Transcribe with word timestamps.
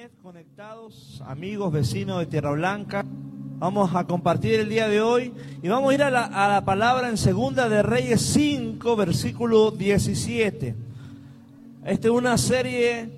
internet 0.00 0.22
conectados, 0.22 1.22
amigos, 1.26 1.70
vecinos 1.72 2.20
de 2.20 2.26
Tierra 2.26 2.52
Blanca. 2.52 3.04
Vamos 3.58 3.94
a 3.94 4.06
compartir 4.06 4.54
el 4.54 4.70
día 4.70 4.88
de 4.88 5.02
hoy 5.02 5.30
y 5.62 5.68
vamos 5.68 5.90
a 5.90 5.94
ir 5.94 6.02
a 6.02 6.10
la, 6.10 6.24
a 6.24 6.48
la 6.48 6.64
palabra 6.64 7.10
en 7.10 7.18
Segunda 7.18 7.68
de 7.68 7.82
Reyes 7.82 8.22
5, 8.22 8.96
versículo 8.96 9.70
17. 9.72 10.74
Esta 11.84 12.08
es 12.08 12.14
una 12.14 12.38
serie 12.38 13.10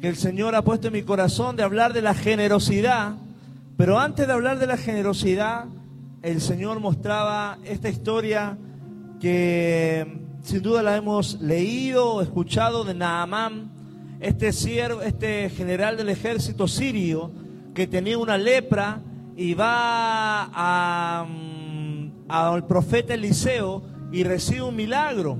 que 0.00 0.08
el 0.08 0.16
Señor 0.16 0.54
ha 0.54 0.62
puesto 0.62 0.86
en 0.86 0.92
mi 0.92 1.02
corazón 1.02 1.56
de 1.56 1.64
hablar 1.64 1.92
de 1.92 2.02
la 2.02 2.14
generosidad, 2.14 3.14
pero 3.76 3.98
antes 3.98 4.28
de 4.28 4.32
hablar 4.32 4.60
de 4.60 4.68
la 4.68 4.76
generosidad, 4.76 5.64
el 6.22 6.40
Señor 6.40 6.78
mostraba 6.78 7.58
esta 7.64 7.88
historia 7.88 8.56
que 9.20 10.06
sin 10.44 10.62
duda 10.62 10.82
la 10.84 10.96
hemos 10.96 11.40
leído 11.40 12.22
escuchado 12.22 12.84
de 12.84 12.94
Naamán, 12.94 13.79
este 14.20 14.52
siervo, 14.52 15.02
este 15.02 15.48
general 15.50 15.96
del 15.96 16.10
ejército 16.10 16.68
sirio 16.68 17.30
que 17.74 17.86
tenía 17.86 18.18
una 18.18 18.36
lepra 18.36 19.00
y 19.36 19.54
va 19.54 21.26
mm, 21.26 22.10
al 22.28 22.66
profeta 22.66 23.14
Eliseo 23.14 23.82
y 24.12 24.24
recibe 24.24 24.62
un 24.62 24.76
milagro. 24.76 25.38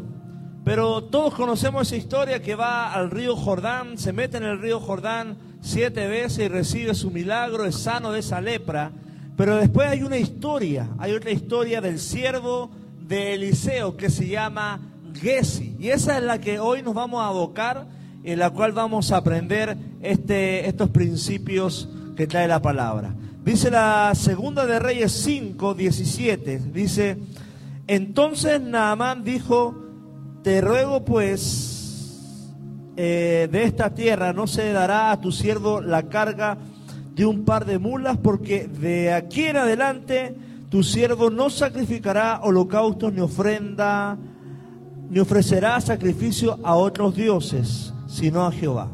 Pero 0.65 1.05
todos 1.05 1.35
conocemos 1.35 1.87
esa 1.87 1.97
historia 1.97 2.43
que 2.43 2.55
va 2.55 2.93
al 2.93 3.11
río 3.11 3.37
Jordán, 3.37 3.99
se 3.99 4.13
mete 4.13 4.37
en 4.37 4.45
el 4.45 4.61
río 4.61 4.81
Jordán 4.81 5.37
siete 5.61 6.07
veces 6.07 6.47
y 6.47 6.49
recibe 6.49 6.95
su 6.95 7.11
milagro, 7.11 7.65
es 7.65 7.77
sano 7.77 8.13
de 8.13 8.21
esa 8.21 8.41
lepra. 8.41 8.93
Pero 9.37 9.57
después 9.57 9.89
hay 9.89 10.03
una 10.03 10.19
historia, 10.19 10.89
hay 10.99 11.13
otra 11.13 11.31
historia 11.31 11.81
del 11.81 11.99
siervo 11.99 12.71
de 13.01 13.35
Eliseo 13.35 13.97
que 13.97 14.11
se 14.11 14.29
llama 14.29 14.81
Gesi. 15.15 15.77
Y 15.79 15.89
esa 15.89 16.19
es 16.19 16.25
la 16.25 16.41
que 16.41 16.59
hoy 16.59 16.83
nos 16.83 16.95
vamos 16.95 17.23
a 17.23 17.29
abocar 17.29 17.87
en 18.23 18.39
la 18.39 18.51
cual 18.51 18.73
vamos 18.73 19.13
a 19.13 19.19
aprender 19.19 19.77
este, 20.03 20.69
estos 20.69 20.91
principios 20.91 21.89
que 22.17 22.27
trae 22.27 22.47
la 22.49 22.61
palabra. 22.61 23.15
Dice 23.45 23.71
la 23.71 24.13
segunda 24.15 24.67
de 24.67 24.79
Reyes 24.79 25.13
5, 25.13 25.75
17, 25.75 26.61
dice, 26.73 27.17
entonces 27.87 28.61
Naamán 28.61 29.25
dijo, 29.25 29.75
te 30.43 30.61
ruego 30.61 31.05
pues 31.05 32.51
eh, 32.97 33.49
de 33.51 33.65
esta 33.65 33.95
tierra 33.95 34.35
no 34.35 34.47
se 34.47 34.73
dará 34.73 35.11
a 35.11 35.21
tu 35.21 35.33
siervo 35.33 35.81
la 35.81 36.05
carga 36.05 36.59
de 37.15 37.25
un 37.25 37.45
par 37.45 37.65
de 37.65 37.79
mulas, 37.79 38.19
porque 38.19 38.69
de 38.69 39.13
aquí 39.13 39.45
en 39.45 39.57
adelante 39.57 40.35
tu 40.69 40.83
siervo 40.83 41.31
no 41.31 41.49
sacrificará 41.49 42.41
holocaustos 42.43 43.13
ni 43.13 43.21
ofrenda, 43.21 44.19
ni 45.09 45.19
ofrecerá 45.19 45.81
sacrificio 45.81 46.59
a 46.63 46.75
otros 46.75 47.17
dioses 47.17 47.95
sino 48.11 48.45
a 48.47 48.53
Jehová. 48.53 48.89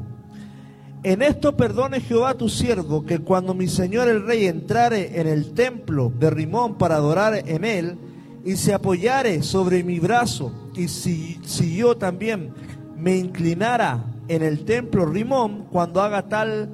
En 1.02 1.22
esto 1.22 1.56
perdone 1.56 2.00
Jehová 2.00 2.34
tu 2.34 2.48
siervo, 2.48 3.04
que 3.04 3.20
cuando 3.20 3.54
mi 3.54 3.68
señor 3.68 4.08
el 4.08 4.26
rey 4.26 4.46
entrare 4.46 5.20
en 5.20 5.26
el 5.26 5.52
templo 5.54 6.12
de 6.18 6.30
Rimón 6.30 6.76
para 6.76 6.96
adorar 6.96 7.42
en 7.46 7.64
él, 7.64 7.98
y 8.44 8.56
se 8.56 8.74
apoyare 8.74 9.42
sobre 9.42 9.82
mi 9.82 9.98
brazo, 9.98 10.52
y 10.76 10.88
si, 10.88 11.38
si 11.44 11.76
yo 11.76 11.96
también 11.96 12.50
me 12.96 13.16
inclinara 13.16 14.04
en 14.28 14.42
el 14.42 14.64
templo 14.64 15.06
Rimón, 15.06 15.66
cuando 15.70 16.02
haga 16.02 16.28
tal 16.28 16.68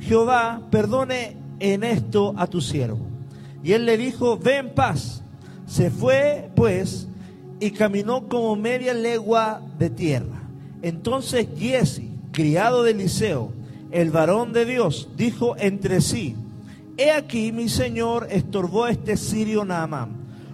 Jehová, 0.00 0.62
perdone 0.70 1.36
en 1.60 1.82
esto 1.84 2.34
a 2.36 2.46
tu 2.46 2.60
siervo. 2.60 3.00
Y 3.62 3.72
él 3.72 3.86
le 3.86 3.96
dijo, 3.96 4.38
ve 4.38 4.56
en 4.56 4.74
paz. 4.74 5.22
Se 5.66 5.90
fue, 5.90 6.50
pues, 6.54 7.08
y 7.60 7.70
caminó 7.72 8.28
como 8.28 8.54
media 8.56 8.94
legua 8.94 9.60
de 9.78 9.90
tierra. 9.90 10.37
Entonces 10.82 11.48
Giesi, 11.56 12.10
criado 12.32 12.82
de 12.82 12.92
Eliseo, 12.92 13.52
el 13.90 14.10
varón 14.10 14.52
de 14.52 14.64
Dios, 14.64 15.08
dijo 15.16 15.56
entre 15.58 16.00
sí, 16.00 16.36
He 16.96 17.12
aquí 17.12 17.52
mi 17.52 17.68
señor 17.68 18.26
estorbó 18.30 18.84
a 18.84 18.90
este 18.90 19.16
sirio 19.16 19.64
Naamán, 19.64 20.10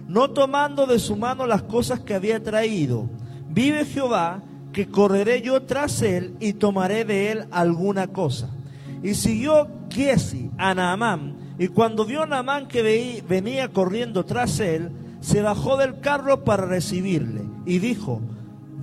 no 0.07 0.29
tomando 0.29 0.85
de 0.85 0.99
su 0.99 1.15
mano 1.15 1.47
las 1.47 1.63
cosas 1.63 2.01
que 2.01 2.13
había 2.13 2.41
traído. 2.43 3.09
Vive 3.49 3.85
Jehová, 3.85 4.43
que 4.71 4.87
correré 4.87 5.41
yo 5.41 5.63
tras 5.63 6.01
él 6.01 6.35
y 6.39 6.53
tomaré 6.53 7.03
de 7.03 7.31
él 7.31 7.45
alguna 7.49 8.07
cosa. 8.07 8.49
Y 9.01 9.15
siguió 9.15 9.67
Giesi 9.89 10.51
a 10.57 10.75
Naamán, 10.75 11.35
y 11.57 11.69
cuando 11.69 12.05
vio 12.05 12.25
Naamán 12.25 12.67
que 12.67 13.21
venía 13.27 13.69
corriendo 13.69 14.25
tras 14.25 14.59
él, 14.59 14.91
se 15.21 15.41
bajó 15.41 15.77
del 15.77 15.99
carro 15.99 16.43
para 16.43 16.65
recibirle, 16.65 17.41
y 17.65 17.79
dijo, 17.79 18.21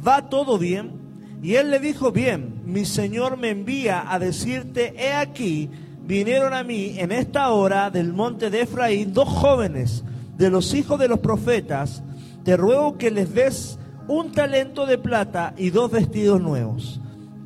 ¿va 0.04 0.28
todo 0.28 0.58
bien? 0.58 1.01
Y 1.42 1.56
él 1.56 1.70
le 1.70 1.80
dijo, 1.80 2.12
bien, 2.12 2.62
mi 2.64 2.84
Señor 2.84 3.36
me 3.36 3.50
envía 3.50 4.04
a 4.12 4.20
decirte, 4.20 4.94
he 4.96 5.12
aquí, 5.12 5.68
vinieron 6.06 6.54
a 6.54 6.62
mí 6.62 6.94
en 6.98 7.10
esta 7.10 7.50
hora 7.50 7.90
del 7.90 8.12
monte 8.12 8.48
de 8.48 8.62
Efraín 8.62 9.12
dos 9.12 9.28
jóvenes 9.28 10.04
de 10.38 10.50
los 10.50 10.72
hijos 10.72 11.00
de 11.00 11.08
los 11.08 11.18
profetas, 11.18 12.02
te 12.44 12.56
ruego 12.56 12.96
que 12.96 13.10
les 13.10 13.34
des 13.34 13.78
un 14.06 14.30
talento 14.30 14.86
de 14.86 14.98
plata 14.98 15.52
y 15.56 15.70
dos 15.70 15.90
vestidos 15.90 16.40
nuevos. 16.40 17.00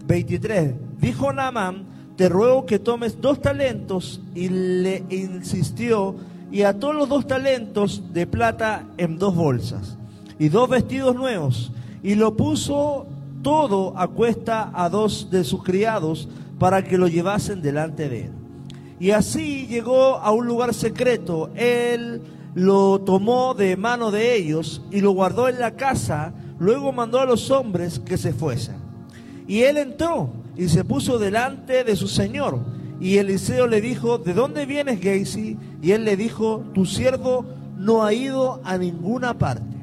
23. 0.06 0.74
Dijo 1.00 1.32
Naamán, 1.32 1.84
te 2.16 2.28
ruego 2.28 2.66
que 2.66 2.78
tomes 2.78 3.20
dos 3.20 3.40
talentos 3.40 4.20
y 4.34 4.48
le 4.48 5.04
insistió 5.10 6.16
y 6.50 6.62
ató 6.62 6.92
los 6.92 7.08
dos 7.08 7.26
talentos 7.26 8.02
de 8.12 8.26
plata 8.26 8.84
en 8.96 9.18
dos 9.18 9.34
bolsas 9.34 9.98
y 10.38 10.48
dos 10.48 10.68
vestidos 10.68 11.14
nuevos 11.16 11.72
y 12.02 12.14
lo 12.14 12.36
puso 12.36 13.06
todo 13.46 13.94
a 13.96 14.10
a 14.74 14.88
dos 14.88 15.30
de 15.30 15.44
sus 15.44 15.62
criados 15.62 16.28
para 16.58 16.82
que 16.82 16.98
lo 16.98 17.06
llevasen 17.06 17.62
delante 17.62 18.08
de 18.08 18.24
él. 18.24 18.32
Y 18.98 19.12
así 19.12 19.68
llegó 19.68 20.16
a 20.16 20.32
un 20.32 20.48
lugar 20.48 20.74
secreto. 20.74 21.50
Él 21.54 22.22
lo 22.56 23.00
tomó 23.02 23.54
de 23.54 23.76
mano 23.76 24.10
de 24.10 24.34
ellos 24.34 24.82
y 24.90 25.00
lo 25.00 25.12
guardó 25.12 25.48
en 25.48 25.60
la 25.60 25.76
casa. 25.76 26.34
Luego 26.58 26.90
mandó 26.90 27.20
a 27.20 27.24
los 27.24 27.52
hombres 27.52 28.00
que 28.00 28.18
se 28.18 28.32
fuesen. 28.32 28.78
Y 29.46 29.60
él 29.60 29.76
entró 29.76 30.30
y 30.56 30.68
se 30.68 30.82
puso 30.82 31.16
delante 31.16 31.84
de 31.84 31.94
su 31.94 32.08
señor. 32.08 32.58
Y 33.00 33.18
Eliseo 33.18 33.68
le 33.68 33.80
dijo, 33.80 34.18
¿de 34.18 34.34
dónde 34.34 34.66
vienes, 34.66 35.00
Gacy? 35.00 35.56
Y 35.80 35.92
él 35.92 36.04
le 36.04 36.16
dijo, 36.16 36.64
tu 36.74 36.84
siervo 36.84 37.44
no 37.78 38.02
ha 38.02 38.12
ido 38.12 38.60
a 38.64 38.76
ninguna 38.76 39.38
parte. 39.38 39.75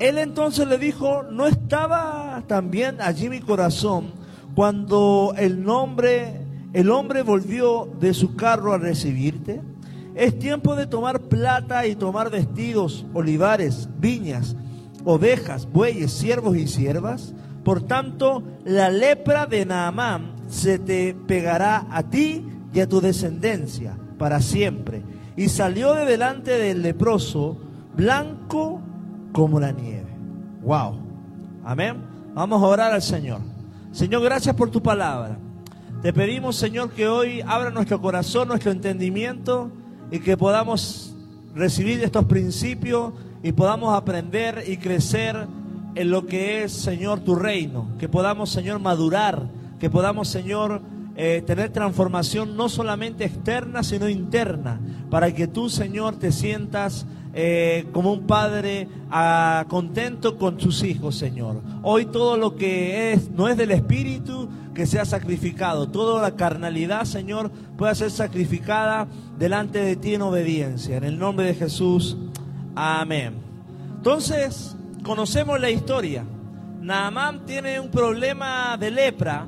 Él 0.00 0.16
entonces 0.16 0.66
le 0.66 0.78
dijo, 0.78 1.24
¿no 1.24 1.46
estaba 1.46 2.42
también 2.46 3.02
allí 3.02 3.28
mi 3.28 3.40
corazón 3.40 4.12
cuando 4.54 5.34
el 5.36 5.62
nombre, 5.62 6.40
el 6.72 6.90
hombre 6.90 7.22
volvió 7.22 7.86
de 8.00 8.14
su 8.14 8.34
carro 8.34 8.72
a 8.72 8.78
recibirte? 8.78 9.60
Es 10.14 10.38
tiempo 10.38 10.74
de 10.74 10.86
tomar 10.86 11.20
plata 11.20 11.86
y 11.86 11.96
tomar 11.96 12.30
vestidos, 12.30 13.04
olivares, 13.12 13.90
viñas, 13.98 14.56
ovejas, 15.04 15.70
bueyes, 15.70 16.10
siervos 16.12 16.56
y 16.56 16.66
siervas. 16.66 17.34
Por 17.62 17.82
tanto, 17.82 18.42
la 18.64 18.88
lepra 18.88 19.44
de 19.44 19.66
Naamán 19.66 20.32
se 20.48 20.78
te 20.78 21.14
pegará 21.14 21.86
a 21.90 22.04
ti 22.04 22.46
y 22.72 22.80
a 22.80 22.88
tu 22.88 23.02
descendencia 23.02 23.98
para 24.18 24.40
siempre. 24.40 25.02
Y 25.36 25.50
salió 25.50 25.92
de 25.92 26.06
delante 26.06 26.52
del 26.52 26.80
leproso, 26.80 27.58
blanco 27.94 28.80
como 29.32 29.60
la 29.60 29.72
nieve. 29.72 30.10
Wow. 30.62 30.94
Amén. 31.64 31.96
Vamos 32.34 32.62
a 32.62 32.66
orar 32.66 32.92
al 32.92 33.02
Señor. 33.02 33.40
Señor, 33.92 34.22
gracias 34.22 34.54
por 34.54 34.70
tu 34.70 34.82
palabra. 34.82 35.36
Te 36.02 36.12
pedimos, 36.12 36.56
Señor, 36.56 36.90
que 36.90 37.08
hoy 37.08 37.42
abra 37.46 37.70
nuestro 37.70 38.00
corazón, 38.00 38.48
nuestro 38.48 38.70
entendimiento 38.70 39.70
y 40.10 40.20
que 40.20 40.36
podamos 40.36 41.14
recibir 41.54 42.02
estos 42.02 42.24
principios 42.24 43.12
y 43.42 43.52
podamos 43.52 43.94
aprender 43.94 44.64
y 44.66 44.76
crecer 44.76 45.46
en 45.94 46.10
lo 46.10 46.26
que 46.26 46.64
es, 46.64 46.72
Señor, 46.72 47.20
tu 47.20 47.34
reino. 47.34 47.88
Que 47.98 48.08
podamos, 48.08 48.50
Señor, 48.50 48.80
madurar. 48.80 49.48
Que 49.78 49.90
podamos, 49.90 50.28
Señor, 50.28 50.82
eh, 51.16 51.42
tener 51.46 51.70
transformación 51.70 52.56
no 52.56 52.68
solamente 52.68 53.24
externa, 53.24 53.82
sino 53.82 54.08
interna. 54.08 54.80
Para 55.10 55.34
que 55.34 55.46
tú, 55.48 55.68
Señor, 55.68 56.16
te 56.16 56.32
sientas 56.32 57.06
eh, 57.32 57.86
como 57.92 58.12
un 58.12 58.26
padre 58.26 58.88
ah, 59.10 59.64
contento 59.68 60.36
con 60.36 60.60
sus 60.60 60.82
hijos, 60.82 61.16
Señor. 61.16 61.62
Hoy 61.82 62.06
todo 62.06 62.36
lo 62.36 62.56
que 62.56 63.12
es 63.12 63.30
no 63.30 63.48
es 63.48 63.56
del 63.56 63.70
Espíritu 63.70 64.48
que 64.74 64.86
sea 64.86 65.04
sacrificado. 65.04 65.88
Toda 65.88 66.20
la 66.20 66.34
carnalidad, 66.34 67.04
Señor, 67.04 67.50
pueda 67.76 67.94
ser 67.94 68.10
sacrificada 68.10 69.06
delante 69.38 69.78
de 69.80 69.96
ti 69.96 70.14
en 70.14 70.22
obediencia. 70.22 70.96
En 70.96 71.04
el 71.04 71.18
nombre 71.18 71.46
de 71.46 71.54
Jesús. 71.54 72.16
Amén. 72.74 73.34
Entonces, 73.96 74.76
conocemos 75.04 75.60
la 75.60 75.70
historia. 75.70 76.24
Naamán 76.80 77.44
tiene 77.46 77.78
un 77.78 77.90
problema 77.90 78.76
de 78.76 78.90
lepra 78.90 79.46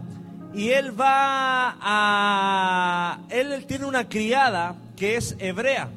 y 0.55 0.69
él 0.69 0.99
va 0.99 1.77
a... 1.81 3.19
Él 3.29 3.65
tiene 3.67 3.87
una 3.87 4.09
criada 4.09 4.77
que 4.95 5.17
es 5.17 5.35
hebrea 5.41 5.89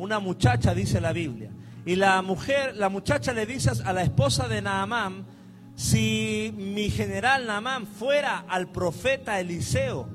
una 0.00 0.18
muchacha, 0.18 0.74
dice 0.74 1.00
la 1.00 1.12
Biblia. 1.12 1.50
Y 1.84 1.96
la 1.96 2.20
mujer, 2.22 2.76
la 2.76 2.88
muchacha 2.88 3.32
le 3.32 3.46
dice 3.46 3.70
a 3.84 3.92
la 3.92 4.02
esposa 4.02 4.48
de 4.48 4.62
Naamán, 4.62 5.26
si 5.74 6.54
mi 6.56 6.90
general 6.90 7.46
Naamán 7.46 7.86
fuera 7.86 8.44
al 8.48 8.68
profeta 8.68 9.40
Eliseo 9.40 10.08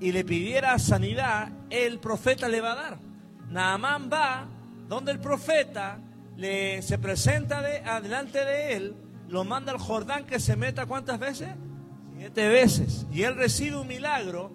y 0.00 0.12
le 0.12 0.24
pidiera 0.24 0.78
sanidad, 0.78 1.50
el 1.70 1.98
profeta 1.98 2.48
le 2.48 2.60
va 2.60 2.72
a 2.72 2.76
dar. 2.76 2.98
Naamán 3.50 4.10
va 4.12 4.46
donde 4.88 5.12
el 5.12 5.20
profeta 5.20 5.98
le, 6.36 6.82
se 6.82 6.98
presenta 6.98 7.62
de, 7.62 7.78
adelante 7.78 8.44
de 8.44 8.76
él, 8.76 8.94
lo 9.28 9.44
manda 9.44 9.72
al 9.72 9.78
Jordán 9.78 10.24
que 10.24 10.40
se 10.40 10.56
meta 10.56 10.86
cuántas 10.86 11.18
veces? 11.18 11.48
Siete 12.16 12.48
veces. 12.48 13.06
Y 13.12 13.22
él 13.22 13.36
recibe 13.36 13.76
un 13.76 13.86
milagro. 13.86 14.50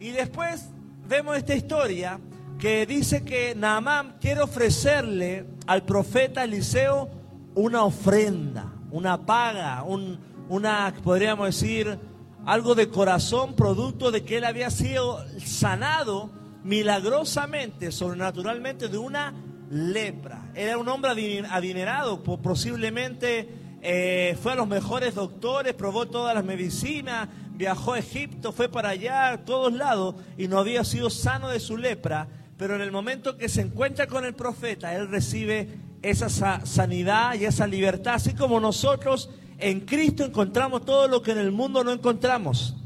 Y 0.00 0.10
después 0.10 0.70
vemos 1.06 1.36
esta 1.36 1.54
historia 1.54 2.18
que 2.58 2.86
dice 2.86 3.24
que 3.24 3.54
Naamán 3.54 4.16
quiere 4.20 4.40
ofrecerle 4.40 5.46
al 5.66 5.84
profeta 5.84 6.44
Eliseo 6.44 7.10
una 7.54 7.84
ofrenda, 7.84 8.72
una 8.90 9.26
paga, 9.26 9.82
un, 9.82 10.18
una, 10.48 10.94
podríamos 11.02 11.46
decir, 11.46 11.98
algo 12.46 12.74
de 12.74 12.88
corazón, 12.88 13.54
producto 13.54 14.10
de 14.10 14.24
que 14.24 14.38
él 14.38 14.44
había 14.44 14.70
sido 14.70 15.24
sanado 15.38 16.30
milagrosamente, 16.62 17.92
sobrenaturalmente, 17.92 18.88
de 18.88 18.98
una 18.98 19.34
lepra. 19.70 20.50
Era 20.54 20.78
un 20.78 20.88
hombre 20.88 21.10
adinerado, 21.50 22.22
posiblemente 22.22 23.48
eh, 23.82 24.36
fue 24.42 24.52
a 24.52 24.56
los 24.56 24.68
mejores 24.68 25.14
doctores, 25.14 25.74
probó 25.74 26.06
todas 26.06 26.34
las 26.34 26.44
medicinas, 26.44 27.28
viajó 27.52 27.94
a 27.94 27.98
Egipto, 27.98 28.52
fue 28.52 28.68
para 28.68 28.90
allá, 28.90 29.32
a 29.32 29.44
todos 29.44 29.72
lados, 29.72 30.16
y 30.36 30.48
no 30.48 30.58
había 30.58 30.84
sido 30.84 31.10
sano 31.10 31.48
de 31.48 31.60
su 31.60 31.76
lepra. 31.76 32.28
Pero 32.56 32.76
en 32.76 32.80
el 32.80 32.92
momento 32.92 33.36
que 33.36 33.48
se 33.48 33.62
encuentra 33.62 34.06
con 34.06 34.24
el 34.24 34.34
profeta, 34.34 34.94
él 34.94 35.08
recibe 35.08 35.68
esa 36.02 36.28
sanidad 36.64 37.34
y 37.34 37.46
esa 37.46 37.66
libertad, 37.66 38.14
así 38.14 38.34
como 38.34 38.60
nosotros 38.60 39.30
en 39.58 39.80
Cristo 39.80 40.24
encontramos 40.24 40.84
todo 40.84 41.08
lo 41.08 41.22
que 41.22 41.32
en 41.32 41.38
el 41.38 41.52
mundo 41.52 41.82
no 41.82 41.92
encontramos. 41.92 42.76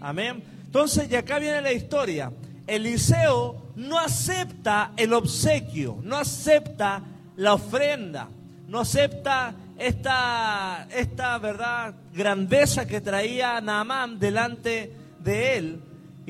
Amén. 0.00 0.42
Entonces, 0.64 1.10
y 1.10 1.16
acá 1.16 1.38
viene 1.38 1.60
la 1.60 1.72
historia. 1.72 2.32
Eliseo 2.66 3.72
no 3.76 3.98
acepta 3.98 4.92
el 4.96 5.12
obsequio, 5.12 5.98
no 6.02 6.16
acepta 6.16 7.02
la 7.36 7.54
ofrenda, 7.54 8.28
no 8.68 8.80
acepta 8.80 9.54
esta, 9.76 10.86
esta 10.94 11.38
verdad, 11.38 11.94
grandeza 12.14 12.86
que 12.86 13.00
traía 13.00 13.60
Naamán 13.60 14.18
delante 14.18 14.92
de 15.18 15.56
él. 15.56 15.80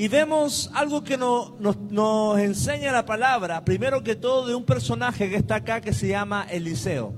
Y 0.01 0.09
vemos 0.09 0.71
algo 0.73 1.05
que 1.05 1.19
nos, 1.19 1.53
nos 1.91 2.39
enseña 2.39 2.91
la 2.91 3.05
palabra, 3.05 3.67
primero 3.67 4.03
que 4.03 4.17
todo 4.17 4.47
de 4.47 4.55
un 4.55 4.65
personaje 4.65 5.29
que 5.29 5.37
está 5.37 5.57
acá 5.57 5.83
que 5.83 5.93
se 5.93 6.09
llama 6.09 6.47
Eliseo, 6.51 7.13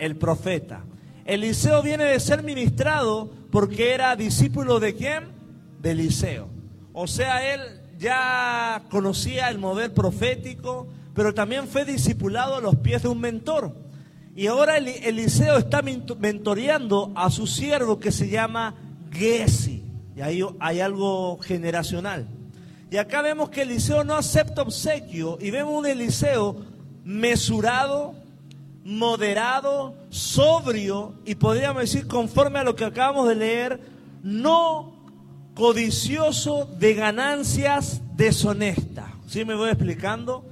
el 0.00 0.16
profeta. 0.16 0.82
Eliseo 1.26 1.80
viene 1.80 2.02
de 2.02 2.18
ser 2.18 2.42
ministrado 2.42 3.30
porque 3.52 3.94
era 3.94 4.16
discípulo 4.16 4.80
de 4.80 4.96
quién? 4.96 5.28
De 5.80 5.92
Eliseo. 5.92 6.48
O 6.92 7.06
sea, 7.06 7.54
él 7.54 7.60
ya 8.00 8.82
conocía 8.90 9.48
el 9.48 9.58
mover 9.58 9.94
profético, 9.94 10.88
pero 11.14 11.34
también 11.34 11.68
fue 11.68 11.84
discipulado 11.84 12.56
a 12.56 12.60
los 12.60 12.74
pies 12.74 13.02
de 13.02 13.10
un 13.10 13.20
mentor. 13.20 13.76
Y 14.34 14.48
ahora 14.48 14.78
Eliseo 14.78 15.56
está 15.56 15.82
mentoreando 15.82 17.12
a 17.14 17.30
su 17.30 17.46
siervo 17.46 18.00
que 18.00 18.10
se 18.10 18.28
llama 18.28 18.74
Gesi. 19.12 19.73
Y 20.16 20.20
ahí 20.20 20.42
hay 20.60 20.80
algo 20.80 21.38
generacional. 21.38 22.26
Y 22.90 22.96
acá 22.96 23.22
vemos 23.22 23.50
que 23.50 23.62
Eliseo 23.62 24.04
no 24.04 24.14
acepta 24.14 24.62
obsequio 24.62 25.38
y 25.40 25.50
vemos 25.50 25.76
un 25.76 25.86
Eliseo 25.86 26.56
mesurado, 27.04 28.14
moderado, 28.84 29.96
sobrio 30.10 31.14
y 31.24 31.34
podríamos 31.34 31.82
decir 31.82 32.06
conforme 32.06 32.60
a 32.60 32.64
lo 32.64 32.76
que 32.76 32.84
acabamos 32.84 33.28
de 33.28 33.34
leer, 33.34 33.80
no 34.22 34.94
codicioso 35.54 36.68
de 36.78 36.94
ganancias 36.94 38.00
deshonestas. 38.16 39.06
¿Sí 39.26 39.44
me 39.44 39.54
voy 39.54 39.70
explicando? 39.70 40.44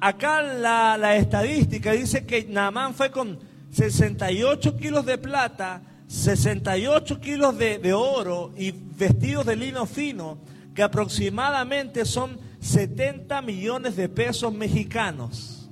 acá 0.00 0.42
la, 0.42 0.98
la, 0.98 1.16
estadística 1.16 1.92
dice 1.92 2.26
que 2.26 2.44
Naamán 2.44 2.94
fue 2.94 3.10
con 3.10 3.38
68 3.70 4.76
kilos 4.76 5.06
de 5.06 5.16
plata, 5.16 5.80
68 6.06 7.20
kilos 7.20 7.58
de, 7.58 7.78
de 7.78 7.92
oro 7.92 8.52
y 8.56 8.72
vestidos 8.72 9.46
de 9.46 9.56
lino 9.56 9.86
fino, 9.86 10.38
que 10.74 10.82
aproximadamente 10.82 12.04
son 12.04 12.38
70 12.60 13.42
millones 13.42 13.96
de 13.96 14.08
pesos 14.08 14.52
mexicanos. 14.52 15.70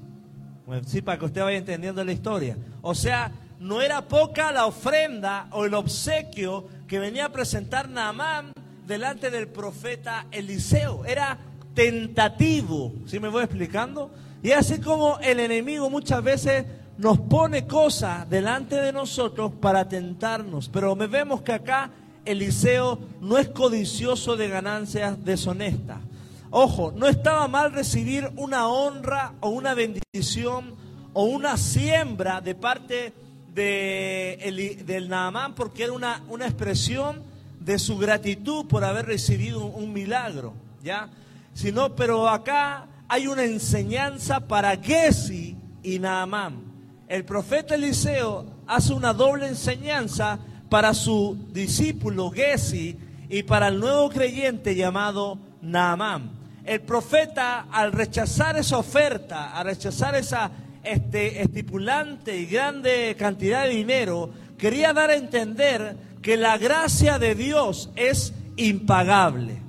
sí, 0.87 1.03
para 1.03 1.19
que 1.19 1.25
usted 1.27 1.43
vaya 1.43 1.59
entendiendo 1.59 2.05
la 2.05 2.13
historia. 2.13 2.57
O 2.83 2.95
sea, 2.95 3.33
no 3.59 3.81
era 3.81 4.09
poca 4.09 4.53
la 4.53 4.67
ofrenda 4.67 5.49
o 5.51 5.65
el 5.65 5.75
obsequio 5.75 6.69
que 6.87 6.99
venía 6.99 7.27
a 7.27 7.33
presentar 7.33 7.89
Naamán 7.89 8.53
delante 8.87 9.31
del 9.31 9.49
profeta 9.49 10.27
Eliseo. 10.31 11.05
Era 11.05 11.39
tentativo, 11.75 12.93
¿sí 13.07 13.19
me 13.19 13.29
voy 13.29 13.45
explicando? 13.45 14.11
Y 14.43 14.53
así 14.53 14.81
como 14.81 15.19
el 15.21 15.41
enemigo 15.41 15.91
muchas 15.91 16.23
veces 16.23 16.67
nos 16.99 17.19
pone 17.19 17.67
cosas 17.67 18.29
delante 18.29 18.76
de 18.76 18.93
nosotros 18.93 19.52
para 19.61 19.88
tentarnos, 19.88 20.69
pero 20.69 20.94
vemos 20.94 21.43
que 21.43 21.52
acá 21.52 21.91
Eliseo 22.25 22.99
no 23.20 23.38
es 23.38 23.49
codicioso 23.49 24.37
de 24.37 24.49
ganancias 24.49 25.25
deshonestas. 25.25 25.99
Ojo, 26.50 26.93
no 26.93 27.08
estaba 27.08 27.49
mal 27.49 27.73
recibir 27.73 28.31
una 28.37 28.69
honra 28.69 29.35
o 29.41 29.49
una 29.49 29.75
bendición 29.75 30.75
o 31.12 31.25
una 31.25 31.56
siembra 31.56 32.41
de 32.41 32.55
parte 32.55 33.12
de 33.55 34.82
del 34.87 35.08
Naamán 35.08 35.55
porque 35.55 35.85
era 35.85 35.93
una, 35.93 36.23
una 36.29 36.46
expresión 36.46 37.23
de 37.61 37.79
su 37.79 37.99
gratitud 37.99 38.67
por 38.67 38.85
haber 38.85 39.06
recibido 39.06 39.64
un, 39.64 39.85
un 39.85 39.93
milagro, 39.93 40.55
¿ya? 40.82 41.08
sino, 41.55 41.94
pero 41.94 42.29
acá 42.29 42.87
hay 43.08 43.26
una 43.26 43.44
enseñanza 43.44 44.41
para 44.41 44.76
Gesi 44.76 45.56
y 45.82 45.99
Naamán. 45.99 46.64
El 47.15 47.25
profeta 47.25 47.77
Eliseo 47.77 48.45
hace 48.67 48.93
una 48.93 49.13
doble 49.13 49.47
enseñanza 49.47 50.37
para 50.69 50.93
su 50.95 51.47
discípulo 51.53 52.33
Gesi 52.33 52.99
y 53.29 53.45
para 53.45 53.69
el 53.69 53.79
nuevo 53.79 54.11
creyente 54.11 54.75
llamado 54.75 55.39
Naamán. 55.63 56.33
El 56.65 56.81
profeta 56.81 57.69
al 57.71 57.93
rechazar 57.93 58.57
esa 58.57 58.79
oferta, 58.79 59.53
al 59.57 59.67
rechazar 59.67 60.17
esa 60.17 60.51
este, 60.83 61.41
estipulante 61.41 62.37
y 62.37 62.47
grande 62.47 63.15
cantidad 63.17 63.63
de 63.63 63.75
dinero, 63.75 64.31
quería 64.59 64.93
dar 64.93 65.11
a 65.11 65.15
entender 65.15 65.97
que 66.21 66.37
la 66.37 66.59
gracia 66.59 67.21
de 67.21 67.37
Dios 67.37 67.91
es 67.95 68.35
impagable. 68.57 69.63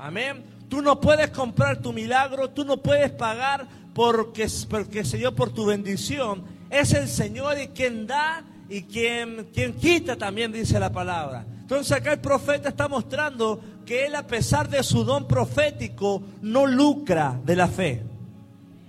Amén. 0.00 0.42
Tú 0.68 0.82
no 0.82 1.00
puedes 1.00 1.30
comprar 1.30 1.80
tu 1.80 1.92
milagro, 1.92 2.50
tú 2.50 2.64
no 2.64 2.78
puedes 2.78 3.12
pagar 3.12 3.68
porque, 3.94 4.48
porque 4.68 5.04
Señor, 5.04 5.36
por 5.36 5.52
tu 5.52 5.66
bendición. 5.66 6.60
Es 6.72 6.94
el 6.94 7.06
Señor 7.06 7.60
y 7.60 7.68
quien 7.68 8.06
da 8.06 8.42
y 8.70 8.84
quien, 8.84 9.50
quien 9.52 9.74
quita 9.74 10.16
también, 10.16 10.50
dice 10.50 10.80
la 10.80 10.90
palabra. 10.90 11.44
Entonces 11.60 11.92
acá 11.92 12.14
el 12.14 12.20
profeta 12.20 12.70
está 12.70 12.88
mostrando 12.88 13.60
que 13.84 14.06
él 14.06 14.14
a 14.14 14.26
pesar 14.26 14.70
de 14.70 14.82
su 14.82 15.04
don 15.04 15.28
profético 15.28 16.22
no 16.40 16.66
lucra 16.66 17.38
de 17.44 17.56
la 17.56 17.68
fe. 17.68 18.02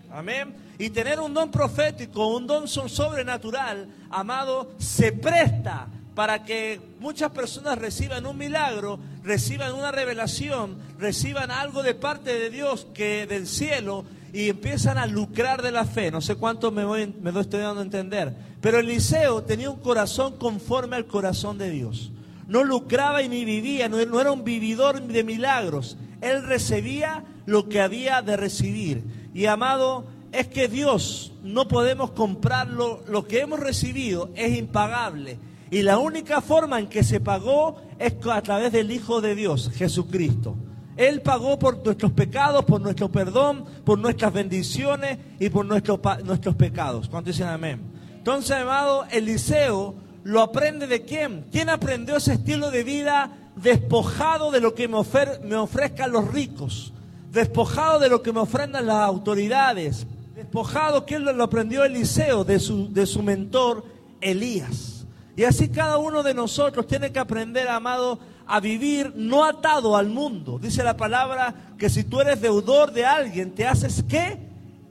Amén. 0.10 0.56
Y 0.80 0.92
tener 0.92 1.20
un 1.20 1.34
don 1.34 1.52
profético, 1.52 2.28
un 2.28 2.48
don 2.48 2.70
sobrenatural, 2.70 3.90
amado, 4.10 4.72
se 4.78 5.12
presta 5.12 5.88
para 6.16 6.46
que 6.46 6.80
muchas 7.00 7.32
personas 7.32 7.78
reciban 7.78 8.26
un 8.26 8.38
milagro, 8.38 8.98
reciban 9.24 9.74
una 9.74 9.92
revelación, 9.92 10.78
reciban 11.00 11.52
algo 11.52 11.84
de 11.84 11.96
parte 11.96 12.34
de 12.34 12.50
Dios 12.50 12.88
que 12.94 13.28
del 13.28 13.46
cielo 13.46 14.06
y 14.34 14.50
empiezan 14.50 14.98
a 14.98 15.06
lucrar 15.06 15.62
de 15.62 15.72
la 15.72 15.86
fe. 15.86 16.12
No 16.12 16.20
sé 16.20 16.36
cuánto 16.36 16.72
me, 16.72 16.84
voy, 16.84 17.14
me 17.22 17.30
estoy 17.40 17.62
dando 17.62 17.82
a 17.82 17.84
entender. 17.84 18.36
Pero 18.60 18.80
Eliseo 18.80 19.44
tenía 19.44 19.70
un 19.70 19.80
corazón 19.80 20.38
conforme 20.38 20.96
al 20.96 21.06
corazón 21.06 21.58
de 21.58 21.70
Dios. 21.70 22.12
No 22.48 22.64
lucraba 22.64 23.22
y 23.22 23.30
ni 23.30 23.46
vivía, 23.46 23.88
no, 23.88 24.04
no 24.06 24.20
era 24.20 24.32
un 24.32 24.44
vividor 24.44 25.02
de 25.02 25.24
milagros. 25.24 25.98
Él 26.20 26.44
recibía 26.44 27.24
lo 27.46 27.70
que 27.70 27.80
había 27.80 28.22
de 28.22 28.36
recibir. 28.36 29.04
Y 29.34 29.46
amado, 29.46 30.06
es 30.34 30.48
que 30.48 30.68
Dios 30.68 31.32
no 31.44 31.68
podemos 31.68 32.12
comprarlo, 32.12 33.04
lo 33.08 33.28
que 33.28 33.42
hemos 33.42 33.60
recibido 33.60 34.32
es 34.36 34.58
impagable 34.58 35.38
y 35.74 35.82
la 35.82 35.98
única 35.98 36.40
forma 36.42 36.80
en 36.80 36.86
que 36.86 37.04
se 37.04 37.20
pagó 37.20 37.78
es 37.98 38.14
a 38.32 38.42
través 38.44 38.72
del 38.72 38.92
Hijo 38.92 39.22
de 39.22 39.34
Dios, 39.34 39.72
Jesucristo. 39.74 40.56
Él 40.96 41.22
pagó 41.22 41.58
por 41.58 41.84
nuestros 41.84 42.12
pecados, 42.12 42.66
por 42.66 42.80
nuestro 42.82 43.12
perdón, 43.12 43.66
por 43.84 43.98
nuestras 43.98 44.32
bendiciones 44.34 45.18
y 45.40 45.50
por 45.50 45.66
nuestros, 45.66 46.00
nuestros 46.24 46.56
pecados. 46.56 47.10
¿Cuánto 47.10 47.32
dicen 47.32 47.48
amén? 47.48 47.82
Entonces, 48.18 48.56
amado, 48.56 49.06
Eliseo 49.12 49.96
lo 50.24 50.42
aprende 50.42 50.88
de 50.88 51.04
quién? 51.04 51.46
¿Quién 51.52 51.70
aprendió 51.70 52.18
ese 52.18 52.34
estilo 52.34 52.72
de 52.72 52.84
vida 52.84 53.32
despojado 53.56 54.52
de 54.52 54.62
lo 54.62 54.74
que 54.74 54.88
me, 54.88 54.98
me 55.44 55.56
ofrezcan 55.56 56.12
los 56.12 56.32
ricos? 56.32 56.94
Despojado 57.32 58.00
de 58.00 58.10
lo 58.10 58.22
que 58.22 58.32
me 58.32 58.40
ofrendan 58.40 58.86
las 58.86 58.98
autoridades. 58.98 60.06
Despojado, 60.36 61.06
¿quién 61.06 61.26
lo, 61.26 61.34
lo 61.34 61.44
aprendió 61.44 61.84
Eliseo? 61.84 62.44
De 62.44 62.60
su, 62.60 62.94
de 62.94 63.06
su 63.06 63.24
mentor 63.24 63.84
Elías. 64.22 65.06
Y 65.36 65.44
así 65.44 65.70
cada 65.70 65.98
uno 65.98 66.22
de 66.22 66.34
nosotros 66.34 66.86
tiene 66.86 67.12
que 67.12 67.20
aprender, 67.20 67.68
amado, 67.68 68.20
a 68.48 68.60
vivir 68.60 69.14
no 69.16 69.46
atado 69.46 69.96
al 69.96 70.10
mundo. 70.10 70.60
Dice 70.60 70.84
la 70.84 70.98
palabra 70.98 71.54
que 71.78 71.90
si 71.90 72.04
tú 72.04 72.22
eres 72.22 72.42
deudor 72.42 72.92
de 72.92 73.06
alguien, 73.06 73.52
te 73.52 73.68
haces 73.68 74.04
qué? 74.08 74.40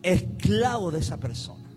Esclavo 0.02 0.90
de 0.90 1.00
esa 1.00 1.18
persona. 1.18 1.68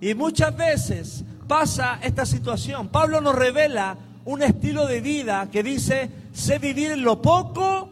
Y 0.00 0.14
muchas 0.14 0.56
veces 0.56 1.24
pasa 1.48 1.98
esta 2.02 2.26
situación. 2.26 2.88
Pablo 2.88 3.20
nos 3.20 3.34
revela 3.34 3.96
un 4.24 4.42
estilo 4.42 4.86
de 4.86 5.00
vida 5.00 5.50
que 5.50 5.62
dice, 5.62 6.10
sé 6.32 6.58
vivir 6.58 6.92
en 6.92 7.02
lo 7.02 7.20
poco 7.20 7.90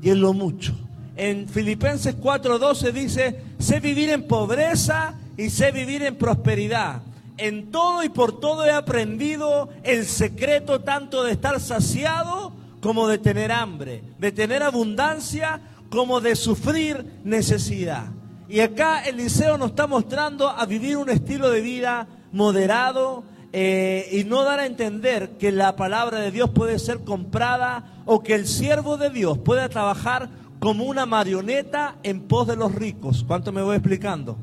y 0.00 0.10
en 0.10 0.20
lo 0.20 0.32
mucho. 0.32 0.74
En 1.16 1.48
Filipenses 1.48 2.16
4:12 2.16 2.92
dice, 2.92 3.40
sé 3.58 3.80
vivir 3.80 4.10
en 4.10 4.26
pobreza 4.26 5.14
y 5.36 5.50
sé 5.50 5.70
vivir 5.70 6.02
en 6.02 6.16
prosperidad. 6.16 7.02
En 7.36 7.70
todo 7.70 8.04
y 8.04 8.08
por 8.08 8.38
todo 8.38 8.64
he 8.64 8.70
aprendido 8.70 9.68
el 9.82 10.06
secreto 10.06 10.80
tanto 10.80 11.24
de 11.24 11.32
estar 11.32 11.58
saciado 11.60 12.52
como 12.80 13.08
de 13.08 13.18
tener 13.18 13.50
hambre, 13.50 14.02
de 14.18 14.30
tener 14.30 14.62
abundancia 14.62 15.60
como 15.90 16.20
de 16.20 16.36
sufrir 16.36 17.20
necesidad. 17.24 18.06
Y 18.48 18.60
acá 18.60 19.04
Eliseo 19.04 19.58
nos 19.58 19.70
está 19.70 19.86
mostrando 19.86 20.48
a 20.48 20.64
vivir 20.66 20.96
un 20.96 21.08
estilo 21.08 21.50
de 21.50 21.60
vida 21.60 22.06
moderado 22.30 23.24
eh, 23.52 24.08
y 24.12 24.24
no 24.24 24.42
dar 24.42 24.60
a 24.60 24.66
entender 24.66 25.38
que 25.38 25.50
la 25.50 25.76
palabra 25.76 26.18
de 26.18 26.30
Dios 26.30 26.50
puede 26.50 26.78
ser 26.78 27.04
comprada 27.04 28.02
o 28.04 28.22
que 28.22 28.34
el 28.34 28.46
siervo 28.46 28.96
de 28.96 29.10
Dios 29.10 29.38
pueda 29.38 29.68
trabajar 29.68 30.28
como 30.58 30.84
una 30.84 31.06
marioneta 31.06 31.96
en 32.02 32.22
pos 32.22 32.46
de 32.46 32.56
los 32.56 32.74
ricos. 32.74 33.24
¿Cuánto 33.26 33.52
me 33.52 33.62
voy 33.62 33.76
explicando? 33.76 34.36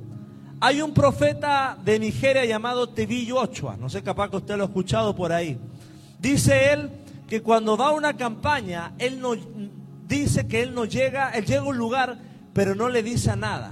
Hay 0.64 0.80
un 0.84 0.94
profeta 0.94 1.76
de 1.84 1.98
Nigeria 1.98 2.46
llamado 2.46 2.88
Tebillo 2.88 3.40
Ochoa, 3.40 3.78
no 3.78 3.90
sé 3.90 4.04
capaz 4.04 4.30
que 4.30 4.38
usted 4.38 4.58
lo 4.58 4.64
ha 4.64 4.68
escuchado 4.68 5.16
por 5.16 5.32
ahí. 5.32 5.58
Dice 6.20 6.72
él 6.72 6.92
que 7.28 7.42
cuando 7.42 7.76
va 7.76 7.88
a 7.88 7.94
una 7.94 8.16
campaña, 8.16 8.94
él 9.00 9.20
no 9.20 9.34
dice 10.08 10.46
que 10.48 10.62
él 10.62 10.76
no 10.76 10.86
llega, 10.86 11.32
él 11.32 11.48
llega 11.48 11.62
a 11.62 11.66
un 11.66 11.78
lugar, 11.80 12.16
pero 12.54 12.76
no 12.76 12.90
le 12.90 13.02
dice 13.02 13.36
nada. 13.36 13.72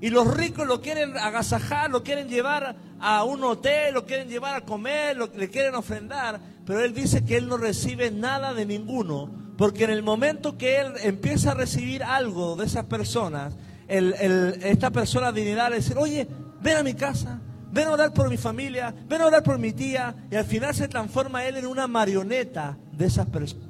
Y 0.00 0.10
los 0.10 0.32
ricos 0.32 0.68
lo 0.68 0.80
quieren 0.80 1.18
agasajar, 1.18 1.90
lo 1.90 2.04
quieren 2.04 2.28
llevar 2.28 2.76
a 3.00 3.24
un 3.24 3.42
hotel, 3.42 3.94
lo 3.94 4.06
quieren 4.06 4.28
llevar 4.28 4.54
a 4.54 4.60
comer, 4.60 5.16
lo, 5.16 5.28
le 5.34 5.50
quieren 5.50 5.74
ofrendar, 5.74 6.38
pero 6.64 6.78
él 6.84 6.94
dice 6.94 7.24
que 7.24 7.38
él 7.38 7.48
no 7.48 7.56
recibe 7.56 8.12
nada 8.12 8.54
de 8.54 8.66
ninguno, 8.66 9.28
porque 9.58 9.82
en 9.82 9.90
el 9.90 10.04
momento 10.04 10.56
que 10.56 10.78
él 10.78 10.92
empieza 11.02 11.50
a 11.50 11.54
recibir 11.54 12.04
algo 12.04 12.54
de 12.54 12.66
esas 12.66 12.84
personas, 12.84 13.56
esta 13.90 14.90
persona 14.90 15.32
dignidad 15.32 15.70
decir, 15.70 15.98
oye, 15.98 16.26
ven 16.62 16.76
a 16.76 16.82
mi 16.82 16.94
casa, 16.94 17.40
ven 17.72 17.88
a 17.88 17.92
orar 17.92 18.12
por 18.12 18.30
mi 18.30 18.36
familia, 18.36 18.94
ven 19.08 19.20
a 19.20 19.26
orar 19.26 19.42
por 19.42 19.58
mi 19.58 19.72
tía, 19.72 20.14
y 20.30 20.36
al 20.36 20.44
final 20.44 20.74
se 20.74 20.88
transforma 20.88 21.44
él 21.44 21.56
en 21.56 21.66
una 21.66 21.86
marioneta 21.86 22.78
de 22.92 23.06
esas 23.06 23.26
personas. 23.26 23.68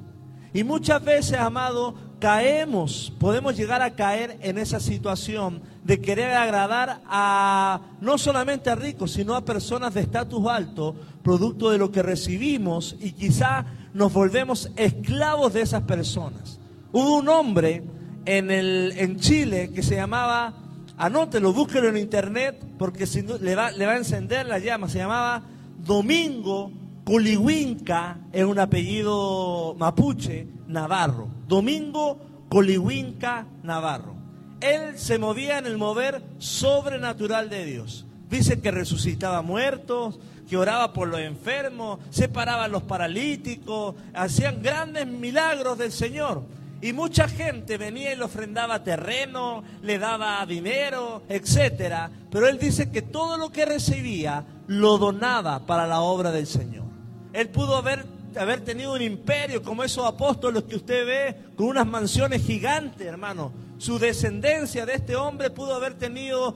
Y 0.53 0.63
muchas 0.63 1.03
veces, 1.03 1.39
amado, 1.39 1.95
caemos, 2.19 3.13
podemos 3.19 3.55
llegar 3.55 3.81
a 3.81 3.95
caer 3.95 4.37
en 4.41 4.57
esa 4.57 4.79
situación 4.79 5.61
de 5.83 6.01
querer 6.01 6.33
agradar 6.33 7.01
a 7.05 7.81
no 8.01 8.17
solamente 8.17 8.69
a 8.69 8.75
ricos, 8.75 9.13
sino 9.13 9.35
a 9.35 9.45
personas 9.45 9.93
de 9.93 10.01
estatus 10.01 10.45
alto, 10.47 10.95
producto 11.23 11.71
de 11.71 11.77
lo 11.77 11.91
que 11.91 12.03
recibimos 12.03 12.95
y 12.99 13.13
quizá 13.13 13.65
nos 13.93 14.13
volvemos 14.13 14.69
esclavos 14.75 15.53
de 15.53 15.61
esas 15.61 15.83
personas. 15.83 16.59
Hubo 16.91 17.17
un 17.17 17.29
hombre 17.29 17.83
en, 18.25 18.51
el, 18.51 18.93
en 18.97 19.19
Chile 19.19 19.71
que 19.73 19.83
se 19.83 19.95
llamaba, 19.95 20.53
anótelo, 20.97 21.53
búsquelo 21.53 21.89
en 21.89 21.97
internet, 21.97 22.63
porque 22.77 23.05
si 23.05 23.21
le, 23.21 23.55
va, 23.55 23.71
le 23.71 23.85
va 23.85 23.93
a 23.93 23.97
encender 23.97 24.45
la 24.45 24.59
llama, 24.59 24.89
se 24.89 24.99
llamaba 24.99 25.43
Domingo 25.77 26.71
Colihuinca, 27.03 28.19
es 28.31 28.45
un 28.45 28.59
apellido 28.59 29.75
mapuche, 29.77 30.47
Navarro. 30.67 31.27
Domingo 31.47 32.19
Colihuinca 32.49 33.47
Navarro. 33.63 34.15
Él 34.61 34.97
se 34.97 35.17
movía 35.17 35.57
en 35.57 35.65
el 35.65 35.77
mover 35.77 36.21
sobrenatural 36.37 37.49
de 37.49 37.65
Dios. 37.65 38.05
Dice 38.29 38.61
que 38.61 38.71
resucitaba 38.71 39.41
muertos, 39.41 40.19
que 40.47 40.57
oraba 40.57 40.93
por 40.93 41.07
los 41.07 41.19
enfermos, 41.19 41.99
separaba 42.11 42.65
a 42.65 42.67
los 42.67 42.83
paralíticos, 42.83 43.95
hacían 44.13 44.61
grandes 44.61 45.07
milagros 45.07 45.77
del 45.77 45.91
Señor. 45.91 46.43
Y 46.81 46.93
mucha 46.93 47.27
gente 47.27 47.77
venía 47.77 48.11
y 48.11 48.15
le 48.15 48.23
ofrendaba 48.23 48.83
terreno, 48.83 49.63
le 49.83 49.99
daba 49.99 50.43
dinero, 50.47 51.21
etcétera. 51.29 52.09
Pero 52.31 52.47
él 52.47 52.57
dice 52.57 52.89
que 52.89 53.03
todo 53.03 53.37
lo 53.37 53.51
que 53.51 53.65
recibía 53.65 54.43
lo 54.67 54.97
donaba 54.97 55.65
para 55.67 55.85
la 55.85 56.01
obra 56.01 56.31
del 56.31 56.47
Señor. 56.47 56.85
Él 57.33 57.49
pudo 57.49 57.75
haber, 57.75 58.05
haber 58.35 58.61
tenido 58.61 58.93
un 58.93 59.01
imperio 59.01 59.61
como 59.61 59.83
esos 59.83 60.05
apóstoles 60.05 60.63
que 60.63 60.75
usted 60.75 61.05
ve, 61.05 61.35
con 61.55 61.67
unas 61.67 61.85
mansiones 61.85 62.43
gigantes, 62.43 63.05
hermano. 63.05 63.51
Su 63.77 63.99
descendencia 63.99 64.85
de 64.85 64.93
este 64.93 65.15
hombre 65.15 65.49
pudo 65.51 65.75
haber 65.75 65.93
tenido 65.95 66.55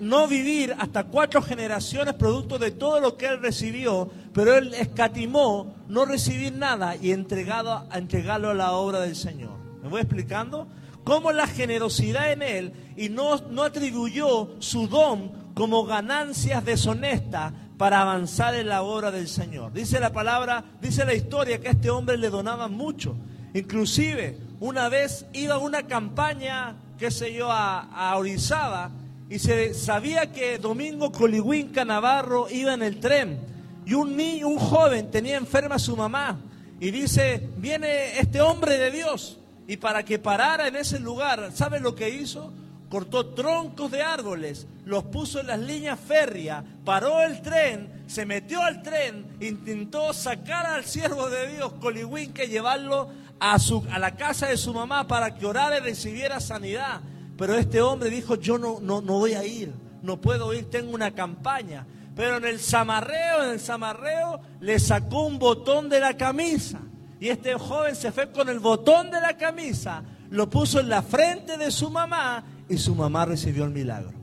no 0.00 0.26
vivir 0.26 0.74
hasta 0.78 1.04
cuatro 1.04 1.42
generaciones 1.42 2.14
producto 2.14 2.58
de 2.58 2.70
todo 2.70 3.00
lo 3.00 3.16
que 3.16 3.26
él 3.26 3.40
recibió, 3.40 4.10
pero 4.32 4.56
él 4.56 4.74
escatimó 4.74 5.74
no 5.88 6.04
recibir 6.04 6.52
nada 6.52 6.96
y 6.96 7.12
entregado, 7.12 7.86
entregarlo 7.92 8.50
a 8.50 8.54
la 8.54 8.72
obra 8.72 9.00
del 9.00 9.16
Señor. 9.16 9.52
¿Me 9.82 9.88
voy 9.88 10.00
explicando? 10.00 10.66
Cómo 11.04 11.32
la 11.32 11.46
generosidad 11.46 12.32
en 12.32 12.42
él 12.42 12.72
y 12.96 13.08
no, 13.08 13.38
no 13.50 13.62
atribuyó 13.62 14.50
su 14.58 14.88
don 14.88 15.30
como 15.54 15.84
ganancias 15.84 16.64
deshonestas 16.64 17.52
para 17.78 18.02
avanzar 18.02 18.54
en 18.54 18.68
la 18.68 18.82
obra 18.82 19.10
del 19.10 19.28
Señor. 19.28 19.72
Dice 19.72 20.00
la 20.00 20.12
palabra, 20.12 20.64
dice 20.80 21.04
la 21.04 21.14
historia 21.14 21.60
que 21.60 21.68
a 21.68 21.72
este 21.72 21.90
hombre 21.90 22.18
le 22.18 22.28
donaban 22.28 22.72
mucho. 22.72 23.16
Inclusive, 23.54 24.38
una 24.60 24.88
vez 24.88 25.26
iba 25.32 25.54
a 25.54 25.58
una 25.58 25.84
campaña, 25.86 26.76
qué 26.98 27.10
sé 27.10 27.32
yo, 27.32 27.50
a, 27.50 27.80
a 27.80 28.16
Orizaba, 28.16 28.90
y 29.30 29.38
se 29.38 29.74
sabía 29.74 30.32
que 30.32 30.58
Domingo 30.58 31.12
Colihuinca 31.12 31.84
Navarro 31.84 32.48
iba 32.50 32.72
en 32.72 32.82
el 32.82 32.98
tren 32.98 33.38
y 33.84 33.94
un 33.94 34.16
niño, 34.16 34.48
un 34.48 34.58
joven 34.58 35.10
tenía 35.10 35.36
enferma 35.36 35.76
a 35.76 35.78
su 35.78 35.96
mamá 35.96 36.40
y 36.80 36.90
dice, 36.90 37.48
viene 37.56 38.18
este 38.18 38.40
hombre 38.40 38.78
de 38.78 38.90
Dios 38.90 39.38
y 39.66 39.76
para 39.76 40.02
que 40.02 40.18
parara 40.18 40.68
en 40.68 40.76
ese 40.76 40.98
lugar, 40.98 41.50
¿sabe 41.54 41.80
lo 41.80 41.94
que 41.94 42.08
hizo? 42.08 42.52
Cortó 42.88 43.34
troncos 43.34 43.90
de 43.90 44.00
árboles, 44.00 44.66
los 44.86 45.04
puso 45.04 45.40
en 45.40 45.48
las 45.48 45.58
líneas 45.58 46.00
férreas, 46.00 46.64
paró 46.86 47.20
el 47.20 47.42
tren, 47.42 48.04
se 48.06 48.24
metió 48.24 48.62
al 48.62 48.82
tren, 48.82 49.26
intentó 49.40 50.14
sacar 50.14 50.64
al 50.64 50.86
siervo 50.86 51.28
de 51.28 51.48
Dios, 51.54 51.74
Colihuinca, 51.74 52.44
y 52.44 52.48
llevarlo 52.48 53.10
a, 53.40 53.58
su, 53.58 53.86
a 53.90 53.98
la 53.98 54.16
casa 54.16 54.46
de 54.46 54.56
su 54.56 54.72
mamá 54.72 55.06
para 55.06 55.34
que 55.34 55.44
orara 55.44 55.76
y 55.76 55.80
recibiera 55.80 56.40
sanidad. 56.40 57.02
Pero 57.38 57.54
este 57.54 57.80
hombre 57.80 58.10
dijo, 58.10 58.34
yo 58.34 58.58
no, 58.58 58.80
no, 58.80 59.00
no 59.00 59.20
voy 59.20 59.34
a 59.34 59.44
ir, 59.44 59.72
no 60.02 60.20
puedo 60.20 60.52
ir, 60.52 60.68
tengo 60.68 60.92
una 60.92 61.12
campaña. 61.12 61.86
Pero 62.16 62.38
en 62.38 62.44
el 62.44 62.58
zamarreo, 62.58 63.44
en 63.44 63.50
el 63.50 63.60
zamarreo, 63.60 64.40
le 64.58 64.80
sacó 64.80 65.24
un 65.24 65.38
botón 65.38 65.88
de 65.88 66.00
la 66.00 66.16
camisa. 66.16 66.80
Y 67.20 67.28
este 67.28 67.54
joven 67.54 67.94
se 67.94 68.10
fue 68.10 68.32
con 68.32 68.48
el 68.48 68.58
botón 68.58 69.12
de 69.12 69.20
la 69.20 69.36
camisa, 69.36 70.02
lo 70.30 70.50
puso 70.50 70.80
en 70.80 70.88
la 70.88 71.02
frente 71.02 71.56
de 71.56 71.70
su 71.70 71.90
mamá 71.90 72.44
y 72.68 72.76
su 72.76 72.94
mamá 72.94 73.24
recibió 73.24 73.64
el 73.64 73.70
milagro. 73.70 74.17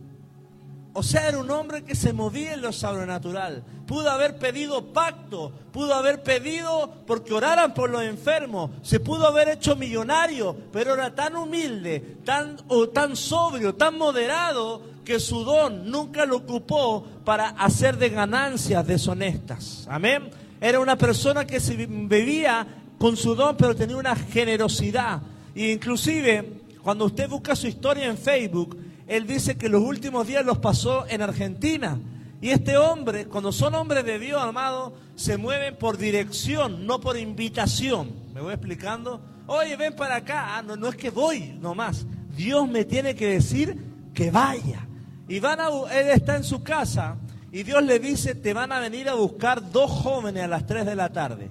O 0.98 1.04
sea, 1.04 1.28
era 1.28 1.40
un 1.40 1.52
hombre 1.52 1.84
que 1.84 1.94
se 1.94 2.14
movía 2.14 2.54
en 2.54 2.62
lo 2.62 2.72
sobrenatural. 2.72 3.62
Pudo 3.86 4.10
haber 4.10 4.38
pedido 4.38 4.94
pacto, 4.94 5.52
pudo 5.74 5.94
haber 5.94 6.24
pedido 6.24 6.90
porque 7.06 7.34
oraran 7.34 7.74
por 7.74 7.90
los 7.90 8.02
enfermos, 8.02 8.72
se 8.82 9.02
pudo 9.02 9.28
haber 9.28 9.50
hecho 9.50 9.76
millonario, 9.76 10.56
pero 10.72 10.94
era 10.94 11.14
tan 11.14 11.36
humilde, 11.36 12.00
tan, 12.24 12.56
o 12.70 12.88
tan 12.88 13.18
sobrio, 13.18 13.76
tan 13.76 13.98
moderado, 13.98 14.82
que 15.04 15.20
su 15.20 15.44
don 15.44 15.92
nunca 15.92 16.26
lo 16.26 16.38
ocupó 16.38 17.06
para 17.26 17.50
hacer 17.50 17.98
de 17.98 18.10
ganancias 18.12 18.88
deshonestas. 18.88 19.86
Amén. 19.90 20.30
Era 20.62 20.80
una 20.80 20.98
persona 20.98 21.46
que 21.46 21.60
se 21.60 21.76
bebía 21.76 22.66
con 22.98 23.18
su 23.18 23.36
don, 23.36 23.58
pero 23.58 23.76
tenía 23.76 23.98
una 23.98 24.16
generosidad. 24.16 25.22
E 25.54 25.74
inclusive, 25.74 26.54
cuando 26.82 27.04
usted 27.04 27.28
busca 27.28 27.54
su 27.54 27.68
historia 27.68 28.06
en 28.06 28.18
Facebook, 28.18 28.78
él 29.08 29.28
dice 29.28 29.58
que 29.58 29.70
los 29.70 29.82
últimos 29.82 30.28
días 30.28 30.46
los 30.46 30.58
pasó 30.58 31.06
en 31.08 31.22
Argentina. 31.22 32.00
Y 32.42 32.50
este 32.50 32.78
hombre, 32.78 33.26
cuando 33.26 33.52
son 33.52 33.76
hombres 33.76 34.06
de 34.06 34.20
Dios, 34.20 34.42
amado, 34.42 34.94
se 35.16 35.38
mueven 35.38 35.78
por 35.78 35.98
dirección, 35.98 36.86
no 36.86 37.00
por 37.00 37.18
invitación. 37.18 38.12
¿Me 38.34 38.42
voy 38.42 38.54
explicando? 38.54 39.22
Oye, 39.48 39.76
ven 39.76 39.96
para 39.96 40.18
acá. 40.18 40.58
Ah, 40.58 40.62
no, 40.62 40.76
no 40.76 40.88
es 40.88 40.96
que 40.96 41.10
voy 41.10 41.58
nomás. 41.60 42.06
Dios 42.36 42.68
me 42.68 42.86
tiene 42.86 43.16
que 43.16 43.28
decir 43.28 43.78
que 44.14 44.32
vaya. 44.32 44.88
Y 45.28 45.40
van 45.40 45.60
a, 45.60 45.68
él 45.68 46.10
está 46.10 46.36
en 46.36 46.44
su 46.44 46.62
casa 46.62 47.18
y 47.56 47.64
Dios 47.64 47.82
le 47.84 48.00
dice, 48.00 48.36
te 48.36 48.54
van 48.54 48.74
a 48.74 48.80
venir 48.80 49.08
a 49.08 49.14
buscar 49.14 49.72
dos 49.72 49.90
jóvenes 49.90 50.44
a 50.44 50.48
las 50.48 50.66
3 50.66 50.86
de 50.86 50.94
la 50.94 51.14
tarde. 51.14 51.50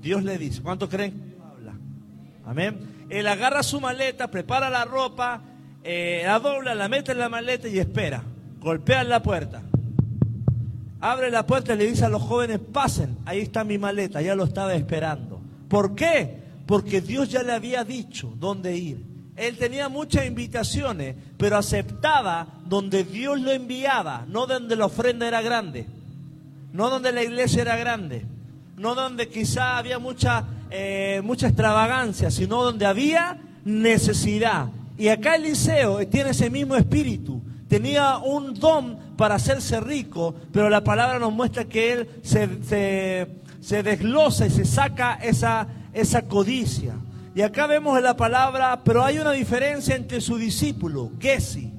Dios 0.00 0.24
le 0.24 0.38
dice, 0.38 0.62
¿cuánto 0.62 0.88
creen? 0.88 1.36
Amén. 2.46 3.06
Él 3.10 3.26
agarra 3.26 3.62
su 3.62 3.82
maleta, 3.82 4.30
prepara 4.30 4.70
la 4.70 4.86
ropa, 4.86 5.42
eh, 5.84 6.22
la 6.24 6.40
dobla, 6.40 6.74
la 6.74 6.88
mete 6.88 7.12
en 7.12 7.18
la 7.18 7.28
maleta 7.28 7.68
y 7.68 7.78
espera. 7.78 8.22
Golpea 8.58 9.04
la 9.04 9.22
puerta. 9.22 9.62
Abre 11.00 11.30
la 11.30 11.46
puerta 11.46 11.74
y 11.74 11.76
le 11.76 11.86
dice 11.86 12.06
a 12.06 12.08
los 12.08 12.22
jóvenes, 12.22 12.58
pasen, 12.58 13.18
ahí 13.26 13.40
está 13.40 13.62
mi 13.62 13.76
maleta, 13.76 14.22
ya 14.22 14.34
lo 14.34 14.44
estaba 14.44 14.74
esperando. 14.74 15.38
¿Por 15.68 15.94
qué? 15.94 16.42
Porque 16.66 17.02
Dios 17.02 17.28
ya 17.28 17.42
le 17.42 17.52
había 17.52 17.84
dicho 17.84 18.32
dónde 18.38 18.74
ir. 18.74 19.04
Él 19.36 19.58
tenía 19.58 19.90
muchas 19.90 20.24
invitaciones, 20.24 21.16
pero 21.36 21.58
aceptaba 21.58 22.46
donde 22.64 23.04
Dios 23.04 23.38
lo 23.38 23.52
enviaba, 23.52 24.24
no 24.28 24.46
donde 24.46 24.76
la 24.76 24.86
ofrenda 24.86 25.28
era 25.28 25.42
grande, 25.42 25.86
no 26.72 26.88
donde 26.88 27.12
la 27.12 27.22
iglesia 27.22 27.60
era 27.60 27.76
grande, 27.76 28.24
no 28.78 28.94
donde 28.94 29.28
quizá 29.28 29.76
había 29.76 29.98
mucha, 29.98 30.44
eh, 30.70 31.20
mucha 31.22 31.48
extravagancia, 31.48 32.30
sino 32.30 32.62
donde 32.62 32.86
había 32.86 33.38
necesidad. 33.64 34.68
Y 34.96 35.08
acá 35.08 35.34
Eliseo 35.36 36.06
tiene 36.08 36.30
ese 36.30 36.50
mismo 36.50 36.76
espíritu. 36.76 37.42
Tenía 37.68 38.18
un 38.18 38.54
don 38.54 38.98
para 39.16 39.36
hacerse 39.36 39.80
rico, 39.80 40.34
pero 40.52 40.68
la 40.70 40.84
palabra 40.84 41.18
nos 41.18 41.32
muestra 41.32 41.64
que 41.64 41.92
él 41.92 42.08
se, 42.22 43.82
desglosa 43.82 44.46
y 44.46 44.50
se 44.50 44.64
saca 44.64 45.14
esa, 45.14 45.66
esa 45.92 46.22
codicia. 46.22 46.94
Y 47.34 47.42
acá 47.42 47.66
vemos 47.66 48.00
la 48.00 48.16
palabra, 48.16 48.82
pero 48.84 49.04
hay 49.04 49.18
una 49.18 49.32
diferencia 49.32 49.96
entre 49.96 50.20
su 50.20 50.36
discípulo, 50.36 51.10
Gesi. 51.18 51.72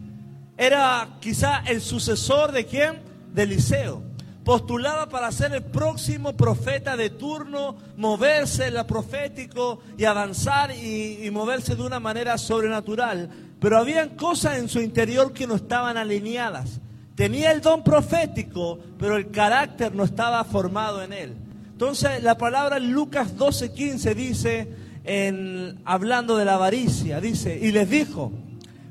Era 0.57 1.17
quizá 1.21 1.63
el 1.67 1.81
sucesor 1.81 2.51
de 2.51 2.65
quién? 2.65 3.01
De 3.33 3.43
Eliseo. 3.43 4.01
Postulaba 4.45 5.09
para 5.09 5.31
ser 5.31 5.55
el 5.55 5.63
próximo 5.63 6.37
profeta 6.37 6.95
de 6.95 7.09
turno, 7.09 7.75
moverse 7.97 8.67
en 8.67 8.75
lo 8.75 8.85
profético 8.85 9.79
y 9.97 10.05
avanzar 10.05 10.69
y, 10.69 11.27
moverse 11.31 11.75
de 11.75 11.81
una 11.81 11.99
manera 11.99 12.37
sobrenatural. 12.37 13.27
Pero 13.59 13.79
habían 13.79 14.09
cosas 14.09 14.59
en 14.59 14.69
su 14.69 14.79
interior 14.81 15.33
que 15.33 15.47
no 15.47 15.55
estaban 15.55 15.97
alineadas. 15.97 16.79
Tenía 17.15 17.51
el 17.51 17.61
don 17.61 17.83
profético, 17.83 18.77
pero 18.99 19.17
el 19.17 19.31
carácter 19.31 19.95
no 19.95 20.03
estaba 20.03 20.43
formado 20.43 21.01
en 21.01 21.13
él. 21.13 21.33
Entonces 21.71 22.21
la 22.21 22.37
palabra 22.37 22.77
en 22.77 22.91
Lucas 22.91 23.35
12:15 23.35 24.13
dice, 24.13 24.69
en, 25.05 25.81
hablando 25.85 26.37
de 26.37 26.45
la 26.45 26.53
avaricia, 26.53 27.19
dice, 27.19 27.57
y 27.59 27.71
les 27.71 27.89
dijo, 27.89 28.31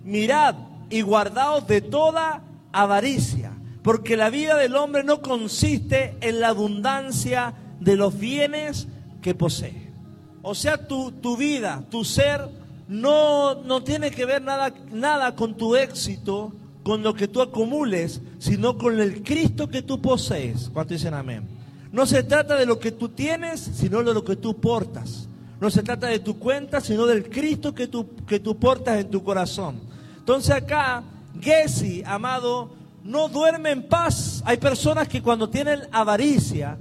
mirad 0.02 0.56
y 0.90 1.02
guardaos 1.02 1.68
de 1.68 1.80
toda 1.80 2.42
avaricia, 2.72 3.52
porque 3.84 4.16
la 4.16 4.30
vida 4.30 4.56
del 4.56 4.76
hombre 4.76 5.04
no 5.04 5.20
consiste 5.20 6.16
en 6.22 6.40
la 6.40 6.48
abundancia 6.48 7.52
de 7.80 7.96
los 7.96 8.18
bienes 8.18 8.88
que 9.20 9.34
posee. 9.34 9.92
O 10.40 10.54
sea, 10.54 10.88
tu, 10.88 11.12
tu 11.12 11.36
vida, 11.36 11.84
tu 11.90 12.02
ser, 12.02 12.48
no, 12.88 13.62
no 13.62 13.84
tiene 13.84 14.10
que 14.10 14.24
ver 14.24 14.40
nada, 14.40 14.72
nada 14.90 15.36
con 15.36 15.58
tu 15.58 15.76
éxito, 15.76 16.54
con 16.82 17.02
lo 17.02 17.12
que 17.12 17.28
tú 17.28 17.42
acumules, 17.42 18.22
sino 18.38 18.78
con 18.78 18.98
el 18.98 19.22
Cristo 19.22 19.68
que 19.68 19.82
tú 19.82 20.00
posees. 20.00 20.70
¿Cuánto 20.72 20.94
dicen 20.94 21.12
amén? 21.12 21.46
No 21.92 22.06
se 22.06 22.22
trata 22.22 22.56
de 22.56 22.64
lo 22.64 22.78
que 22.78 22.90
tú 22.90 23.10
tienes, 23.10 23.60
sino 23.60 24.02
de 24.02 24.14
lo 24.14 24.24
que 24.24 24.36
tú 24.36 24.58
portas. 24.62 25.28
No 25.60 25.70
se 25.70 25.82
trata 25.82 26.06
de 26.06 26.20
tu 26.20 26.38
cuenta, 26.38 26.80
sino 26.80 27.04
del 27.04 27.28
Cristo 27.28 27.74
que 27.74 27.86
tú, 27.86 28.16
que 28.26 28.40
tú 28.40 28.56
portas 28.56 28.98
en 28.98 29.10
tu 29.10 29.22
corazón. 29.22 29.78
Entonces 30.20 30.52
acá, 30.52 31.02
Gesi, 31.38 32.02
amado, 32.06 32.82
no 33.04 33.28
duerme 33.28 33.70
en 33.70 33.86
paz. 33.86 34.42
Hay 34.46 34.56
personas 34.56 35.06
que 35.06 35.22
cuando 35.22 35.48
tienen 35.48 35.82
avaricia, 35.92 36.78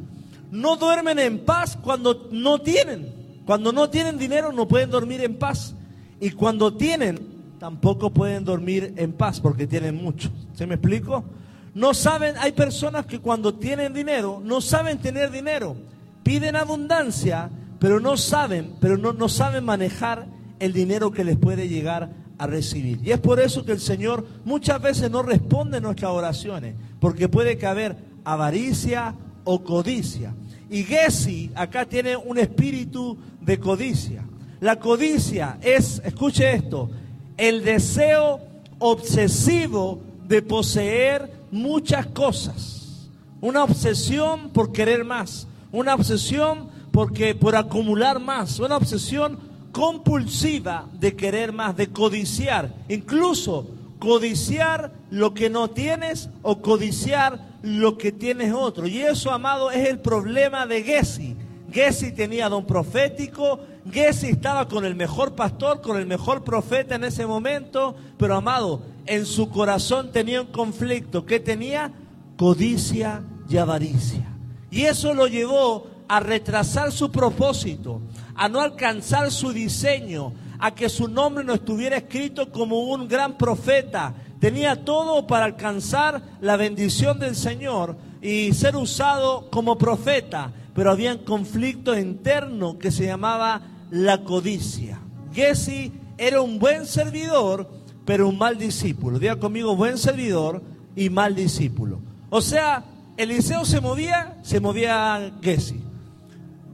no 0.50 0.78
duermen 0.78 1.20
en 1.20 1.40
paz 1.40 1.78
cuando 1.80 2.30
no 2.32 2.60
tienen. 2.60 3.14
Cuando 3.46 3.74
no 3.74 3.90
tienen 3.90 4.18
dinero 4.18 4.52
no 4.54 4.68
pueden 4.68 4.90
dormir 4.90 5.22
en 5.22 5.38
paz. 5.38 5.76
Y 6.20 6.32
cuando 6.32 6.74
tienen, 6.74 7.20
tampoco 7.60 8.12
pueden 8.12 8.46
dormir 8.46 8.94
en 8.96 9.12
paz 9.12 9.42
porque 9.42 9.68
tienen 9.68 9.96
mucho. 9.96 10.32
¿Se 10.54 10.66
me 10.66 10.76
explico? 10.76 11.26
No 11.74 11.94
saben, 11.94 12.36
hay 12.40 12.54
personas 12.54 13.06
que 13.06 13.20
cuando 13.20 13.56
tienen 13.56 13.94
dinero, 13.94 14.42
no 14.44 14.62
saben 14.62 15.00
tener 15.00 15.32
dinero. 15.32 15.76
Piden 16.24 16.56
abundancia, 16.56 17.50
pero 17.80 18.00
no 18.00 18.16
saben, 18.16 18.76
pero 18.80 18.98
no, 18.98 19.12
no 19.12 19.28
saben 19.28 19.66
manejar 19.66 20.28
el 20.60 20.72
dinero 20.72 21.12
que 21.12 21.26
les 21.26 21.36
puede 21.36 21.68
llegar 21.68 22.10
a 22.38 22.48
recibir. 22.48 23.00
Y 23.04 23.12
es 23.12 23.20
por 23.20 23.40
eso 23.40 23.66
que 23.66 23.72
el 23.72 23.80
Señor 23.80 24.26
muchas 24.46 24.82
veces 24.82 25.10
no 25.10 25.22
responde 25.22 25.82
nuestras 25.82 26.12
oraciones, 26.12 26.76
porque 27.00 27.30
puede 27.30 27.58
caber 27.58 27.96
avaricia 28.24 29.16
o 29.44 29.64
codicia. 29.64 30.34
Y 30.70 30.84
Gesi 30.84 31.52
acá 31.56 31.86
tiene 31.86 32.16
un 32.16 32.38
espíritu 32.38 33.18
de 33.42 33.60
codicia. 33.60 34.24
La 34.60 34.80
codicia 34.80 35.58
es, 35.62 36.02
escuche 36.06 36.54
esto, 36.54 36.90
el 37.38 37.64
deseo 37.64 38.40
obsesivo 38.80 40.02
de 40.28 40.42
poseer 40.42 41.32
muchas 41.52 42.08
cosas. 42.08 43.10
Una 43.42 43.64
obsesión 43.64 44.50
por 44.52 44.72
querer 44.72 45.04
más, 45.04 45.48
una 45.72 45.94
obsesión 45.96 46.70
porque 46.92 47.36
por 47.36 47.56
acumular 47.56 48.20
más, 48.20 48.60
una 48.60 48.78
obsesión 48.78 49.38
compulsiva 49.74 50.88
de 50.94 51.16
querer 51.16 51.52
más, 51.52 51.76
de 51.76 51.88
codiciar, 51.88 52.74
incluso 52.88 53.68
codiciar 54.00 54.94
lo 55.10 55.34
que 55.34 55.50
no 55.50 55.70
tienes 55.72 56.30
o 56.44 56.62
codiciar 56.62 57.40
lo 57.64 57.98
que 57.98 58.12
tienes 58.12 58.54
otro. 58.54 58.88
Y 58.88 59.02
eso, 59.02 59.32
amado, 59.32 59.72
es 59.72 59.90
el 59.90 60.00
problema 60.00 60.68
de 60.68 60.84
Gessi. 60.84 61.36
Gessi 61.72 62.12
tenía 62.12 62.50
don 62.50 62.66
profético, 62.66 63.60
Gessi 63.92 64.28
estaba 64.28 64.68
con 64.68 64.86
el 64.86 64.96
mejor 64.96 65.34
pastor, 65.34 65.82
con 65.82 65.98
el 65.98 66.06
mejor 66.06 66.44
profeta 66.44 66.96
en 66.96 67.04
ese 67.04 67.26
momento, 67.26 67.96
pero 68.18 68.36
amado, 68.36 68.84
en 69.08 69.26
su 69.26 69.50
corazón 69.50 70.12
tenía 70.12 70.42
un 70.42 70.48
conflicto. 70.48 71.26
¿Qué 71.26 71.40
tenía? 71.40 71.92
Codicia 72.38 73.24
y 73.50 73.58
avaricia. 73.58 74.28
Y 74.70 74.84
eso 74.84 75.16
lo 75.16 75.28
llevó 75.28 75.88
a 76.08 76.20
retrasar 76.20 76.92
su 76.92 77.12
propósito, 77.12 78.02
a 78.36 78.50
no 78.50 78.62
alcanzar 78.62 79.32
su 79.32 79.52
diseño, 79.52 80.34
a 80.60 80.74
que 80.74 80.90
su 80.90 81.08
nombre 81.08 81.44
no 81.44 81.54
estuviera 81.54 81.98
escrito 81.98 82.52
como 82.52 82.80
un 82.84 83.08
gran 83.08 83.38
profeta. 83.38 84.14
Tenía 84.40 84.84
todo 84.84 85.28
para 85.28 85.46
alcanzar 85.46 86.22
la 86.42 86.58
bendición 86.58 87.20
del 87.20 87.36
Señor 87.36 87.98
y 88.22 88.54
ser 88.54 88.76
usado 88.76 89.50
como 89.50 89.78
profeta, 89.78 90.52
pero 90.74 90.92
había 90.92 91.14
un 91.14 91.20
conflicto 91.20 91.98
interno 91.98 92.80
que 92.80 92.92
se 92.92 93.06
llamaba 93.06 93.62
la 93.92 94.24
codicia. 94.24 95.00
Jesse 95.34 95.92
era 96.18 96.42
un 96.42 96.60
buen 96.60 96.86
servidor, 96.86 97.70
pero 98.06 98.28
un 98.28 98.38
mal 98.38 98.58
discípulo. 98.58 99.20
Diga 99.20 99.38
conmigo, 99.38 99.76
buen 99.76 99.98
servidor 99.98 100.62
y 100.96 101.10
mal 101.10 101.36
discípulo. 101.36 102.00
O 102.30 102.42
sea, 102.42 102.86
Eliseo 103.18 103.66
se 103.66 103.82
movía, 103.82 104.38
se 104.42 104.60
movía 104.60 105.34
Jesse. 105.42 105.83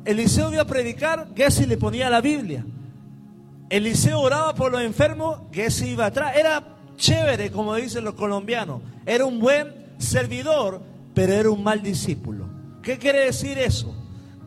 Eliseo 0.10 0.52
iba 0.52 0.64
a 0.64 0.66
predicar, 0.66 1.28
Jesse 1.36 1.68
le 1.68 1.78
ponía 1.78 2.10
la 2.10 2.20
Biblia. 2.20 2.66
Eliseo 3.70 4.20
oraba 4.20 4.56
por 4.56 4.72
los 4.72 4.82
enfermos, 4.82 5.42
Jesse 5.52 5.84
iba 5.84 6.08
atrás. 6.08 6.36
Era 6.36 6.64
chévere, 6.98 7.52
como 7.52 7.76
dicen 7.76 8.04
los 8.04 8.16
colombianos. 8.16 8.82
Era 9.06 9.26
un 9.26 9.40
buen 9.40 9.94
servidor, 10.00 10.82
pero 11.14 11.34
era 11.34 11.52
un 11.52 11.64
mal 11.64 11.84
discípulo. 11.84 12.46
¿Qué 12.82 12.98
quiere 12.98 13.26
decir 13.26 13.60
eso? 13.60 13.96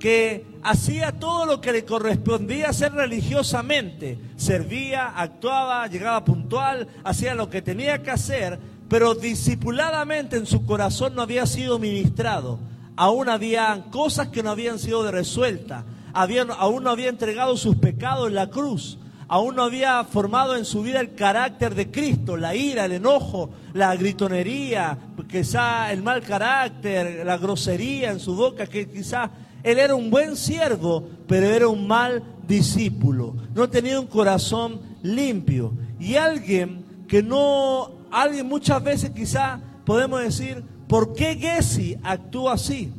que 0.01 0.45
hacía 0.65 1.13
todo 1.13 1.47
lo 1.47 1.61
que 1.61 1.71
le 1.71 1.85
correspondía 1.85 2.71
hacer 2.71 2.91
religiosamente. 2.93 4.19
Servía, 4.35 5.13
actuaba, 5.17 5.87
llegaba 5.87 6.25
puntual, 6.25 6.89
hacía 7.05 7.37
lo 7.37 7.49
que 7.49 7.63
tenía 7.63 8.03
que 8.03 8.11
hacer, 8.11 8.59
pero 8.89 9.15
disipuladamente 9.15 10.37
en 10.37 10.47
su 10.47 10.67
corazón 10.67 11.15
no 11.15 11.23
había 11.23 11.47
sido 11.47 11.79
ministrado. 11.79 12.59
Aún 12.97 13.29
había 13.29 13.87
cosas 13.91 14.29
que 14.29 14.43
no 14.43 14.51
habían 14.51 14.79
sido 14.79 15.11
resueltas. 15.11 15.85
aún 16.13 16.85
no 16.85 16.91
había 16.91 17.09
entregado 17.09 17.57
sus 17.57 17.77
pecados 17.77 18.29
en 18.29 18.35
la 18.35 18.51
cruz. 18.51 18.99
Aún 19.29 19.57
no 19.57 19.63
había 19.63 20.05
formado 20.05 20.57
en 20.57 20.67
su 20.67 20.83
vida 20.83 21.01
el 21.01 21.15
carácter 21.15 21.75
de 21.75 21.91
Cristo, 21.91 22.37
la 22.37 22.55
ira, 22.55 22.85
el 22.85 22.93
enojo, 22.93 23.49
la 23.73 23.97
gritonería, 23.97 24.99
quizá 25.31 25.91
el 25.91 26.03
mal 26.03 26.21
carácter, 26.23 27.25
la 27.25 27.39
grosería 27.39 28.11
en 28.11 28.21
su 28.21 28.37
boca, 28.37 28.67
que 28.67 28.91
quizá 28.91 29.31
él 29.63 29.79
era 29.79 29.95
un 29.95 30.11
buen 30.11 30.37
siervo, 30.37 31.09
pero 31.27 31.47
era 31.47 31.69
un 31.69 31.87
mal 31.87 32.23
discípulo. 32.47 33.35
No 33.55 33.71
tenía 33.71 33.99
un 33.99 34.07
corazón 34.07 34.81
limpio. 35.03 35.73
Y 35.99 36.17
alguien 36.17 36.85
que 37.09 37.23
no, 37.23 37.91
alguien 38.11 38.47
muchas 38.47 38.83
veces 38.83 39.11
quizá 39.11 39.61
podemos 39.85 40.21
decir, 40.21 40.63
¿por 40.93 41.15
qué 41.15 41.37
Gessi 41.37 41.97
actúa 42.03 42.53
así? 42.53 42.93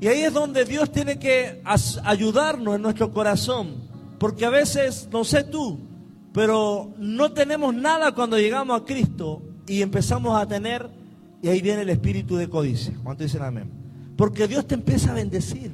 Y 0.00 0.06
ahí 0.06 0.22
es 0.22 0.32
donde 0.32 0.64
Dios 0.64 0.92
tiene 0.92 1.18
que 1.18 1.60
ayudarnos 2.04 2.76
en 2.76 2.82
nuestro 2.82 3.12
corazón. 3.12 3.74
Porque 4.20 4.46
a 4.46 4.50
veces, 4.50 5.08
no 5.10 5.24
sé 5.24 5.42
tú, 5.42 5.80
pero 6.32 6.92
no 6.96 7.32
tenemos 7.32 7.74
nada 7.74 8.12
cuando 8.12 8.38
llegamos 8.38 8.80
a 8.80 8.84
Cristo 8.84 9.42
y 9.66 9.82
empezamos 9.82 10.40
a 10.40 10.46
tener, 10.46 10.88
y 11.42 11.48
ahí 11.48 11.60
viene 11.60 11.82
el 11.82 11.88
espíritu 11.88 12.36
de 12.36 12.48
codicia. 12.48 12.94
¿Cuánto 13.02 13.24
dicen 13.24 13.42
amén? 13.42 13.68
Porque 14.16 14.46
Dios 14.46 14.64
te 14.64 14.74
empieza 14.76 15.10
a 15.10 15.14
bendecir. 15.14 15.72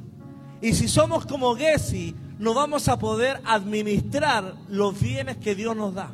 Y 0.63 0.73
si 0.73 0.87
somos 0.87 1.27
como 1.27 1.55
Gessi, 1.55 2.15
no 2.39 2.55
vamos 2.55 2.87
a 2.87 2.97
poder 2.97 3.39
administrar 3.45 4.55
los 4.67 4.99
bienes 4.99 5.37
que 5.37 5.53
Dios 5.53 5.75
nos 5.75 5.93
da. 5.93 6.09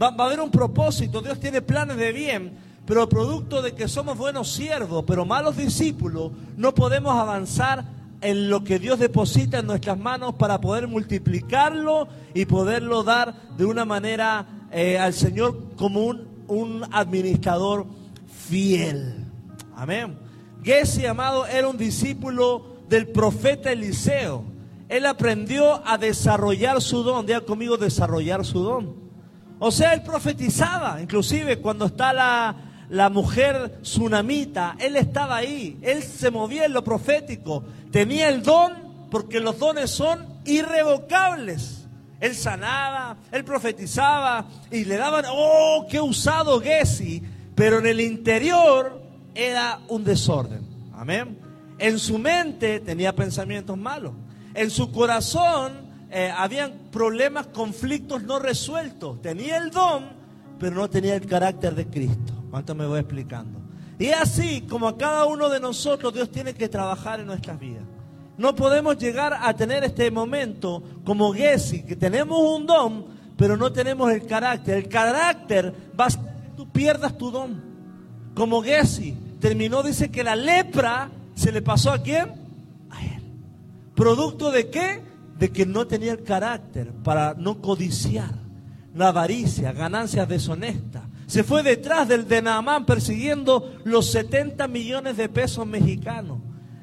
Va, 0.00 0.08
a 0.08 0.26
haber 0.26 0.40
un 0.40 0.50
propósito, 0.50 1.22
Dios 1.22 1.40
tiene 1.40 1.62
planes 1.62 1.96
de 1.96 2.12
bien, 2.12 2.73
pero 2.86 3.08
producto 3.08 3.62
de 3.62 3.74
que 3.74 3.88
somos 3.88 4.18
buenos 4.18 4.52
siervos, 4.52 5.04
pero 5.06 5.24
malos 5.24 5.56
discípulos, 5.56 6.32
no 6.56 6.74
podemos 6.74 7.14
avanzar 7.14 7.84
en 8.20 8.48
lo 8.48 8.64
que 8.64 8.78
Dios 8.78 8.98
deposita 8.98 9.58
en 9.58 9.66
nuestras 9.66 9.98
manos 9.98 10.34
para 10.34 10.60
poder 10.60 10.88
multiplicarlo 10.88 12.08
y 12.34 12.46
poderlo 12.46 13.02
dar 13.02 13.34
de 13.56 13.64
una 13.64 13.84
manera 13.84 14.46
eh, 14.70 14.98
al 14.98 15.14
Señor 15.14 15.74
como 15.76 16.04
un, 16.04 16.26
un 16.46 16.84
administrador 16.92 17.86
fiel. 18.48 19.26
Amén. 19.76 20.18
Gessi, 20.62 21.06
amado, 21.06 21.46
era 21.46 21.68
un 21.68 21.76
discípulo 21.76 22.76
del 22.88 23.08
profeta 23.08 23.72
Eliseo. 23.72 24.44
Él 24.88 25.06
aprendió 25.06 25.86
a 25.86 25.98
desarrollar 25.98 26.80
su 26.80 27.02
don. 27.02 27.26
Diga 27.26 27.40
conmigo, 27.40 27.76
desarrollar 27.76 28.44
su 28.44 28.60
don. 28.60 28.94
O 29.58 29.70
sea, 29.70 29.94
él 29.94 30.02
profetizaba, 30.02 31.00
inclusive 31.00 31.58
cuando 31.58 31.86
está 31.86 32.12
la, 32.12 32.63
la 32.88 33.10
mujer 33.10 33.78
tsunamita, 33.82 34.76
él 34.78 34.96
estaba 34.96 35.36
ahí, 35.36 35.78
él 35.82 36.02
se 36.02 36.30
movía 36.30 36.64
en 36.66 36.72
lo 36.72 36.84
profético, 36.84 37.64
tenía 37.90 38.28
el 38.28 38.42
don 38.42 38.72
porque 39.10 39.40
los 39.40 39.58
dones 39.58 39.90
son 39.90 40.26
irrevocables. 40.44 41.80
Él 42.20 42.34
sanaba, 42.34 43.16
él 43.32 43.44
profetizaba 43.44 44.46
y 44.70 44.84
le 44.84 44.96
daban, 44.96 45.24
oh, 45.28 45.86
qué 45.90 46.00
usado 46.00 46.60
Gessi, 46.60 47.22
pero 47.54 47.80
en 47.80 47.86
el 47.86 48.00
interior 48.00 49.02
era 49.34 49.80
un 49.88 50.04
desorden. 50.04 50.62
Amén. 50.94 51.38
En 51.78 51.98
su 51.98 52.18
mente 52.18 52.80
tenía 52.80 53.14
pensamientos 53.14 53.76
malos. 53.76 54.12
En 54.54 54.70
su 54.70 54.90
corazón 54.90 55.72
eh, 56.10 56.32
habían 56.34 56.72
problemas, 56.90 57.48
conflictos 57.48 58.22
no 58.22 58.38
resueltos. 58.38 59.20
Tenía 59.20 59.58
el 59.58 59.70
don, 59.70 60.04
pero 60.58 60.76
no 60.76 60.88
tenía 60.88 61.16
el 61.16 61.26
carácter 61.26 61.74
de 61.74 61.86
Cristo. 61.86 62.33
¿Cuánto 62.54 62.76
me 62.76 62.86
voy 62.86 63.00
explicando? 63.00 63.58
Y 63.98 64.10
así 64.10 64.60
como 64.60 64.86
a 64.86 64.96
cada 64.96 65.26
uno 65.26 65.48
de 65.48 65.58
nosotros 65.58 66.14
Dios 66.14 66.30
tiene 66.30 66.54
que 66.54 66.68
trabajar 66.68 67.18
en 67.18 67.26
nuestras 67.26 67.58
vidas. 67.58 67.82
No 68.38 68.54
podemos 68.54 68.96
llegar 68.96 69.36
a 69.42 69.52
tener 69.54 69.82
este 69.82 70.08
momento 70.12 70.80
como 71.04 71.32
Gessi, 71.34 71.82
que 71.82 71.96
tenemos 71.96 72.38
un 72.38 72.64
don, 72.64 73.06
pero 73.36 73.56
no 73.56 73.72
tenemos 73.72 74.08
el 74.12 74.24
carácter. 74.24 74.76
El 74.76 74.88
carácter 74.88 75.74
va 75.98 76.06
a 76.06 76.10
ser 76.10 76.20
que 76.20 76.56
tú 76.56 76.68
pierdas 76.68 77.18
tu 77.18 77.32
don. 77.32 77.60
Como 78.36 78.62
Gessi 78.62 79.16
terminó, 79.40 79.82
dice 79.82 80.12
que 80.12 80.22
la 80.22 80.36
lepra 80.36 81.10
se 81.34 81.50
le 81.50 81.60
pasó 81.60 81.90
a 81.90 82.04
quién? 82.04 82.34
A 82.88 83.04
él. 83.04 83.22
¿Producto 83.96 84.52
de 84.52 84.70
qué? 84.70 85.02
De 85.40 85.50
que 85.50 85.66
no 85.66 85.88
tenía 85.88 86.12
el 86.12 86.22
carácter 86.22 86.92
para 87.02 87.34
no 87.34 87.60
codiciar, 87.60 88.30
la 88.94 89.08
avaricia, 89.08 89.72
ganancias 89.72 90.28
deshonestas. 90.28 91.02
Se 91.26 91.42
fue 91.42 91.62
detrás 91.62 92.08
del 92.08 92.28
de 92.28 92.42
Naamán 92.42 92.84
persiguiendo 92.84 93.76
los 93.84 94.10
70 94.10 94.68
millones 94.68 95.16
de 95.16 95.28
pesos 95.28 95.66
mexicanos. 95.66 96.38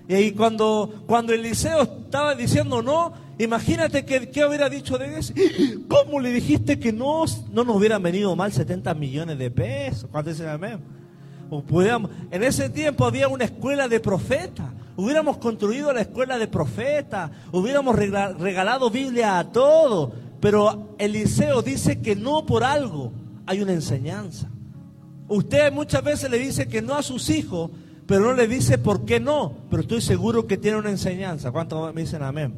Y 0.08 0.32
cuando, 0.32 1.04
cuando 1.08 1.34
Eliseo 1.34 1.84
estaba 1.84 2.36
diciendo 2.36 2.82
no, 2.82 3.14
imagínate 3.38 4.04
que, 4.04 4.30
qué 4.30 4.46
hubiera 4.46 4.70
dicho 4.70 4.98
de 4.98 5.20
eso. 5.20 5.34
¿Cómo 5.88 6.20
le 6.20 6.32
dijiste 6.32 6.80
que 6.80 6.92
no, 6.92 7.24
no 7.52 7.64
nos 7.64 7.76
hubieran 7.76 8.04
venido 8.04 8.36
mal 8.36 8.52
70 8.52 8.94
millones 8.96 9.38
de 9.38 9.52
pesos? 9.52 10.10
¿Cuánto 10.12 10.32
dicen 10.32 10.50
amén? 10.50 10.80
En 12.32 12.44
ese 12.44 12.70
tiempo 12.70 13.06
había 13.06 13.28
una 13.28 13.46
escuela 13.46 13.88
de 13.88 14.00
profetas. 14.00 14.68
Hubiéramos 14.96 15.38
construido 15.38 15.92
la 15.92 16.02
escuela 16.02 16.38
de 16.38 16.48
profetas. 16.48 17.32
Hubiéramos 17.52 17.96
regalado 17.96 18.90
Biblia 18.90 19.38
a 19.38 19.52
todos. 19.52 20.12
Pero 20.40 20.96
Eliseo 20.98 21.62
dice 21.62 22.02
que 22.02 22.16
no 22.16 22.46
por 22.46 22.64
algo 22.64 23.12
hay 23.46 23.62
una 23.62 23.74
enseñanza. 23.74 24.48
Usted 25.28 25.72
muchas 25.72 26.04
veces 26.04 26.30
le 26.30 26.38
dice 26.38 26.68
que 26.68 26.82
no 26.82 26.96
a 26.96 27.04
sus 27.04 27.30
hijos, 27.30 27.72
pero 28.06 28.26
no 28.26 28.34
le 28.34 28.48
dice 28.48 28.78
por 28.78 29.06
qué 29.06 29.20
no. 29.20 29.54
Pero 29.70 29.84
estoy 29.84 30.02
seguro 30.02 30.48
que 30.48 30.58
tiene 30.58 30.78
una 30.78 30.90
enseñanza. 30.90 31.52
¿Cuántos 31.52 31.94
me 31.94 32.02
dicen 32.02 32.24
amén? 32.24 32.54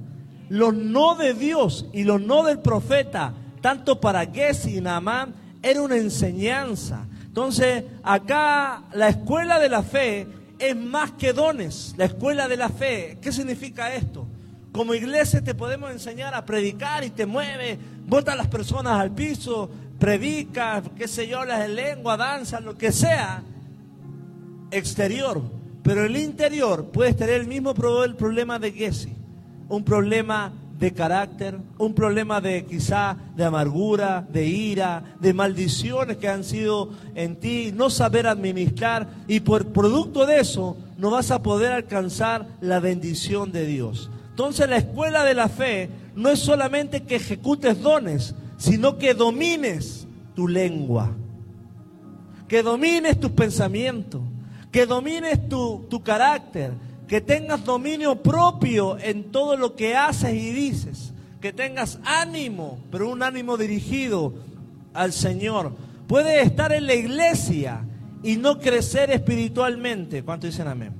Los 0.49 0.73
no 0.73 1.15
de 1.15 1.33
Dios 1.33 1.87
y 1.93 2.03
los 2.03 2.21
no 2.21 2.43
del 2.43 2.59
profeta, 2.59 3.33
tanto 3.61 4.01
para 4.01 4.25
Gessi 4.25 4.77
y 4.77 4.81
Naamán, 4.81 5.35
era 5.61 5.81
una 5.81 5.97
enseñanza. 5.97 7.05
Entonces, 7.25 7.83
acá 8.03 8.83
la 8.93 9.09
escuela 9.09 9.59
de 9.59 9.69
la 9.69 9.83
fe 9.83 10.27
es 10.59 10.75
más 10.75 11.11
que 11.11 11.33
dones. 11.33 11.93
La 11.97 12.05
escuela 12.05 12.47
de 12.47 12.57
la 12.57 12.69
fe, 12.69 13.17
¿qué 13.21 13.31
significa 13.31 13.93
esto? 13.93 14.27
Como 14.71 14.93
iglesia 14.93 15.43
te 15.43 15.53
podemos 15.53 15.91
enseñar 15.91 16.33
a 16.33 16.45
predicar 16.45 17.03
y 17.03 17.11
te 17.11 17.25
mueve, 17.25 17.77
bota 18.05 18.33
a 18.33 18.35
las 18.35 18.47
personas 18.47 18.99
al 18.99 19.11
piso, 19.11 19.69
predica, 20.03 20.83
qué 20.97 21.07
sé 21.07 21.29
yo, 21.29 21.45
las 21.45 21.63
en 21.63 21.75
lengua, 21.75 22.17
danza, 22.17 22.59
lo 22.59 22.77
que 22.77 22.91
sea, 22.91 23.41
exterior. 24.69 25.41
Pero 25.81 26.03
el 26.03 26.17
interior 26.17 26.87
puedes 26.91 27.15
tener 27.15 27.35
el 27.39 27.47
mismo 27.47 27.73
problema 27.73 28.59
de 28.59 28.73
Gessi, 28.73 29.15
un 29.69 29.85
problema 29.85 30.51
de 30.77 30.91
carácter, 30.91 31.57
un 31.77 31.93
problema 31.93 32.41
de 32.41 32.65
quizá 32.65 33.15
de 33.37 33.45
amargura, 33.45 34.27
de 34.29 34.45
ira, 34.45 35.15
de 35.21 35.33
maldiciones 35.33 36.17
que 36.17 36.27
han 36.27 36.43
sido 36.43 36.89
en 37.15 37.37
ti, 37.37 37.71
no 37.73 37.89
saber 37.89 38.27
administrar 38.27 39.07
y 39.29 39.39
por 39.39 39.67
producto 39.67 40.25
de 40.25 40.41
eso 40.41 40.75
no 40.97 41.11
vas 41.11 41.31
a 41.31 41.41
poder 41.41 41.71
alcanzar 41.71 42.45
la 42.59 42.81
bendición 42.81 43.53
de 43.53 43.65
Dios. 43.65 44.09
Entonces 44.31 44.67
la 44.67 44.75
escuela 44.75 45.23
de 45.23 45.33
la 45.33 45.47
fe 45.47 45.89
no 46.13 46.27
es 46.27 46.39
solamente 46.39 47.03
que 47.03 47.15
ejecutes 47.15 47.81
dones, 47.81 48.35
sino 48.63 48.97
que 48.97 49.13
domines 49.13 50.07
tu 50.35 50.47
lengua, 50.47 51.11
que 52.47 52.63
domines 52.63 53.19
tus 53.19 53.31
pensamientos, 53.31 54.21
que 54.71 54.85
domines 54.85 55.49
tu, 55.49 55.85
tu 55.89 56.01
carácter, 56.01 56.71
que 57.05 57.19
tengas 57.19 57.65
dominio 57.65 58.23
propio 58.23 58.97
en 58.99 59.33
todo 59.33 59.57
lo 59.57 59.75
que 59.75 59.97
haces 59.97 60.33
y 60.33 60.51
dices, 60.51 61.13
que 61.41 61.51
tengas 61.51 61.99
ánimo, 62.05 62.79
pero 62.89 63.09
un 63.09 63.21
ánimo 63.21 63.57
dirigido 63.57 64.33
al 64.93 65.11
Señor. 65.11 65.73
Puedes 66.07 66.45
estar 66.45 66.71
en 66.71 66.87
la 66.87 66.93
iglesia 66.93 67.81
y 68.23 68.37
no 68.37 68.59
crecer 68.59 69.11
espiritualmente. 69.11 70.23
¿Cuánto 70.23 70.47
dicen 70.47 70.69
amén? 70.69 70.93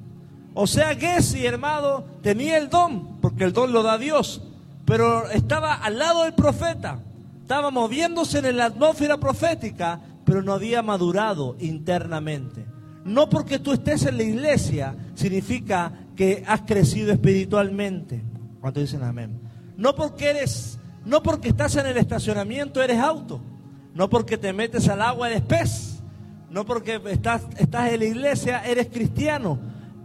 O 0.54 0.67
sea 0.67 0.97
que 0.97 1.21
si 1.21 1.45
hermano 1.45 2.04
tenía 2.21 2.58
el 2.58 2.69
don, 2.69 3.21
porque 3.21 3.45
el 3.45 3.54
don 3.54 3.71
lo 3.71 3.84
da 3.84 3.97
Dios, 3.97 4.41
pero 4.84 5.30
estaba 5.30 5.76
al 5.76 5.97
lado 5.97 6.26
del 6.26 6.34
profeta, 6.34 6.99
estaba 7.43 7.71
moviéndose 7.71 8.39
en 8.39 8.56
la 8.56 8.67
atmósfera 8.67 9.17
profética, 9.17 9.99
pero 10.23 10.41
no 10.41 10.53
había 10.53 10.82
madurado 10.82 11.58
internamente. 11.60 12.65
No 13.03 13.29
porque 13.29 13.60
tú 13.60 13.73
estés 13.73 14.06
en 14.06 14.15
la 14.15 14.23
iglesia 14.23 14.95
significa 15.13 15.91
que 16.15 16.45
has 16.47 16.62
crecido 16.62 17.12
espiritualmente. 17.12 18.23
¿Cuánto 18.62 18.79
dicen 18.79 19.03
amén? 19.03 19.41
No 19.75 19.93
porque 19.93 20.29
eres, 20.29 20.79
no 21.03 21.21
porque 21.21 21.49
estás 21.49 21.75
en 21.75 21.86
el 21.86 21.97
estacionamiento 21.97 22.82
eres 22.82 22.99
auto. 22.99 23.41
No 23.93 24.10
porque 24.10 24.38
te 24.38 24.53
metes 24.53 24.88
al 24.88 25.01
agua 25.01 25.29
eres 25.29 25.41
pez. 25.41 26.01
No 26.49 26.65
porque 26.65 27.01
estás, 27.10 27.41
estás 27.58 27.91
en 27.91 27.99
la 27.99 28.06
iglesia 28.06 28.63
eres 28.65 28.88
cristiano. 28.88 29.60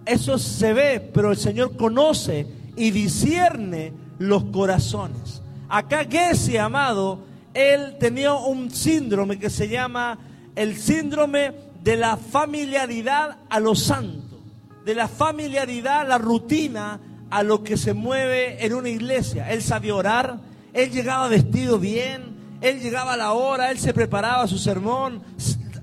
Eso 0.04 0.38
se 0.38 0.72
ve, 0.72 1.08
pero 1.14 1.30
el 1.30 1.36
Señor 1.36 1.76
conoce 1.76 2.48
y 2.74 2.90
discierne 2.90 3.92
los 4.18 4.42
corazones. 4.46 5.40
Acá 5.68 6.04
Gessi, 6.10 6.56
amado, 6.56 7.27
él 7.58 7.96
tenía 7.98 8.34
un 8.34 8.70
síndrome 8.70 9.36
que 9.36 9.50
se 9.50 9.68
llama 9.68 10.16
el 10.54 10.76
síndrome 10.76 11.52
de 11.82 11.96
la 11.96 12.16
familiaridad 12.16 13.38
a 13.50 13.58
lo 13.58 13.74
santo, 13.74 14.40
de 14.84 14.94
la 14.94 15.08
familiaridad, 15.08 16.06
la 16.06 16.18
rutina 16.18 17.00
a 17.30 17.42
lo 17.42 17.64
que 17.64 17.76
se 17.76 17.94
mueve 17.94 18.64
en 18.64 18.74
una 18.74 18.88
iglesia. 18.88 19.50
Él 19.50 19.60
sabía 19.62 19.96
orar, 19.96 20.38
él 20.72 20.90
llegaba 20.92 21.26
vestido 21.26 21.80
bien, 21.80 22.36
él 22.60 22.80
llegaba 22.80 23.14
a 23.14 23.16
la 23.16 23.32
hora, 23.32 23.72
él 23.72 23.78
se 23.78 23.92
preparaba 23.92 24.46
su 24.46 24.58
sermón, 24.58 25.20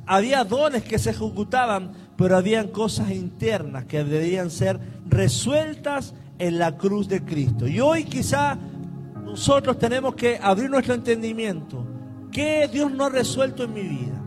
había 0.05 0.45
dones 0.45 0.83
que 0.83 0.97
se 0.97 1.09
ejecutaban, 1.09 1.91
pero 2.15 2.37
habían 2.37 2.69
cosas 2.69 3.11
internas 3.11 3.83
que 3.83 4.05
debían 4.05 4.49
ser 4.49 4.79
resueltas 5.09 6.13
en 6.39 6.57
la 6.57 6.77
cruz 6.77 7.09
de 7.09 7.21
Cristo. 7.23 7.67
Y 7.67 7.81
hoy 7.81 8.05
quizá 8.05 8.57
nosotros 9.35 9.77
tenemos 9.77 10.15
que 10.15 10.39
abrir 10.41 10.69
nuestro 10.69 10.93
entendimiento. 10.93 11.85
¿Qué 12.31 12.69
Dios 12.71 12.89
no 12.89 13.03
ha 13.03 13.09
resuelto 13.09 13.65
en 13.65 13.73
mi 13.73 13.81
vida? 13.81 14.17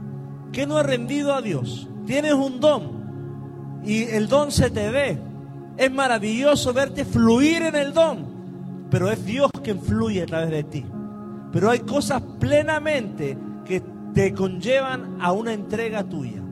¿Qué 0.52 0.66
no 0.66 0.78
he 0.78 0.82
rendido 0.82 1.32
a 1.32 1.40
Dios? 1.40 1.88
Tienes 2.04 2.34
un 2.34 2.60
don 2.60 3.80
y 3.86 4.02
el 4.02 4.28
don 4.28 4.52
se 4.52 4.68
te 4.68 4.90
ve. 4.90 5.18
Es 5.78 5.90
maravilloso 5.90 6.74
verte 6.74 7.06
fluir 7.06 7.62
en 7.62 7.76
el 7.76 7.94
don, 7.94 8.86
pero 8.90 9.10
es 9.10 9.24
Dios 9.24 9.50
quien 9.64 9.80
fluye 9.80 10.24
a 10.24 10.26
través 10.26 10.50
de 10.50 10.64
ti. 10.64 10.84
Pero 11.54 11.70
hay 11.70 11.78
cosas 11.78 12.20
plenamente 12.38 13.38
que 13.64 13.82
te 14.12 14.34
conllevan 14.34 15.16
a 15.22 15.32
una 15.32 15.54
entrega 15.54 16.04
tuya, 16.04 16.42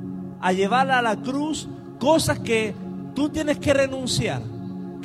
a 0.40 0.50
llevarla 0.54 1.00
a 1.00 1.02
la 1.02 1.16
cruz, 1.16 1.68
cosas 1.98 2.38
que 2.38 2.74
tú 3.14 3.28
tienes 3.28 3.58
que 3.58 3.74
renunciar, 3.74 4.40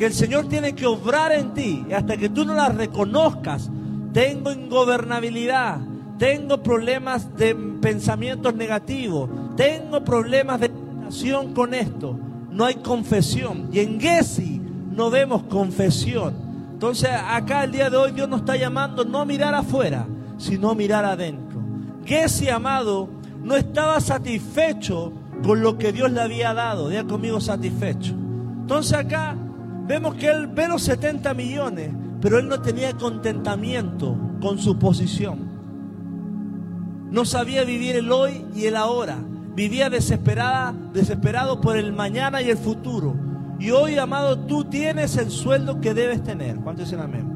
que 0.02 0.08
el 0.08 0.14
Señor 0.16 0.48
tiene 0.48 0.74
que 0.74 0.88
obrar 0.88 1.32
en 1.32 1.54
ti, 1.54 1.86
y 1.88 1.94
hasta 1.94 2.18
que 2.18 2.28
tú 2.28 2.44
no 2.44 2.56
las 2.56 2.74
reconozcas. 2.74 3.70
Tengo 4.12 4.52
ingobernabilidad, 4.52 5.78
tengo 6.18 6.64
problemas 6.64 7.38
de 7.38 7.54
pensamientos 7.54 8.56
negativos, 8.56 9.30
tengo 9.56 10.04
problemas 10.04 10.60
de 10.60 10.70
relación 10.70 11.54
con 11.54 11.76
esto. 11.76 12.18
No 12.50 12.66
hay 12.66 12.78
confesión. 12.78 13.70
Y 13.72 13.78
en 13.78 14.02
Gessi 14.02 14.60
no 14.90 15.12
vemos 15.12 15.44
confesión. 15.44 16.34
Entonces 16.74 17.12
acá 17.12 17.64
el 17.64 17.74
día 17.74 17.92
de 17.92 17.98
hoy 17.98 18.12
Dios 18.12 18.28
nos 18.28 18.40
está 18.40 18.56
llamando 18.56 19.06
no 19.06 19.20
a 19.20 19.26
mirar 19.26 19.54
afuera, 19.54 20.08
sino 20.40 20.72
a 20.72 20.74
mirar 20.74 21.06
adentro. 21.06 21.62
Ese 22.08 22.50
amado 22.50 23.08
no 23.44 23.56
estaba 23.56 24.00
satisfecho 24.00 25.14
con 25.44 25.62
lo 25.62 25.78
que 25.78 25.92
Dios 25.92 26.12
le 26.12 26.22
había 26.22 26.56
dado. 26.56 26.90
Diga 26.90 27.04
conmigo 27.04 27.40
satisfecho. 27.40 28.16
Entonces 28.62 28.94
acá 28.94 29.36
vemos 29.92 30.16
que 30.16 30.30
él 30.30 30.48
ve 30.48 30.70
los 30.70 30.84
70 30.84 31.34
millones, 31.34 31.92
pero 32.22 32.40
él 32.40 32.48
no 32.48 32.62
tenía 32.62 32.94
contentamiento 32.94 34.18
con 34.40 34.58
su 34.58 34.80
posición. 34.80 35.52
No 37.12 37.26
sabía 37.26 37.66
vivir 37.66 37.98
el 37.98 38.10
hoy 38.10 38.46
y 38.56 38.68
el 38.68 38.78
ahora. 38.78 39.18
Vivía 39.54 39.90
desesperada, 39.90 40.74
desesperado 40.94 41.60
por 41.60 41.76
el 41.76 41.92
mañana 41.92 42.42
y 42.42 42.50
el 42.50 42.58
futuro. 42.58 43.16
Y 43.60 43.72
hoy, 43.72 43.98
amado, 43.98 44.40
tú 44.40 44.64
tienes 44.64 45.18
el 45.18 45.30
sueldo 45.30 45.82
que 45.82 45.94
debes 45.94 46.24
tener. 46.24 46.56
¿Cuántos 46.56 46.86
dicen 46.86 47.04
amén? 47.04 47.30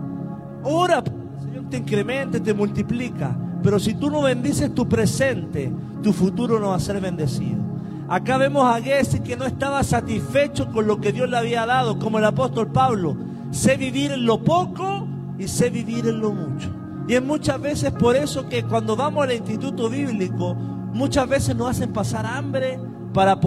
Ora, 0.63 1.00
el 1.00 1.41
Señor 1.41 1.70
te 1.70 1.76
incremente, 1.76 2.39
te 2.39 2.54
multiplica. 2.54 3.38
Pero 3.62 3.80
si 3.80 3.96
tú 3.96 4.10
no 4.10 4.22
bendices 4.22 4.74
tu 4.74 4.88
presente, 4.88 5.74
tu 6.02 6.13
futuro 6.13 6.58
no 6.58 6.70
va 6.70 6.76
a 6.76 6.80
ser 6.80 7.02
bendecido. 7.02 7.64
Acá 8.08 8.38
vemos 8.38 8.63
a 8.65 8.80
Gessi 8.82 9.20
que 9.20 9.36
no 9.36 9.46
estaba 9.46 9.84
satisfecho 9.84 10.72
con 10.72 10.86
lo 10.86 11.02
que 11.02 11.12
Dios 11.12 11.28
le 11.28 11.38
había 11.38 11.65
dado, 11.65 11.98
como 11.98 12.20
el 12.20 12.26
apóstol 12.26 12.68
Pablo. 12.68 13.18
Sé 13.50 13.78
vivir 13.78 14.12
en 14.12 14.26
lo 14.26 14.44
poco 14.44 15.08
y 15.39 15.48
sé 15.48 15.72
vivir 15.72 16.08
en 16.08 16.20
lo 16.20 16.32
mucho. 16.32 16.70
Y 17.08 17.15
es 17.15 17.24
muchas 17.24 17.60
veces 17.60 17.91
por 17.91 18.15
eso 18.15 18.48
que 18.48 18.63
cuando 18.63 18.96
vamos 18.96 19.24
al 19.24 19.34
instituto 19.34 19.89
bíblico, 19.89 20.54
muchas 20.56 21.28
veces 21.28 21.56
nos 21.56 21.72
hacen 21.72 21.94
pasar 21.94 22.28
hambre. 22.28 22.80
¿Para 23.12 23.39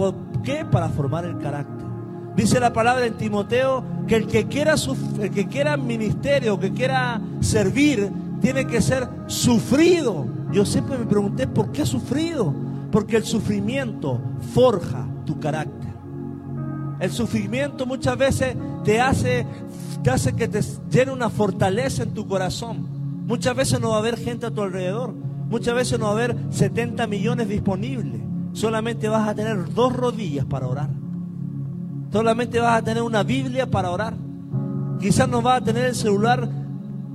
qué? 0.43 0.65
Para 0.65 0.89
formar 0.89 1.23
el 1.23 1.37
carácter. 1.37 1.87
Dice 2.35 2.59
la 2.59 2.73
palabra 2.73 3.05
en 3.05 3.15
Timoteo 3.15 3.83
que 4.07 4.15
el 4.15 4.27
que 4.27 4.47
quiera, 4.47 4.75
el 5.21 5.31
que 5.31 5.47
quiera 5.47 5.77
ministerio, 5.77 6.59
que 6.59 6.73
quiera 6.73 7.21
servir, 7.39 8.11
tiene 8.41 8.65
que 8.65 8.81
ser 8.81 9.07
sufrido. 9.27 10.25
Yo 10.51 10.65
siempre 10.65 10.97
me 10.97 11.05
pregunté, 11.05 11.47
¿por 11.47 11.71
qué 11.71 11.85
sufrido? 11.85 12.53
Porque 12.91 13.17
el 13.17 13.23
sufrimiento 13.23 14.19
forja 14.53 15.07
tu 15.25 15.39
carácter. 15.39 15.89
El 16.99 17.11
sufrimiento 17.11 17.85
muchas 17.85 18.17
veces 18.17 18.55
te 18.83 18.99
hace, 18.99 19.45
te 20.03 20.09
hace 20.09 20.33
que 20.33 20.47
te 20.47 20.61
llene 20.91 21.11
una 21.11 21.29
fortaleza 21.29 22.03
en 22.03 22.13
tu 22.13 22.27
corazón. 22.27 22.87
Muchas 23.25 23.55
veces 23.55 23.79
no 23.79 23.89
va 23.89 23.97
a 23.97 23.99
haber 23.99 24.17
gente 24.17 24.47
a 24.47 24.51
tu 24.51 24.61
alrededor. 24.61 25.13
Muchas 25.49 25.73
veces 25.75 25.97
no 25.97 26.05
va 26.05 26.11
a 26.11 26.15
haber 26.15 26.37
70 26.49 27.07
millones 27.07 27.47
disponibles. 27.47 28.21
Solamente 28.53 29.07
vas 29.07 29.27
a 29.27 29.35
tener 29.35 29.73
dos 29.73 29.95
rodillas 29.95 30.45
para 30.45 30.67
orar. 30.67 30.89
Solamente 32.11 32.59
vas 32.59 32.79
a 32.79 32.83
tener 32.83 33.03
una 33.03 33.23
Biblia 33.23 33.69
para 33.69 33.91
orar. 33.91 34.15
Quizás 34.99 35.29
no 35.29 35.41
vas 35.41 35.61
a 35.61 35.63
tener 35.63 35.85
el 35.85 35.95
celular 35.95 36.49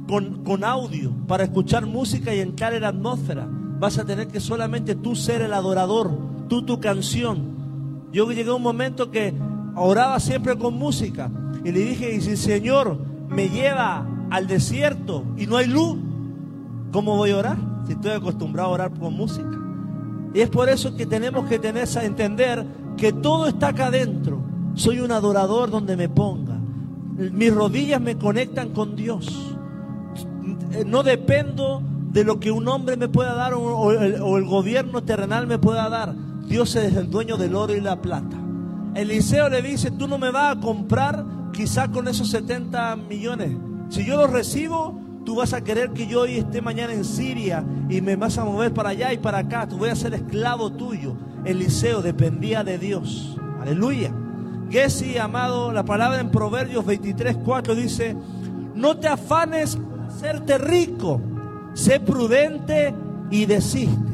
con, 0.08 0.44
con, 0.44 0.64
audio 0.64 1.12
para 1.26 1.44
escuchar 1.44 1.84
música 1.86 2.34
y 2.34 2.40
entrar 2.40 2.74
en 2.74 2.82
la 2.82 2.88
atmósfera. 2.88 3.46
Vas 3.78 3.98
a 3.98 4.04
tener 4.04 4.28
que 4.28 4.40
solamente 4.40 4.94
tú 4.94 5.16
ser 5.16 5.42
el 5.42 5.52
adorador, 5.52 6.10
tú 6.48 6.62
tu 6.62 6.80
canción. 6.80 7.54
Yo 8.12 8.30
llegué 8.30 8.50
a 8.50 8.54
un 8.54 8.62
momento 8.62 9.10
que 9.10 9.34
oraba 9.74 10.20
siempre 10.20 10.56
con 10.56 10.74
música 10.74 11.30
y 11.64 11.72
le 11.72 11.80
dije, 11.80 12.14
y 12.14 12.20
si 12.20 12.30
el 12.30 12.38
Señor 12.38 12.98
me 13.28 13.48
lleva 13.48 14.06
al 14.30 14.46
desierto 14.46 15.24
y 15.36 15.46
no 15.46 15.56
hay 15.56 15.66
luz, 15.66 15.98
¿cómo 16.92 17.16
voy 17.16 17.30
a 17.30 17.38
orar? 17.38 17.56
Si 17.86 17.92
estoy 17.92 18.12
acostumbrado 18.12 18.68
a 18.68 18.72
orar 18.72 18.90
con 18.98 19.14
música. 19.14 19.58
Y 20.32 20.40
es 20.40 20.48
por 20.48 20.68
eso 20.68 20.96
que 20.96 21.06
tenemos 21.06 21.46
que 21.46 21.58
tener 21.58 21.88
entender 22.02 22.64
que 22.96 23.12
todo 23.12 23.46
está 23.46 23.68
acá 23.68 23.86
adentro 23.86 24.44
soy 24.74 25.00
un 25.00 25.12
adorador 25.12 25.70
donde 25.70 25.96
me 25.96 26.08
ponga. 26.08 26.58
Mis 27.16 27.54
rodillas 27.54 28.00
me 28.00 28.16
conectan 28.16 28.70
con 28.70 28.96
Dios. 28.96 29.56
No 30.86 31.02
dependo 31.02 31.80
de 32.14 32.24
lo 32.24 32.40
que 32.40 32.50
un 32.50 32.66
hombre 32.68 32.96
me 32.96 33.08
pueda 33.08 33.34
dar 33.34 33.52
o, 33.54 33.90
el, 33.92 34.44
gobierno 34.44 35.02
terrenal 35.02 35.46
me 35.46 35.58
pueda 35.58 35.90
dar. 35.90 36.14
Dios 36.46 36.74
es 36.76 36.94
el 36.96 37.10
dueño 37.10 37.36
del 37.36 37.54
oro 37.54 37.74
y 37.74 37.82
la 37.82 38.00
plata. 38.00 38.36
Eliseo 38.94 39.50
le 39.50 39.60
dice, 39.60 39.90
tú 39.90 40.08
no 40.08 40.16
me 40.16 40.30
vas 40.30 40.56
a 40.56 40.60
comprar 40.60 41.24
quizá 41.52 41.90
con 41.90 42.08
esos 42.08 42.30
70 42.30 42.96
millones. 42.96 43.56
Si 43.90 44.04
yo 44.06 44.16
los 44.16 44.30
recibo, 44.30 44.98
tú 45.26 45.36
vas 45.36 45.52
a 45.52 45.62
querer 45.62 45.90
que 45.90 46.06
yo 46.06 46.22
hoy 46.22 46.38
esté 46.38 46.62
mañana 46.62 46.94
en 46.94 47.04
Siria 47.04 47.64
y 47.90 48.00
me 48.00 48.16
vas 48.16 48.38
a 48.38 48.44
mover 48.44 48.72
para 48.72 48.90
allá 48.90 49.12
y 49.12 49.18
para 49.18 49.38
acá. 49.38 49.68
Tú 49.68 49.78
voy 49.78 49.90
a 49.90 49.96
ser 49.96 50.14
esclavo 50.14 50.72
tuyo. 50.72 51.16
Eliseo 51.44 52.00
dependía 52.00 52.64
de 52.64 52.78
Dios. 52.78 53.36
Aleluya 53.60 54.14
sí, 54.88 55.16
amado, 55.18 55.72
la 55.72 55.84
palabra 55.84 56.20
en 56.20 56.30
Proverbios 56.30 56.84
23, 56.84 57.38
4 57.44 57.74
dice, 57.74 58.16
no 58.74 58.96
te 58.96 59.06
afanes 59.08 59.76
por 59.76 60.00
hacerte 60.00 60.58
rico, 60.58 61.20
sé 61.74 62.00
prudente 62.00 62.94
y 63.30 63.46
desiste. 63.46 64.12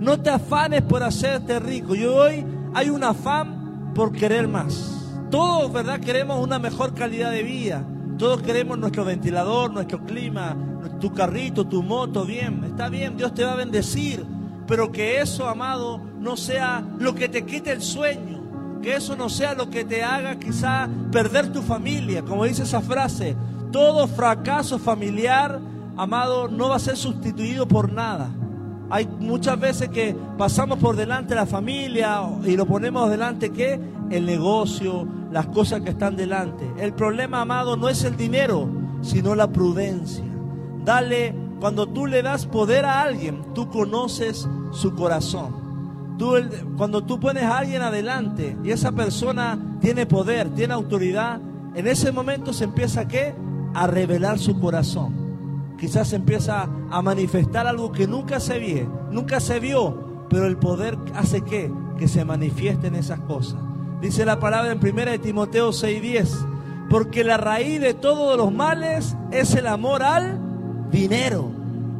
No 0.00 0.20
te 0.20 0.30
afanes 0.30 0.82
por 0.82 1.02
hacerte 1.02 1.58
rico. 1.58 1.94
Y 1.94 2.04
hoy 2.04 2.44
hay 2.74 2.88
un 2.88 3.04
afán 3.04 3.92
por 3.94 4.12
querer 4.12 4.48
más. 4.48 4.94
Todos, 5.30 5.72
¿verdad? 5.72 6.00
Queremos 6.00 6.42
una 6.42 6.58
mejor 6.58 6.94
calidad 6.94 7.30
de 7.30 7.42
vida. 7.42 7.84
Todos 8.16 8.42
queremos 8.42 8.78
nuestro 8.78 9.04
ventilador, 9.04 9.72
nuestro 9.72 10.04
clima, 10.04 10.56
tu 11.00 11.12
carrito, 11.12 11.66
tu 11.66 11.82
moto, 11.82 12.24
bien. 12.24 12.64
Está 12.64 12.88
bien, 12.88 13.16
Dios 13.16 13.34
te 13.34 13.44
va 13.44 13.52
a 13.52 13.56
bendecir. 13.56 14.24
Pero 14.66 14.90
que 14.92 15.20
eso, 15.20 15.48
amado, 15.48 16.00
no 16.18 16.36
sea 16.36 16.84
lo 16.98 17.14
que 17.14 17.28
te 17.28 17.44
quite 17.44 17.72
el 17.72 17.82
sueño 17.82 18.38
que 18.80 18.94
eso 18.94 19.16
no 19.16 19.28
sea 19.28 19.54
lo 19.54 19.70
que 19.70 19.84
te 19.84 20.02
haga 20.02 20.38
quizá 20.38 20.88
perder 21.10 21.52
tu 21.52 21.62
familia. 21.62 22.22
Como 22.22 22.44
dice 22.44 22.62
esa 22.62 22.80
frase, 22.80 23.36
todo 23.72 24.06
fracaso 24.06 24.78
familiar, 24.78 25.60
amado, 25.98 26.48
no 26.48 26.70
va 26.70 26.76
a 26.76 26.80
ser 26.80 26.96
sustituido 26.96 27.68
por 27.68 27.92
nada. 27.92 28.30
Hay 28.90 29.06
muchas 29.20 29.60
veces 29.60 29.90
que 29.90 30.16
pasamos 30.38 30.78
por 30.78 30.96
delante 30.96 31.34
la 31.34 31.44
familia 31.44 32.22
y 32.44 32.56
lo 32.56 32.64
ponemos 32.64 33.10
delante 33.10 33.50
que 33.50 33.78
el 34.08 34.24
negocio, 34.24 35.06
las 35.30 35.46
cosas 35.48 35.82
que 35.82 35.90
están 35.90 36.16
delante. 36.16 36.66
El 36.78 36.94
problema, 36.94 37.42
amado, 37.42 37.76
no 37.76 37.90
es 37.90 38.04
el 38.04 38.16
dinero, 38.16 38.66
sino 39.02 39.34
la 39.34 39.48
prudencia. 39.48 40.24
Dale, 40.84 41.34
cuando 41.60 41.86
tú 41.86 42.06
le 42.06 42.22
das 42.22 42.46
poder 42.46 42.86
a 42.86 43.02
alguien, 43.02 43.52
tú 43.54 43.68
conoces 43.68 44.48
su 44.70 44.94
corazón 44.94 45.68
cuando 46.76 47.04
tú 47.04 47.20
pones 47.20 47.44
a 47.44 47.58
alguien 47.58 47.82
adelante 47.82 48.56
y 48.64 48.70
esa 48.72 48.90
persona 48.92 49.58
tiene 49.80 50.06
poder, 50.06 50.48
tiene 50.50 50.74
autoridad, 50.74 51.40
en 51.74 51.86
ese 51.86 52.10
momento 52.10 52.52
se 52.52 52.64
empieza 52.64 53.06
¿qué? 53.06 53.34
a 53.74 53.86
revelar 53.86 54.38
su 54.38 54.58
corazón. 54.58 55.27
Quizás 55.78 56.12
empieza 56.12 56.68
a 56.90 57.02
manifestar 57.02 57.66
algo 57.66 57.92
que 57.92 58.06
nunca 58.06 58.40
se 58.40 58.58
vio, 58.58 59.08
nunca 59.10 59.40
se 59.40 59.60
vio, 59.60 60.26
pero 60.28 60.46
el 60.46 60.56
poder 60.56 60.98
hace 61.14 61.42
que 61.42 61.72
que 61.98 62.08
se 62.08 62.24
manifiesten 62.24 62.94
esas 62.94 63.20
cosas. 63.20 63.60
Dice 64.00 64.24
la 64.24 64.38
palabra 64.38 64.72
en 64.72 64.78
1 64.78 65.10
de 65.10 65.18
Timoteo 65.18 65.72
6:10, 65.72 66.46
porque 66.88 67.24
la 67.24 67.36
raíz 67.36 67.80
de 67.80 67.92
todos 67.92 68.38
los 68.38 68.52
males 68.52 69.16
es 69.30 69.54
el 69.54 69.66
amor 69.66 70.02
al 70.02 70.38
dinero, 70.90 71.50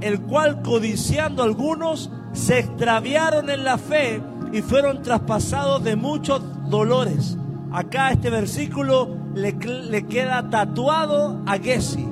el 0.01 0.21
cual 0.23 0.63
codiciando 0.63 1.43
algunos 1.43 2.11
se 2.33 2.61
extraviaron 2.61 3.51
en 3.51 3.65
la 3.65 3.77
fe 3.77 4.23
y 4.53 4.63
fueron 4.63 5.03
traspasados 5.03 5.83
de 5.83 5.97
muchos 5.97 6.41
dolores. 6.71 7.37
Acá 7.73 8.13
este 8.13 8.31
versículo 8.31 9.11
le, 9.35 9.53
le 9.53 10.07
queda 10.07 10.49
tatuado 10.49 11.43
a 11.45 11.59
Gessi, 11.59 12.08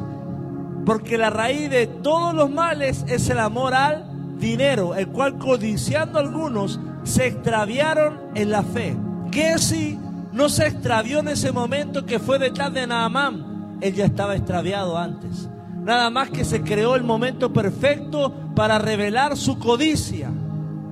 porque 0.87 1.19
la 1.19 1.31
raíz 1.31 1.69
de 1.69 1.89
todos 1.89 2.33
los 2.33 2.49
males 2.49 3.05
es 3.09 3.29
el 3.29 3.41
amor 3.41 3.75
al 3.75 4.39
dinero, 4.39 4.95
el 4.95 5.09
cual 5.09 5.37
codiciando 5.37 6.21
algunos 6.21 6.79
se 7.03 7.27
extraviaron 7.27 8.21
en 8.37 8.51
la 8.51 8.63
fe. 8.63 8.97
Gessi 9.33 9.99
no 10.33 10.49
se 10.49 10.69
extravió 10.69 11.19
en 11.19 11.29
ese 11.29 11.51
momento 11.51 12.07
que 12.07 12.21
fue 12.21 12.39
detrás 12.39 12.73
de 12.73 12.87
Naamán, 12.87 13.79
él 13.81 13.95
ya 13.95 14.07
estaba 14.07 14.37
extraviado 14.37 14.97
antes. 14.97 15.49
Nada 15.75 16.09
más 16.09 16.31
que 16.31 16.45
se 16.45 16.63
creó 16.63 16.95
el 16.95 17.03
momento 17.03 17.53
perfecto 17.53 18.33
para 18.55 18.79
revelar 18.79 19.37
su 19.37 19.59
codicia, 19.59 20.31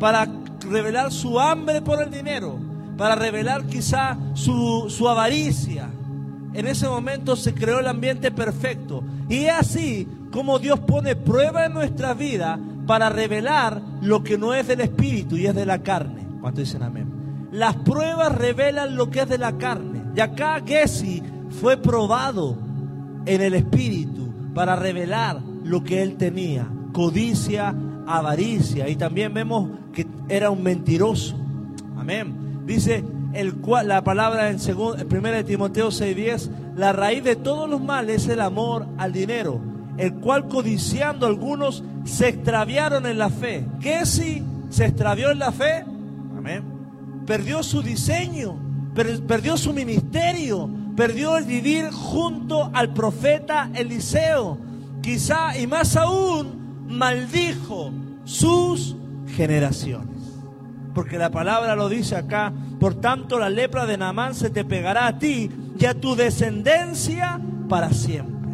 para 0.01 0.27
revelar 0.69 1.13
su 1.13 1.39
hambre 1.39 1.83
por 1.83 2.03
el 2.03 2.11
dinero, 2.11 2.59
para 2.97 3.15
revelar 3.15 3.65
quizá 3.67 4.17
su, 4.35 4.87
su 4.89 5.09
avaricia. 5.09 5.89
En 6.55 6.69
ese 6.69 6.88
momento 6.88 7.35
se 7.35 7.53
creó 7.53 7.81
el 7.81 7.88
ambiente 7.88 8.31
perfecto. 8.31 9.03
Y 9.29 9.45
es 9.45 9.53
así 9.53 10.09
como 10.31 10.59
Dios 10.59 10.79
pone 10.81 11.17
prueba 11.17 11.67
en 11.67 11.75
nuestra 11.75 12.14
vida 12.14 12.59
para 12.87 13.09
revelar 13.09 13.81
lo 14.03 14.23
que 14.23 14.38
no 14.38 14.55
es 14.55 14.67
del 14.67 14.81
espíritu 14.81 15.37
y 15.37 15.47
es 15.47 15.55
de 15.55 15.67
la 15.67 15.83
carne. 15.83 16.27
¿Cuánto 16.40 16.61
dicen 16.61 16.83
amén? 16.83 17.49
Las 17.51 17.77
pruebas 17.77 18.35
revelan 18.35 18.97
lo 18.97 19.11
que 19.11 19.21
es 19.21 19.29
de 19.29 19.38
la 19.38 19.57
carne. 19.59 20.03
Y 20.17 20.21
acá 20.21 20.62
Gessi 20.64 21.23
fue 21.61 21.77
probado 21.77 22.57
en 23.27 23.40
el 23.40 23.55
espíritu 23.55 24.33
para 24.55 24.77
revelar 24.77 25.40
lo 25.64 25.83
que 25.83 26.03
él 26.03 26.17
tenía, 26.17 26.69
codicia, 26.93 27.75
avaricia. 28.07 28.88
Y 28.88 28.97
también 28.97 29.35
vemos 29.35 29.71
que 29.93 30.07
era 30.29 30.51
un 30.51 30.62
mentiroso. 30.62 31.37
Amén. 31.97 32.62
Dice, 32.67 33.05
el 33.35 33.55
cual, 33.55 33.88
la 33.88 34.05
palabra 34.05 34.51
en 34.51 34.59
1 34.59 34.94
de 34.97 35.44
Timoteo 35.44 35.90
6:10, 35.90 36.51
la 36.77 36.92
raíz 36.92 37.23
de 37.25 37.37
todos 37.37 37.68
los 37.68 37.81
males 37.83 38.25
es 38.25 38.29
el 38.29 38.40
amor 38.40 38.87
al 38.99 39.12
dinero, 39.12 39.61
el 39.97 40.14
cual 40.14 40.49
codiciando 40.49 41.27
algunos 41.27 41.83
se 42.05 42.29
extraviaron 42.29 43.07
en 43.07 43.18
la 43.18 43.31
fe. 43.31 43.66
¿Qué 43.81 44.07
si 44.07 44.42
se 44.70 44.87
extravió 44.87 45.31
en 45.31 45.38
la 45.38 45.53
fe? 45.53 45.85
Amén. 46.37 46.64
Perdió 47.27 47.62
su 47.62 47.83
diseño, 47.83 48.57
perdió 49.27 49.57
su 49.57 49.73
ministerio, 49.73 50.68
perdió 50.97 51.37
el 51.37 51.44
vivir 51.44 51.90
junto 51.90 52.70
al 52.73 52.92
profeta 52.92 53.70
Eliseo. 53.75 54.59
Quizá 55.01 55.59
y 55.59 55.66
más 55.66 55.97
aún 55.97 56.87
maldijo 56.88 57.90
sus 58.25 58.97
generaciones. 59.37 60.13
Porque 60.95 61.19
la 61.19 61.31
palabra 61.31 61.75
lo 61.75 61.89
dice 61.89 62.17
acá, 62.17 62.53
por 62.79 62.95
tanto 62.95 63.39
la 63.39 63.51
lepra 63.51 63.85
de 63.85 63.99
Naamán 63.99 64.35
se 64.35 64.51
te 64.51 64.65
pegará 64.65 65.07
a 65.07 65.19
ti 65.19 65.51
y 65.79 65.85
a 65.87 65.95
tu 65.95 66.15
descendencia 66.15 67.41
para 67.69 67.91
siempre. 67.93 68.51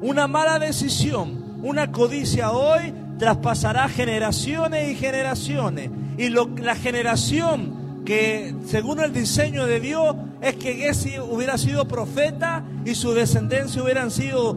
Una 0.00 0.26
mala 0.26 0.58
decisión, 0.58 1.60
una 1.62 1.92
codicia 1.92 2.50
hoy 2.50 2.94
traspasará 3.18 3.88
generaciones 3.88 4.90
y 4.90 4.96
generaciones. 4.96 5.90
Y 6.16 6.30
la 6.30 6.74
generación 6.74 8.02
que 8.04 8.54
según 8.66 9.00
el 9.00 9.12
diseño 9.12 9.66
de 9.66 9.80
Dios 9.80 10.16
es 10.40 10.56
que 10.56 10.74
Gessi 10.74 11.18
hubiera 11.20 11.56
sido 11.56 11.86
profeta 11.86 12.64
y 12.84 12.94
su 12.94 13.12
descendencia 13.12 13.82
hubieran 13.82 14.10
sido 14.10 14.56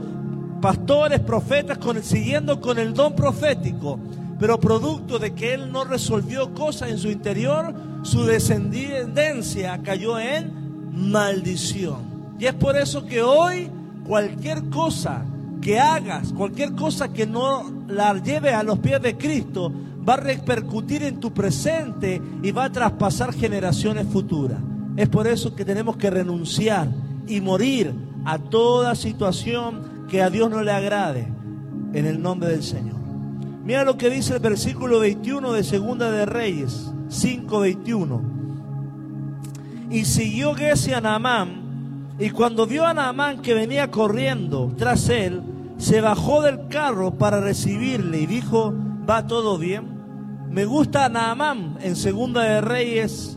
pastores, 0.61 1.19
profetas, 1.19 1.77
siguiendo 2.01 2.59
con 2.59 2.79
el 2.79 2.93
don 2.93 3.13
profético 3.13 3.99
pero 4.39 4.59
producto 4.59 5.19
de 5.19 5.33
que 5.33 5.53
él 5.53 5.71
no 5.71 5.83
resolvió 5.83 6.53
cosas 6.53 6.89
en 6.89 6.97
su 6.97 7.09
interior, 7.09 7.73
su 8.03 8.25
descendencia 8.25 9.81
cayó 9.81 10.19
en 10.19 10.51
maldición. 10.91 12.35
Y 12.39 12.45
es 12.45 12.53
por 12.53 12.77
eso 12.77 13.05
que 13.05 13.21
hoy 13.21 13.69
cualquier 14.05 14.69
cosa 14.69 15.23
que 15.61 15.79
hagas, 15.79 16.33
cualquier 16.33 16.73
cosa 16.73 17.11
que 17.13 17.25
no 17.25 17.71
la 17.87 18.13
lleves 18.21 18.53
a 18.53 18.63
los 18.63 18.79
pies 18.79 19.01
de 19.01 19.17
Cristo, 19.17 19.71
va 20.07 20.13
a 20.13 20.17
repercutir 20.17 21.03
en 21.03 21.19
tu 21.19 21.33
presente 21.33 22.21
y 22.43 22.51
va 22.51 22.65
a 22.65 22.71
traspasar 22.71 23.33
generaciones 23.33 24.05
futuras. 24.07 24.59
Es 24.97 25.09
por 25.09 25.27
eso 25.27 25.55
que 25.55 25.65
tenemos 25.65 25.97
que 25.97 26.09
renunciar 26.09 26.87
y 27.27 27.41
morir 27.41 27.93
a 28.25 28.37
toda 28.37 28.95
situación 28.95 30.05
que 30.09 30.21
a 30.21 30.29
Dios 30.29 30.49
no 30.49 30.61
le 30.61 30.71
agrade 30.71 31.27
en 31.93 32.05
el 32.05 32.21
nombre 32.21 32.49
del 32.49 32.63
Señor. 32.63 33.04
Mira 33.65 33.83
lo 33.83 33.97
que 33.97 34.11
dice 34.11 34.35
el 34.35 34.39
versículo 34.41 34.99
21 34.99 35.51
de 35.51 35.63
Segunda 35.63 36.11
de 36.11 36.27
Reyes, 36.27 36.93
5:21. 37.09 38.21
Y 39.89 40.05
siguió 40.05 40.53
Gessi 40.53 40.93
a 40.93 41.01
Naamán, 41.01 42.13
y 42.19 42.29
cuando 42.29 42.67
vio 42.67 42.85
a 42.85 42.93
Naamán 42.93 43.41
que 43.41 43.55
venía 43.55 43.89
corriendo 43.89 44.71
tras 44.77 45.09
él, 45.09 45.41
se 45.77 45.99
bajó 45.99 46.43
del 46.43 46.67
carro 46.67 47.15
para 47.15 47.41
recibirle 47.41 48.21
y 48.21 48.27
dijo, 48.27 48.71
¿va 49.09 49.25
todo 49.25 49.57
bien? 49.57 49.95
Me 50.51 50.65
gusta 50.65 51.09
Naamán 51.09 51.77
en 51.81 51.95
Segunda 51.95 52.43
de 52.43 52.61
Reyes 52.61 53.35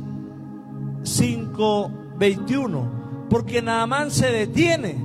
5:21, 1.05 2.85
porque 3.31 3.63
Naamán 3.63 4.11
se 4.11 4.31
detiene. 4.31 5.03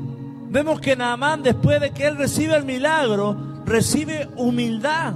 Vemos 0.49 0.81
que 0.81 0.97
Naamán 0.97 1.43
después 1.43 1.79
de 1.79 1.91
que 1.91 2.07
él 2.07 2.17
recibe 2.17 2.57
el 2.57 2.65
milagro, 2.65 3.52
recibe 3.73 4.29
humildad. 4.37 5.15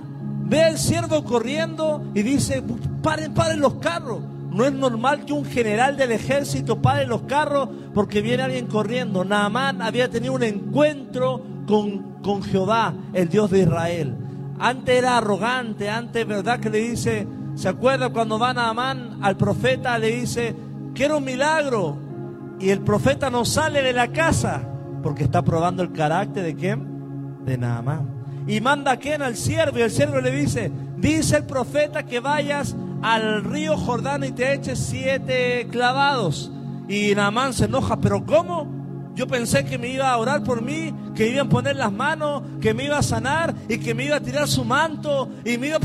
Ve 0.49 0.63
al 0.63 0.79
siervo 0.79 1.23
corriendo 1.23 2.03
y 2.15 2.23
dice, 2.23 2.63
paren, 3.03 3.33
paren 3.33 3.59
los 3.59 3.75
carros. 3.75 4.19
No 4.51 4.65
es 4.65 4.73
normal 4.73 5.25
que 5.25 5.33
un 5.33 5.45
general 5.45 5.95
del 5.95 6.11
ejército 6.11 6.81
pare 6.81 7.05
los 7.05 7.23
carros 7.23 7.69
porque 7.93 8.21
viene 8.21 8.43
alguien 8.43 8.65
corriendo. 8.65 9.23
Naamán 9.23 9.83
había 9.83 10.09
tenido 10.09 10.33
un 10.33 10.41
encuentro 10.41 11.43
con, 11.67 12.21
con 12.23 12.41
Jehová, 12.41 12.95
el 13.13 13.29
Dios 13.29 13.51
de 13.51 13.59
Israel. 13.59 14.15
Antes 14.57 14.97
era 14.97 15.17
arrogante, 15.17 15.89
antes, 15.89 16.25
¿verdad? 16.25 16.59
Que 16.59 16.71
le 16.71 16.79
dice, 16.79 17.27
¿se 17.53 17.69
acuerda 17.69 18.09
cuando 18.09 18.39
va 18.39 18.55
Naamán 18.55 19.19
al 19.21 19.37
profeta? 19.37 19.99
Le 19.99 20.07
dice, 20.07 20.55
quiero 20.95 21.19
un 21.19 21.25
milagro. 21.25 21.95
Y 22.59 22.71
el 22.71 22.79
profeta 22.79 23.29
no 23.29 23.45
sale 23.45 23.83
de 23.83 23.93
la 23.93 24.07
casa 24.07 24.63
porque 25.03 25.23
está 25.25 25.43
probando 25.43 25.83
el 25.83 25.91
carácter 25.91 26.43
de 26.43 26.55
quién? 26.55 27.45
De 27.45 27.55
Naamán 27.55 28.16
y 28.47 28.61
manda 28.61 28.93
a 28.93 28.97
quien 28.97 29.21
al 29.21 29.35
siervo 29.35 29.77
y 29.77 29.81
el 29.81 29.91
siervo 29.91 30.21
le 30.21 30.31
dice, 30.31 30.71
dice 30.97 31.37
el 31.37 31.43
profeta 31.43 32.03
que 32.03 32.21
vayas 32.21 32.75
al 33.01 33.43
río 33.43 33.77
Jordán 33.77 34.23
y 34.23 34.31
te 34.31 34.53
eches 34.53 34.79
siete 34.79 35.67
clavados. 35.69 36.51
Y 36.87 37.13
Naamán 37.15 37.53
se 37.53 37.65
enoja, 37.65 37.97
pero 37.97 38.25
¿cómo? 38.25 38.77
Yo 39.13 39.27
pensé 39.27 39.65
que 39.65 39.77
me 39.77 39.89
iba 39.89 40.09
a 40.09 40.17
orar 40.17 40.43
por 40.43 40.61
mí, 40.61 40.93
que 41.15 41.27
iban 41.27 41.47
a 41.47 41.49
poner 41.49 41.75
las 41.75 41.91
manos, 41.91 42.43
que 42.61 42.73
me 42.73 42.85
iba 42.85 42.99
a 42.99 43.03
sanar 43.03 43.53
y 43.67 43.79
que 43.79 43.93
me 43.93 44.05
iba 44.05 44.15
a 44.15 44.21
tirar 44.21 44.47
su 44.47 44.63
manto 44.63 45.29
y 45.43 45.57
me 45.57 45.67
iba 45.67 45.77
a 45.77 45.79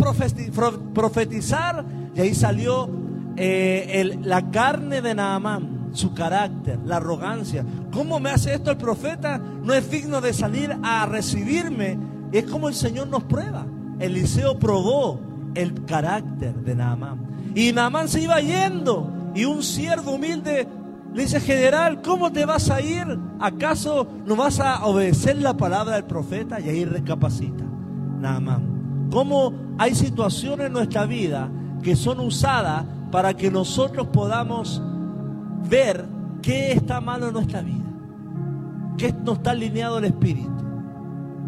profetizar. 0.94 1.84
Y 2.14 2.20
ahí 2.20 2.34
salió 2.34 2.88
eh, 3.36 4.18
la 4.22 4.50
carne 4.50 5.00
de 5.00 5.14
Naamán, 5.14 5.88
su 5.94 6.14
carácter, 6.14 6.78
la 6.84 6.96
arrogancia. 6.98 7.64
¿Cómo 7.90 8.20
me 8.20 8.30
hace 8.30 8.54
esto 8.54 8.70
el 8.70 8.76
profeta? 8.76 9.38
No 9.38 9.72
es 9.72 9.90
digno 9.90 10.20
de 10.20 10.34
salir 10.34 10.76
a 10.82 11.06
recibirme 11.06 12.11
es 12.32 12.44
como 12.44 12.68
el 12.68 12.74
Señor 12.74 13.08
nos 13.08 13.24
prueba. 13.24 13.66
Eliseo 13.98 14.58
probó 14.58 15.20
el 15.54 15.84
carácter 15.84 16.54
de 16.54 16.74
Naamán. 16.74 17.52
Y 17.54 17.72
Naamán 17.72 18.08
se 18.08 18.22
iba 18.22 18.40
yendo. 18.40 19.10
Y 19.34 19.44
un 19.44 19.62
siervo 19.62 20.12
humilde 20.12 20.66
le 21.14 21.22
dice, 21.22 21.40
general, 21.40 22.00
¿cómo 22.00 22.32
te 22.32 22.46
vas 22.46 22.70
a 22.70 22.80
ir? 22.80 23.06
¿Acaso 23.38 24.06
no 24.26 24.34
vas 24.34 24.60
a 24.60 24.84
obedecer 24.86 25.36
la 25.36 25.56
palabra 25.56 25.94
del 25.94 26.04
profeta? 26.04 26.58
Y 26.58 26.68
ahí 26.68 26.84
recapacita 26.84 27.64
Naamán. 28.18 29.08
¿Cómo 29.10 29.52
hay 29.78 29.94
situaciones 29.94 30.68
en 30.68 30.72
nuestra 30.72 31.04
vida 31.04 31.50
que 31.82 31.96
son 31.96 32.20
usadas 32.20 32.84
para 33.10 33.34
que 33.34 33.50
nosotros 33.50 34.06
podamos 34.06 34.80
ver 35.68 36.06
qué 36.40 36.72
está 36.72 37.00
malo 37.02 37.28
en 37.28 37.34
nuestra 37.34 37.60
vida? 37.60 37.84
¿Qué 38.96 39.12
no 39.12 39.34
está 39.34 39.50
alineado 39.50 39.98
el 39.98 40.04
Espíritu? 40.06 40.61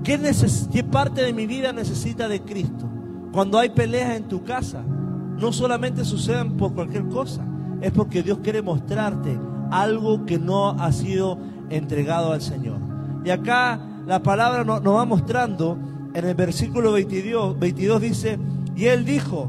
¿Qué, 0.04 0.84
parte 0.84 1.22
de 1.22 1.32
mi 1.32 1.46
vida 1.46 1.72
necesita 1.72 2.28
de 2.28 2.42
Cristo? 2.42 2.86
Cuando 3.32 3.58
hay 3.58 3.70
peleas 3.70 4.16
en 4.16 4.24
tu 4.24 4.44
casa, 4.44 4.82
no 4.82 5.50
solamente 5.50 6.04
suceden 6.04 6.58
por 6.58 6.74
cualquier 6.74 7.08
cosa, 7.08 7.42
es 7.80 7.90
porque 7.90 8.22
Dios 8.22 8.40
quiere 8.42 8.60
mostrarte 8.60 9.38
algo 9.70 10.26
que 10.26 10.38
no 10.38 10.70
ha 10.72 10.92
sido 10.92 11.38
entregado 11.70 12.32
al 12.32 12.42
Señor. 12.42 12.78
Y 13.24 13.30
acá 13.30 13.80
la 14.06 14.22
palabra 14.22 14.62
nos, 14.62 14.82
va 14.82 15.06
mostrando, 15.06 15.78
en 16.12 16.26
el 16.26 16.34
versículo 16.34 16.92
22, 16.92 17.58
22 17.58 18.00
dice, 18.02 18.38
y 18.76 18.84
él 18.84 19.06
dijo, 19.06 19.48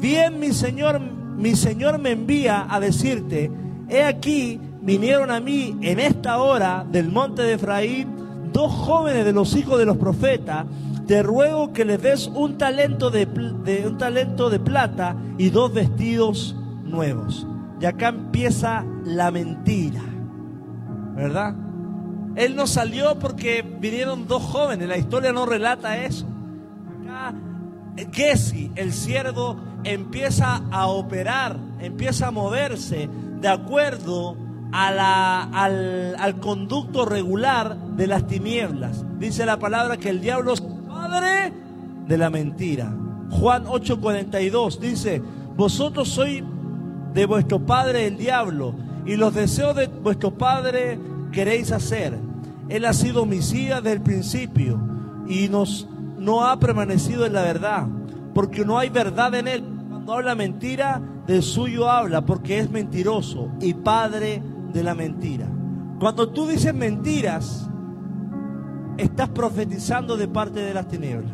bien 0.00 0.40
mi 0.40 0.52
Señor, 0.52 1.00
mi 1.00 1.54
Señor 1.54 2.00
me 2.00 2.10
envía 2.10 2.66
a 2.68 2.80
decirte, 2.80 3.52
he 3.88 4.02
aquí, 4.02 4.58
vinieron 4.80 5.30
a 5.30 5.38
mí 5.38 5.78
en 5.80 6.00
esta 6.00 6.38
hora 6.38 6.84
del 6.90 7.08
monte 7.08 7.42
de 7.42 7.52
Efraín, 7.52 8.11
dos 8.52 8.72
jóvenes 8.72 9.24
de 9.24 9.32
los 9.32 9.54
hijos 9.56 9.78
de 9.78 9.86
los 9.86 9.96
profetas, 9.96 10.66
te 11.06 11.22
ruego 11.22 11.72
que 11.72 11.84
les 11.84 12.00
des 12.00 12.26
un 12.28 12.58
talento 12.58 13.10
de, 13.10 13.26
un 13.86 13.98
talento 13.98 14.50
de 14.50 14.60
plata 14.60 15.16
y 15.38 15.50
dos 15.50 15.72
vestidos 15.72 16.56
nuevos. 16.84 17.46
Y 17.80 17.86
acá 17.86 18.08
empieza 18.08 18.84
la 19.04 19.30
mentira, 19.30 20.02
¿verdad? 21.14 21.54
Él 22.36 22.56
no 22.56 22.66
salió 22.66 23.18
porque 23.18 23.62
vinieron 23.62 24.26
dos 24.26 24.42
jóvenes, 24.42 24.88
la 24.88 24.96
historia 24.96 25.32
no 25.32 25.44
relata 25.44 26.02
eso. 26.04 26.26
Acá 27.02 27.34
Gessi, 28.10 28.70
el 28.74 28.92
siervo, 28.92 29.56
empieza 29.84 30.62
a 30.70 30.86
operar, 30.86 31.58
empieza 31.80 32.28
a 32.28 32.30
moverse 32.30 33.08
de 33.40 33.48
acuerdo 33.48 34.36
al, 34.72 36.16
al, 36.18 36.40
conducto 36.40 37.04
regular 37.04 37.76
de 37.76 38.06
las 38.06 38.26
tinieblas. 38.26 39.04
Dice 39.18 39.44
la 39.44 39.58
palabra 39.58 39.98
que 39.98 40.08
el 40.08 40.20
diablo 40.20 40.54
es 40.54 40.62
padre 40.88 41.52
de 42.06 42.18
la 42.18 42.30
mentira. 42.30 42.92
Juan 43.30 43.64
8:42 43.64 44.78
dice, 44.78 45.22
vosotros 45.56 46.08
sois 46.08 46.42
de 47.12 47.26
vuestro 47.26 47.60
padre 47.60 48.06
el 48.06 48.16
diablo 48.16 48.74
y 49.04 49.16
los 49.16 49.34
deseos 49.34 49.76
de 49.76 49.86
vuestro 49.86 50.32
padre 50.32 50.98
queréis 51.32 51.72
hacer. 51.72 52.18
Él 52.68 52.84
ha 52.86 52.92
sido 52.92 53.22
homicida 53.22 53.80
desde 53.80 53.96
el 53.96 54.02
principio 54.02 54.80
y 55.28 55.48
nos, 55.48 55.86
no 56.18 56.46
ha 56.46 56.58
permanecido 56.58 57.26
en 57.26 57.34
la 57.34 57.42
verdad, 57.42 57.86
porque 58.34 58.64
no 58.64 58.78
hay 58.78 58.88
verdad 58.88 59.34
en 59.34 59.48
él. 59.48 59.64
Cuando 59.90 60.14
habla 60.14 60.34
mentira, 60.34 61.02
de 61.26 61.42
suyo 61.42 61.90
habla, 61.90 62.22
porque 62.22 62.58
es 62.58 62.70
mentiroso 62.70 63.48
y 63.60 63.74
padre 63.74 64.42
de 64.72 64.82
la 64.82 64.94
mentira. 64.94 65.46
Cuando 65.98 66.28
tú 66.30 66.46
dices 66.46 66.74
mentiras, 66.74 67.68
estás 68.96 69.28
profetizando 69.30 70.16
de 70.16 70.28
parte 70.28 70.60
de 70.60 70.74
las 70.74 70.88
tinieblas. 70.88 71.32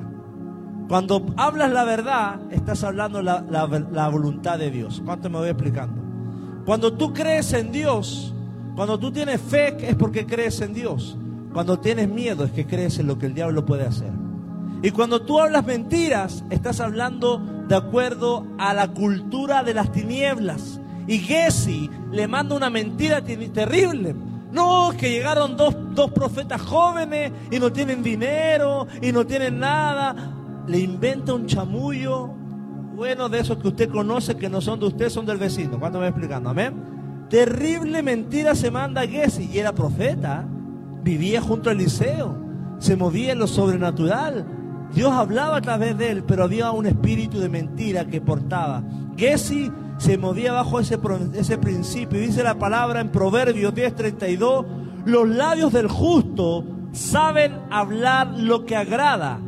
Cuando 0.88 1.26
hablas 1.36 1.70
la 1.70 1.84
verdad, 1.84 2.40
estás 2.50 2.82
hablando 2.82 3.20
la, 3.20 3.44
la, 3.50 4.08
voluntad 4.08 4.58
de 4.58 4.70
Dios. 4.70 5.02
¿Cuánto 5.04 5.28
me 5.28 5.38
voy 5.38 5.48
explicando? 5.48 6.02
Cuando 6.64 6.94
tú 6.94 7.12
crees 7.12 7.52
en 7.52 7.72
Dios, 7.72 8.34
cuando 8.74 8.98
tú 8.98 9.12
tienes 9.12 9.40
fe 9.40 9.76
es 9.86 9.96
porque 9.96 10.26
crees 10.26 10.60
en 10.62 10.72
Dios. 10.72 11.18
Cuando 11.52 11.78
tienes 11.78 12.08
miedo 12.08 12.44
es 12.44 12.52
que 12.52 12.66
crees 12.66 12.98
en 12.98 13.06
lo 13.06 13.18
que 13.18 13.26
el 13.26 13.34
diablo 13.34 13.66
puede 13.66 13.84
hacer. 13.86 14.12
Y 14.82 14.90
cuando 14.90 15.22
tú 15.22 15.40
hablas 15.40 15.66
mentiras, 15.66 16.44
estás 16.50 16.80
hablando 16.80 17.38
de 17.68 17.76
acuerdo 17.76 18.46
a 18.58 18.72
la 18.72 18.88
cultura 18.88 19.62
de 19.62 19.74
las 19.74 19.92
tinieblas. 19.92 20.80
Y 21.08 21.18
Gessi 21.20 21.90
le 22.12 22.28
manda 22.28 22.54
una 22.54 22.68
mentira 22.68 23.22
terrible. 23.22 24.14
No, 24.52 24.90
que 24.96 25.10
llegaron 25.10 25.56
dos, 25.56 25.74
dos 25.94 26.10
profetas 26.10 26.60
jóvenes 26.60 27.32
y 27.50 27.58
no 27.58 27.72
tienen 27.72 28.02
dinero 28.02 28.86
y 29.00 29.10
no 29.10 29.26
tienen 29.26 29.58
nada. 29.58 30.14
Le 30.66 30.78
inventa 30.78 31.32
un 31.32 31.46
chamullo 31.46 32.26
bueno 32.94 33.28
de 33.30 33.38
esos 33.38 33.56
que 33.56 33.68
usted 33.68 33.88
conoce 33.88 34.36
que 34.36 34.50
no 34.50 34.60
son 34.60 34.80
de 34.80 34.86
usted, 34.86 35.08
son 35.08 35.24
del 35.24 35.38
vecino. 35.38 35.78
¿Cuánto 35.78 35.98
me 35.98 36.04
va 36.04 36.08
explicando? 36.08 36.50
Amén. 36.50 36.74
Terrible 37.30 38.02
mentira 38.02 38.54
se 38.54 38.70
manda 38.70 39.00
a 39.00 39.06
Gessi 39.06 39.48
y 39.50 39.58
era 39.58 39.72
profeta. 39.72 40.46
Vivía 41.02 41.40
junto 41.40 41.70
al 41.70 41.78
liceo. 41.78 42.36
Se 42.80 42.96
movía 42.96 43.32
en 43.32 43.38
lo 43.38 43.46
sobrenatural. 43.46 44.46
Dios 44.94 45.12
hablaba 45.12 45.56
a 45.56 45.62
través 45.62 45.96
de 45.96 46.10
él, 46.10 46.24
pero 46.24 46.44
había 46.44 46.70
un 46.70 46.84
espíritu 46.84 47.38
de 47.38 47.48
mentira 47.48 48.06
que 48.06 48.20
portaba. 48.20 48.82
Gessi 49.16 49.70
se 49.98 50.16
movía 50.16 50.52
bajo 50.52 50.80
ese, 50.80 50.98
ese 51.34 51.58
principio. 51.58 52.20
Dice 52.20 52.42
la 52.42 52.58
palabra 52.58 53.00
en 53.00 53.10
Proverbios 53.10 53.74
10:32, 53.74 54.64
los 55.04 55.28
labios 55.28 55.72
del 55.72 55.88
justo 55.88 56.64
saben 56.92 57.58
hablar 57.70 58.32
lo 58.36 58.64
que 58.64 58.76
agrada, 58.76 59.40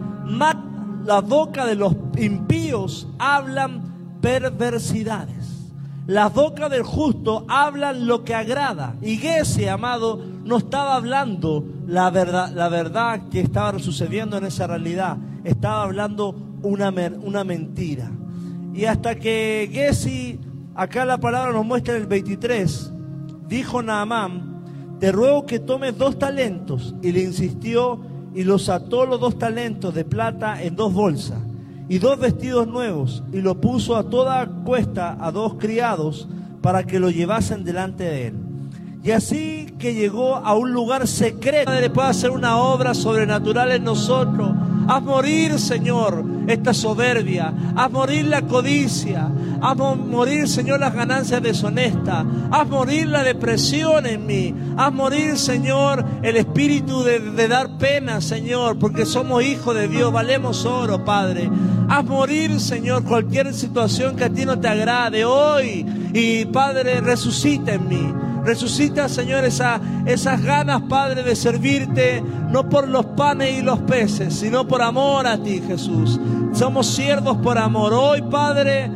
la 1.05 1.21
boca 1.21 1.67
de 1.67 1.75
los 1.75 1.95
impíos 2.19 3.09
hablan 3.19 4.19
perversidades. 4.21 5.41
La 6.07 6.29
boca 6.29 6.69
del 6.69 6.83
justo 6.83 7.45
hablan 7.49 8.07
lo 8.07 8.25
que 8.25 8.35
agrada. 8.35 8.97
Y 9.01 9.25
ese 9.25 9.71
amado, 9.71 10.21
no 10.45 10.57
estaba 10.57 10.97
hablando 10.97 11.65
la 11.87 12.11
verdad, 12.11 12.53
la 12.53 12.69
verdad 12.69 13.29
que 13.31 13.41
estaba 13.41 13.79
sucediendo 13.79 14.37
en 14.37 14.47
esa 14.47 14.67
realidad. 14.67 15.19
Estaba 15.45 15.83
hablando 15.83 16.35
una, 16.63 16.91
una 17.23 17.45
mentira. 17.45 18.11
Y 18.75 18.85
hasta 18.85 19.17
que 19.17 19.69
Gessi, 19.73 20.39
acá 20.75 21.05
la 21.05 21.19
palabra 21.19 21.53
nos 21.53 21.65
muestra 21.65 21.97
en 21.97 22.03
el 22.03 22.07
23, 22.09 22.93
dijo 23.49 23.83
Naamán, 23.83 24.99
te 25.01 25.13
ruego 25.13 25.47
que 25.47 25.59
tomes 25.59 25.97
dos 25.97 26.19
talentos. 26.19 26.95
Y 27.03 27.13
le 27.13 27.23
insistió 27.23 28.01
y 28.35 28.45
los 28.45 28.69
ató 28.69 29.07
los 29.07 29.21
dos 29.21 29.39
talentos 29.39 29.95
de 29.95 30.05
plata 30.05 30.63
en 30.63 30.77
dos 30.77 30.93
bolsas 30.93 31.39
y 31.89 31.99
dos 31.99 32.21
vestidos 32.21 32.69
nuevos 32.69 33.25
y 33.33 33.41
lo 33.41 33.61
puso 33.61 33.97
a 33.97 34.05
toda 34.05 34.47
cuesta 34.65 35.17
a 35.21 35.33
dos 35.33 35.55
criados 35.55 36.29
para 36.63 36.85
que 36.85 37.01
lo 37.01 37.11
llevasen 37.11 37.65
delante 37.65 38.05
de 38.05 38.27
él. 38.29 38.35
Y 39.03 39.11
así 39.11 39.75
que 39.79 39.95
llegó 39.95 40.37
a 40.37 40.55
un 40.55 40.73
lugar 40.73 41.09
secreto, 41.09 41.71
Padre 41.71 41.91
puede 41.91 42.09
hacer 42.09 42.31
una 42.31 42.59
obra 42.59 42.95
sobrenatural 42.95 43.73
en 43.73 43.83
nosotros 43.83 44.53
Haz 44.91 45.05
morir, 45.05 45.57
Señor, 45.61 46.25
esta 46.49 46.75
soberbia. 46.75 47.55
Haz 47.77 47.93
morir 47.93 48.25
la 48.25 48.43
codicia. 48.43 49.31
Haz 49.63 49.77
morir, 49.77 50.49
Señor, 50.49 50.81
las 50.81 50.93
ganancias 50.93 51.41
deshonestas. 51.41 52.27
Haz 52.51 52.67
morir 52.67 53.07
la 53.07 53.23
depresión 53.23 54.05
en 54.05 54.27
mí. 54.27 54.53
Haz 54.77 54.93
morir, 54.93 55.39
Señor, 55.39 56.05
el 56.25 56.37
espíritu 56.37 57.05
de, 57.05 57.47
dar 57.47 57.79
pena, 57.79 58.21
Señor, 58.21 58.81
porque 58.81 59.07
somos 59.07 59.45
hijos 59.45 59.77
de 59.77 59.87
Dios, 59.87 60.13
valemos 60.13 60.65
oro, 60.65 61.05
Padre. 61.05 61.49
Haz 61.89 62.05
morir, 62.05 62.59
Señor, 62.59 63.05
cualquier 63.05 63.55
situación 63.55 64.17
que 64.17 64.25
a 64.25 64.31
ti 64.31 64.45
no 64.45 64.59
te 64.59 64.67
agrade 64.67 65.25
hoy. 65.25 65.87
Y, 66.13 66.47
Padre, 66.47 67.01
resucita 67.01 67.75
en 67.75 67.89
mí. 67.89 68.20
Resucita, 68.45 69.09
Señor, 69.09 69.45
esa, 69.45 69.81
esas 70.07 70.43
ganas, 70.43 70.83
Padre, 70.83 71.23
de 71.23 71.37
servirte, 71.37 72.23
no 72.51 72.69
por 72.69 72.89
los 72.89 73.07
panes 73.07 73.59
y 73.59 73.63
los 73.63 73.81
peces, 73.81 74.35
sino 74.35 74.67
por 74.67 74.83
amor 74.83 75.27
a 75.27 75.39
ti, 75.43 75.63
Jesús. 75.67 76.19
Somos 76.53 76.87
siervos 76.87 77.37
por 77.39 77.59
amor. 77.59 77.93
Hoy, 77.93 78.23
Padre, 78.23 78.91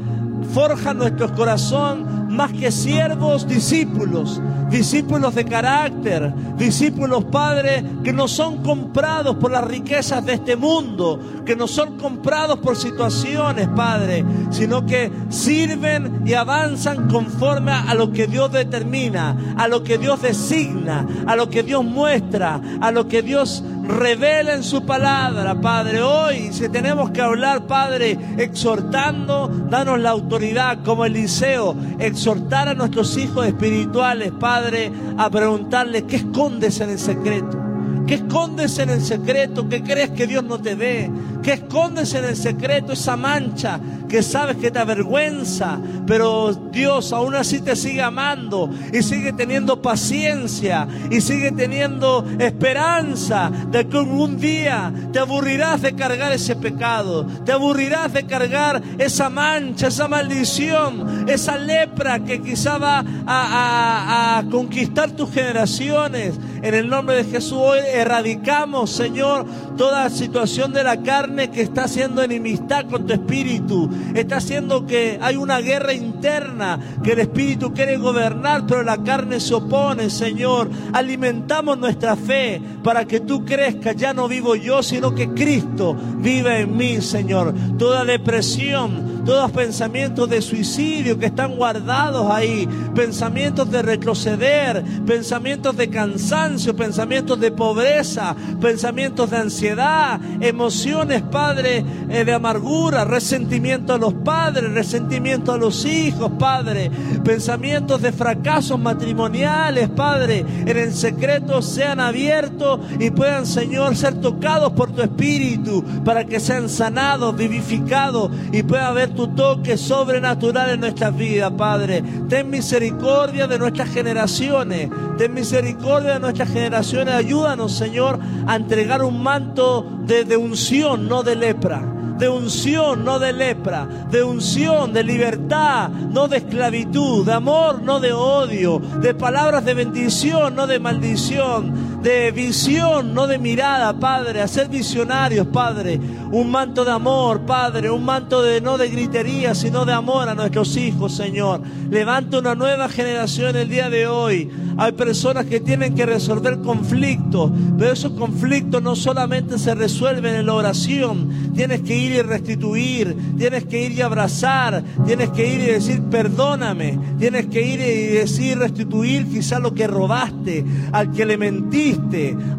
forja 0.53 0.95
nuestro 0.95 1.35
corazón 1.35 2.14
más 2.35 2.53
que 2.53 2.71
siervos, 2.71 3.47
discípulos, 3.47 4.41
discípulos 4.71 5.35
de 5.35 5.45
carácter, 5.45 6.33
discípulos, 6.57 7.25
Padre, 7.25 7.85
que 8.03 8.13
no 8.13 8.29
son 8.29 8.63
comprados 8.63 9.37
por 9.37 9.51
las 9.51 9.65
riquezas 9.65 10.25
de 10.25 10.35
este 10.35 10.57
mundo, 10.57 11.21
que 11.45 11.57
no 11.57 11.67
son 11.67 11.97
comprados 11.99 12.59
por 12.59 12.77
situaciones, 12.77 13.69
Padre, 13.69 14.25
sino 14.51 14.85
que 14.85 15.11
sirven 15.29 16.23
y 16.25 16.35
avanzan 16.35 17.09
conforme 17.09 17.73
a 17.73 17.95
lo 17.95 18.13
que 18.13 18.27
Dios 18.27 18.51
determina, 18.53 19.55
a 19.57 19.69
lo 19.69 19.83
que 19.83 19.99
Dios 19.99 20.23
designa, 20.23 21.07
a 21.27 21.37
lo 21.37 21.49
que 21.49 21.63
Dios 21.63 21.85
muestra, 21.85 22.61
a 22.81 22.91
lo 22.91 23.09
que 23.09 23.23
Dios 23.23 23.63
revela 23.87 24.55
en 24.55 24.63
su 24.63 24.85
palabra, 24.85 25.61
Padre. 25.61 26.03
Hoy, 26.03 26.53
si 26.53 26.69
tenemos 26.69 27.11
que 27.11 27.21
hablar, 27.21 27.67
Padre, 27.67 28.19
exhortando, 28.39 29.49
danos 29.69 30.01
la 30.01 30.11
autoridad 30.11 30.79
como 30.85 31.05
Eliseo, 31.05 31.77
exhortar 31.99 32.69
a 32.69 32.75
nuestros 32.75 33.17
hijos 33.17 33.47
espirituales, 33.47 34.33
Padre, 34.33 34.91
a 35.19 35.31
preguntarles 35.31 36.05
qué 36.05 36.17
escondes 36.17 36.81
en 36.81 36.91
el 36.91 36.99
secreto. 36.99 37.61
¿Qué 38.07 38.15
escondes 38.15 38.79
en 38.79 38.91
el 38.91 39.01
secreto? 39.01 39.69
¿Qué 39.69 39.83
crees 39.83 40.11
que 40.11 40.27
Dios 40.27 40.45
no 40.45 40.59
te 40.59 40.75
ve? 40.75 41.11
¿Qué 41.45 41.53
escondes 41.53 42.15
en 42.15 42.25
el 42.25 42.37
secreto? 42.37 42.95
Esa 42.95 43.19
mancha 43.19 43.79
que 44.09 44.23
sabes 44.23 44.57
que 44.57 44.71
te 44.71 44.79
avergüenza, 44.79 45.79
pero 46.07 46.55
Dios 46.73 47.13
aún 47.13 47.35
así 47.35 47.61
te 47.61 47.77
sigue 47.77 48.01
amando 48.01 48.71
y 48.93 49.03
sigue 49.03 49.33
teniendo 49.35 49.83
paciencia 49.83 50.89
y 51.11 51.21
sigue 51.21 51.53
teniendo 51.53 52.25
esperanza 52.39 53.51
de 53.71 53.87
que 53.89 53.99
un 53.99 54.39
día 54.39 54.91
te 55.13 55.19
aburrirás 55.19 55.83
de 55.83 55.95
cargar 55.95 56.33
ese 56.33 56.57
pecado, 56.57 57.27
te 57.45 57.53
aburrirás 57.53 58.13
de 58.15 58.25
cargar 58.25 58.81
esa 58.97 59.29
mancha, 59.29 59.89
esa 59.89 60.09
maldición, 60.09 61.29
esa 61.29 61.59
lepra 61.59 62.21
que 62.21 62.41
quizá 62.41 62.79
va 62.79 63.05
a, 63.27 64.39
a 64.39 64.45
conquistar 64.51 65.11
tus 65.11 65.31
generaciones. 65.31 66.39
En 66.63 66.75
el 66.75 66.89
nombre 66.89 67.17
de 67.17 67.25
Jesús 67.25 67.59
hoy 67.59 67.81
erradicamos, 67.93 68.91
Señor, 68.91 69.45
toda 69.77 70.09
situación 70.09 70.73
de 70.73 70.83
la 70.83 71.03
carne 71.03 71.34
que 71.35 71.63
está 71.63 71.85
haciendo 71.85 72.23
enemistad 72.23 72.87
con 72.87 73.07
tu 73.07 73.13
espíritu. 73.13 73.91
Está 74.15 74.37
haciendo 74.37 74.87
que 74.87 75.19
hay 75.21 75.37
una 75.37 75.59
guerra 75.61 75.93
interna 75.93 76.79
que 77.03 77.13
el 77.13 77.21
espíritu 77.21 77.73
quiere 77.73 77.97
gobernar, 77.97 78.67
pero 78.67 78.83
la 78.83 79.03
carne 79.03 79.41
se 79.41 79.55
opone, 79.55 80.11
Señor. 80.11 80.71
Alimentamos 80.93 81.79
nuestra 81.79 82.17
fe 82.17 82.61
para 82.83 83.05
que 83.05 83.21
tú 83.21 83.45
crezcas. 83.45 83.97
Ya 83.97 84.15
no 84.15 84.29
vivo 84.29 84.55
yo, 84.55 84.83
sino 84.83 85.15
que 85.15 85.29
Cristo 85.31 85.97
vive 86.19 86.61
en 86.61 86.77
mí, 86.77 87.01
Señor. 87.01 87.55
Toda 87.79 88.05
depresión, 88.05 89.14
todos 89.25 89.51
pensamientos 89.51 90.29
de 90.29 90.43
suicidio 90.43 91.19
que 91.19 91.27
están 91.27 91.57
guardados 91.57 92.31
ahí, 92.31 92.69
pensamientos 92.95 93.71
de 93.71 93.83
retroceder, 93.83 94.85
pensamientos 95.07 95.77
de 95.77 95.89
cansancio, 95.89 96.77
pensamientos 96.77 97.41
de 97.41 97.51
pobreza, 97.51 98.37
pensamientos 98.61 99.31
de 99.31 99.37
ansiedad, 99.37 100.21
emociones, 100.41 101.23
Padre, 101.23 101.85
eh, 102.09 102.25
de 102.25 102.33
amargura, 102.33 103.05
resentimiento 103.05 103.95
a 103.95 103.99
los 103.99 104.15
padres, 104.15 104.73
resentimiento 104.73 105.53
a 105.53 105.59
los 105.59 105.85
hijos, 105.85 106.33
Padre, 106.39 106.91
pensamientos 107.25 108.03
de 108.03 108.13
fracasos 108.13 108.79
matrimoniales, 108.79 109.89
Padre, 109.89 110.45
en 110.67 110.77
el 110.77 110.93
secreto 110.93 111.63
sean 111.63 112.01
abiertos 112.01 112.81
y 112.99 113.11
puedan, 113.11 113.47
Señor, 113.47 113.97
ser 113.97 114.21
tocados 114.21 114.73
por 114.73 114.93
tu 114.93 115.03
Espíritu 115.03 115.83
para 116.05 116.25
que 116.25 116.41
sean 116.41 116.69
sanados, 116.69 117.37
vivificados 117.37 118.31
y 118.53 118.63
pueda 118.63 118.89
haber 118.89 119.14
tu 119.15 119.29
toque 119.29 119.77
sobrenatural 119.77 120.71
en 120.71 120.81
nuestras 120.81 121.17
vidas, 121.17 121.53
Padre. 121.53 122.03
Ten 122.29 122.51
misericordia 122.51 123.47
de 123.47 123.59
nuestras 123.59 123.89
generaciones. 123.91 124.91
Ten 125.19 125.33
misericordia 125.33 126.15
de 126.15 126.21
nuestras 126.21 126.51
generaciones. 126.51 127.15
Ayúdanos, 127.15 127.73
Señor, 127.73 128.19
a 128.47 128.57
entregar 128.57 129.03
un 129.03 129.23
manto 129.23 129.87
de, 130.05 130.25
de 130.25 130.37
unción, 130.37 131.09
no 131.09 131.23
de 131.23 131.37
lepra 131.37 131.95
de 132.19 132.29
unción, 132.29 133.05
no 133.05 133.19
de 133.19 133.33
lepra, 133.33 133.87
de 134.11 134.23
unción, 134.23 134.93
de 134.93 135.03
libertad, 135.03 135.89
no 135.91 136.29
de 136.29 136.39
esclavitud, 136.39 137.27
de 137.27 137.33
amor, 137.33 137.83
no 137.83 138.01
de 138.01 138.13
odio, 138.13 138.79
de 138.79 139.15
palabras 139.15 139.65
de 139.65 139.75
bendición, 139.75 140.55
no 140.55 140.67
de 140.67 140.79
maldición, 140.79 141.94
de 142.05 142.33
visión, 142.33 143.15
no 143.15 143.27
de 143.27 143.39
mirada, 143.39 143.99
Padre, 143.99 144.43
a 144.43 144.47
ser 144.47 144.69
visionarios, 144.69 145.47
Padre. 145.47 145.99
Un 146.31 146.51
manto 146.51 146.85
de 146.85 146.91
amor, 146.91 147.47
Padre, 147.47 147.91
un 147.91 148.05
manto 148.05 148.43
de 148.43 148.61
no 148.61 148.77
de 148.77 148.91
gritería, 148.91 149.55
sino 149.55 149.87
de 149.87 149.95
amor 149.95 150.29
a 150.29 150.35
nuestros 150.35 150.77
hijos, 150.77 151.17
Señor. 151.17 151.63
Levanta 151.91 152.41
una 152.41 152.55
nueva 152.55 152.91
generación 152.91 153.57
el 153.57 153.71
día 153.71 153.89
de 153.89 154.07
hoy. 154.07 154.51
Hay 154.77 154.93
personas 154.93 155.47
que 155.47 155.61
tienen 155.61 155.95
que 155.95 156.05
resolver 156.05 156.59
conflictos, 156.59 157.51
pero 157.79 157.93
esos 157.93 158.13
conflictos 158.13 158.83
no 158.83 158.97
solamente 158.97 159.59
se 159.59 159.75
resuelven 159.75 160.35
en 160.35 160.47
la 160.47 160.55
oración. 160.55 161.53
Tienes 161.55 161.81
que 161.83 161.97
ir 161.97 162.13
y 162.13 162.23
restituir, 162.23 163.17
tienes 163.39 163.65
que 163.65 163.87
ir 163.87 163.93
y 163.93 164.03
abrazar, 164.03 164.85
tienes 165.07 165.31
que 165.31 165.47
ir 165.47 165.61
y 165.63 165.67
decir 165.67 166.03
perdóname, 166.11 166.99
tienes 167.19 167.47
que 167.47 167.63
ir 167.63 167.81
y 167.81 168.15
decir 168.19 168.59
restituir 168.59 169.27
quizá 169.27 169.59
lo 169.59 169.73
que 169.73 169.87
robaste, 169.87 170.67
al 170.93 171.11
que 171.13 171.25
le 171.25 171.39
mentiste. 171.39 171.94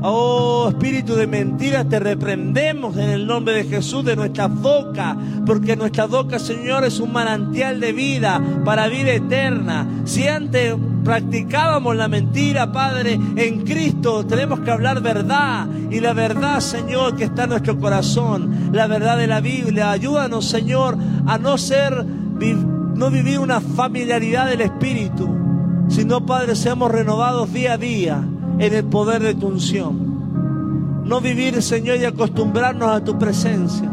Oh 0.02 0.68
espíritu 0.70 1.16
de 1.16 1.28
mentira, 1.28 1.86
te 1.86 2.00
reprendemos 2.00 2.98
en 2.98 3.10
el 3.10 3.26
nombre 3.26 3.56
de 3.56 3.64
Jesús 3.64 4.04
de 4.04 4.16
nuestra 4.16 4.48
boca, 4.48 5.16
porque 5.46 5.76
nuestra 5.76 6.06
boca, 6.06 6.40
Señor, 6.40 6.84
es 6.84 7.00
un 7.00 7.14
manantial 7.14 7.80
de 7.80 7.94
vida 7.94 8.42
para 8.66 8.88
vida 8.88 9.14
eterna. 9.14 9.88
Si 10.04 10.28
antes 10.28 10.76
practicábamos 11.04 11.96
la 11.96 12.08
mentira, 12.08 12.72
Padre, 12.72 13.20
en 13.36 13.62
Cristo 13.62 14.26
tenemos 14.26 14.60
que 14.60 14.72
hablar 14.72 15.02
verdad. 15.02 15.68
Y 15.90 16.00
la 16.02 16.14
verdad, 16.14 16.60
Señor, 16.60 17.16
que 17.16 17.26
está 17.26 17.44
en 17.44 17.52
nuestro 17.52 17.80
corazón, 17.80 18.72
la 18.74 18.88
verdad 18.88 19.18
de 19.18 19.28
la 19.28 19.40
Biblia. 19.40 19.92
Ayúdanos, 19.92 20.46
Señor, 20.46 20.98
a 21.26 21.38
no 21.38 21.58
ser, 21.58 22.06
no 22.06 23.10
vivir 23.10 23.40
una 23.40 23.62
familiaridad 23.62 24.48
del 24.48 24.62
Espíritu, 24.62 25.30
sino, 25.88 26.26
Padre, 26.26 26.56
seamos 26.56 26.92
renovados 26.92 27.54
día 27.54 27.74
a 27.74 27.78
día 27.78 28.24
en 28.60 28.74
el 28.74 28.86
poder 28.86 29.22
de 29.22 29.36
tu 29.36 29.48
unción. 29.48 31.04
No 31.06 31.22
vivir, 31.22 31.62
Señor, 31.62 31.98
y 31.98 32.06
acostumbrarnos 32.06 32.90
a 32.90 33.04
tu 33.04 33.18
presencia, 33.18 33.90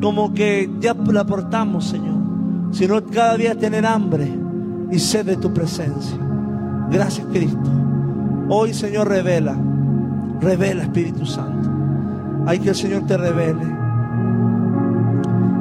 como 0.00 0.34
que 0.34 0.70
ya 0.80 0.94
la 0.94 1.24
portamos, 1.24 1.86
Señor, 1.86 2.16
sino 2.70 3.02
cada 3.04 3.36
día 3.36 3.54
tener 3.54 3.86
hambre 3.86 4.30
y 4.90 4.98
sed 4.98 5.24
de 5.26 5.36
tu 5.36 5.52
presencia. 5.52 6.18
Gracias 6.90 7.26
Cristo. 7.32 7.70
Hoy 8.48 8.74
Señor 8.74 9.08
revela, 9.08 9.56
revela 10.40 10.82
Espíritu 10.82 11.24
Santo. 11.26 11.70
Hay 12.46 12.58
que 12.60 12.68
el 12.70 12.74
Señor 12.74 13.06
te 13.06 13.16
revele. 13.16 13.76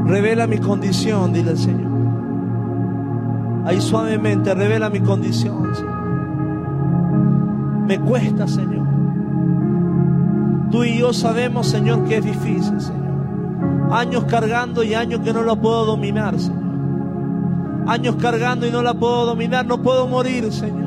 Revela 0.06 0.46
mi 0.46 0.60
condición, 0.60 1.34
dile 1.34 1.52
al 1.52 1.58
Señor. 1.58 1.92
Ahí 3.66 3.82
suavemente 3.82 4.54
revela 4.54 4.90
mi 4.92 5.00
condición, 5.00 5.74
Señor. 5.74 5.95
Me 7.86 8.00
cuesta, 8.00 8.48
Señor. 8.48 8.88
Tú 10.72 10.84
y 10.84 10.98
yo 10.98 11.14
sabemos, 11.14 11.68
Señor, 11.68 12.04
que 12.06 12.18
es 12.18 12.26
difícil, 12.26 12.80
Señor. 12.82 13.06
Años 13.92 14.26
cargando 14.26 14.84
y 14.84 14.94
años 14.94 15.22
que 15.22 15.32
no 15.32 15.44
lo 15.44 15.56
puedo 15.56 15.86
dominar, 15.86 16.40
Señor 16.40 16.66
años 17.88 18.16
cargando 18.20 18.66
y 18.66 18.72
no 18.72 18.82
la 18.82 18.94
puedo 18.94 19.26
dominar, 19.26 19.66
no 19.66 19.82
puedo 19.82 20.08
morir, 20.08 20.52
Señor. 20.52 20.86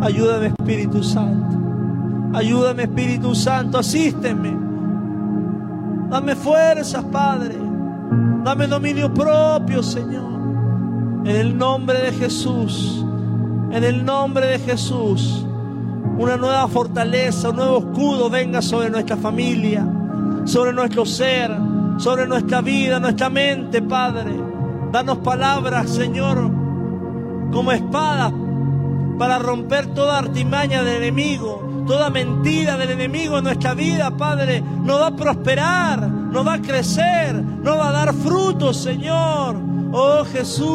Ayúdame, 0.00 0.48
Espíritu 0.48 1.02
Santo. 1.02 1.56
Ayúdame, 2.34 2.84
Espíritu 2.84 3.34
Santo, 3.34 3.78
asísteme. 3.78 4.56
Dame 6.10 6.34
fuerzas, 6.34 7.04
Padre. 7.04 7.56
Dame 8.44 8.66
dominio 8.66 9.12
propio, 9.12 9.82
Señor. 9.82 10.28
En 11.24 11.36
el 11.36 11.56
nombre 11.56 12.00
de 12.00 12.12
Jesús. 12.12 13.04
En 13.70 13.84
el 13.84 14.04
nombre 14.04 14.46
de 14.46 14.58
Jesús. 14.58 15.44
Una 16.16 16.36
nueva 16.36 16.66
fortaleza, 16.68 17.50
un 17.50 17.56
nuevo 17.56 17.78
escudo 17.78 18.30
venga 18.30 18.62
sobre 18.62 18.90
nuestra 18.90 19.16
familia, 19.16 19.86
sobre 20.44 20.72
nuestro 20.72 21.04
ser, 21.04 21.50
sobre 21.98 22.26
nuestra 22.26 22.60
vida, 22.60 22.98
nuestra 22.98 23.28
mente, 23.28 23.82
Padre. 23.82 24.32
Danos 24.90 25.18
palabras, 25.18 25.90
Señor, 25.90 26.50
como 27.52 27.72
espadas 27.72 28.32
para 29.18 29.38
romper 29.38 29.88
toda 29.88 30.18
artimaña 30.18 30.82
del 30.82 31.02
enemigo, 31.02 31.84
toda 31.86 32.08
mentira 32.08 32.76
del 32.76 32.90
enemigo 32.90 33.38
en 33.38 33.44
nuestra 33.44 33.74
vida, 33.74 34.16
Padre. 34.16 34.62
No 34.62 34.98
va 35.00 35.08
a 35.08 35.16
prosperar, 35.16 36.08
no 36.08 36.44
va 36.44 36.54
a 36.54 36.62
crecer, 36.62 37.34
no 37.34 37.76
va 37.76 37.88
a 37.88 37.92
dar 37.92 38.14
frutos, 38.14 38.76
Señor. 38.76 39.56
Oh 39.92 40.24
Jesús. 40.24 40.68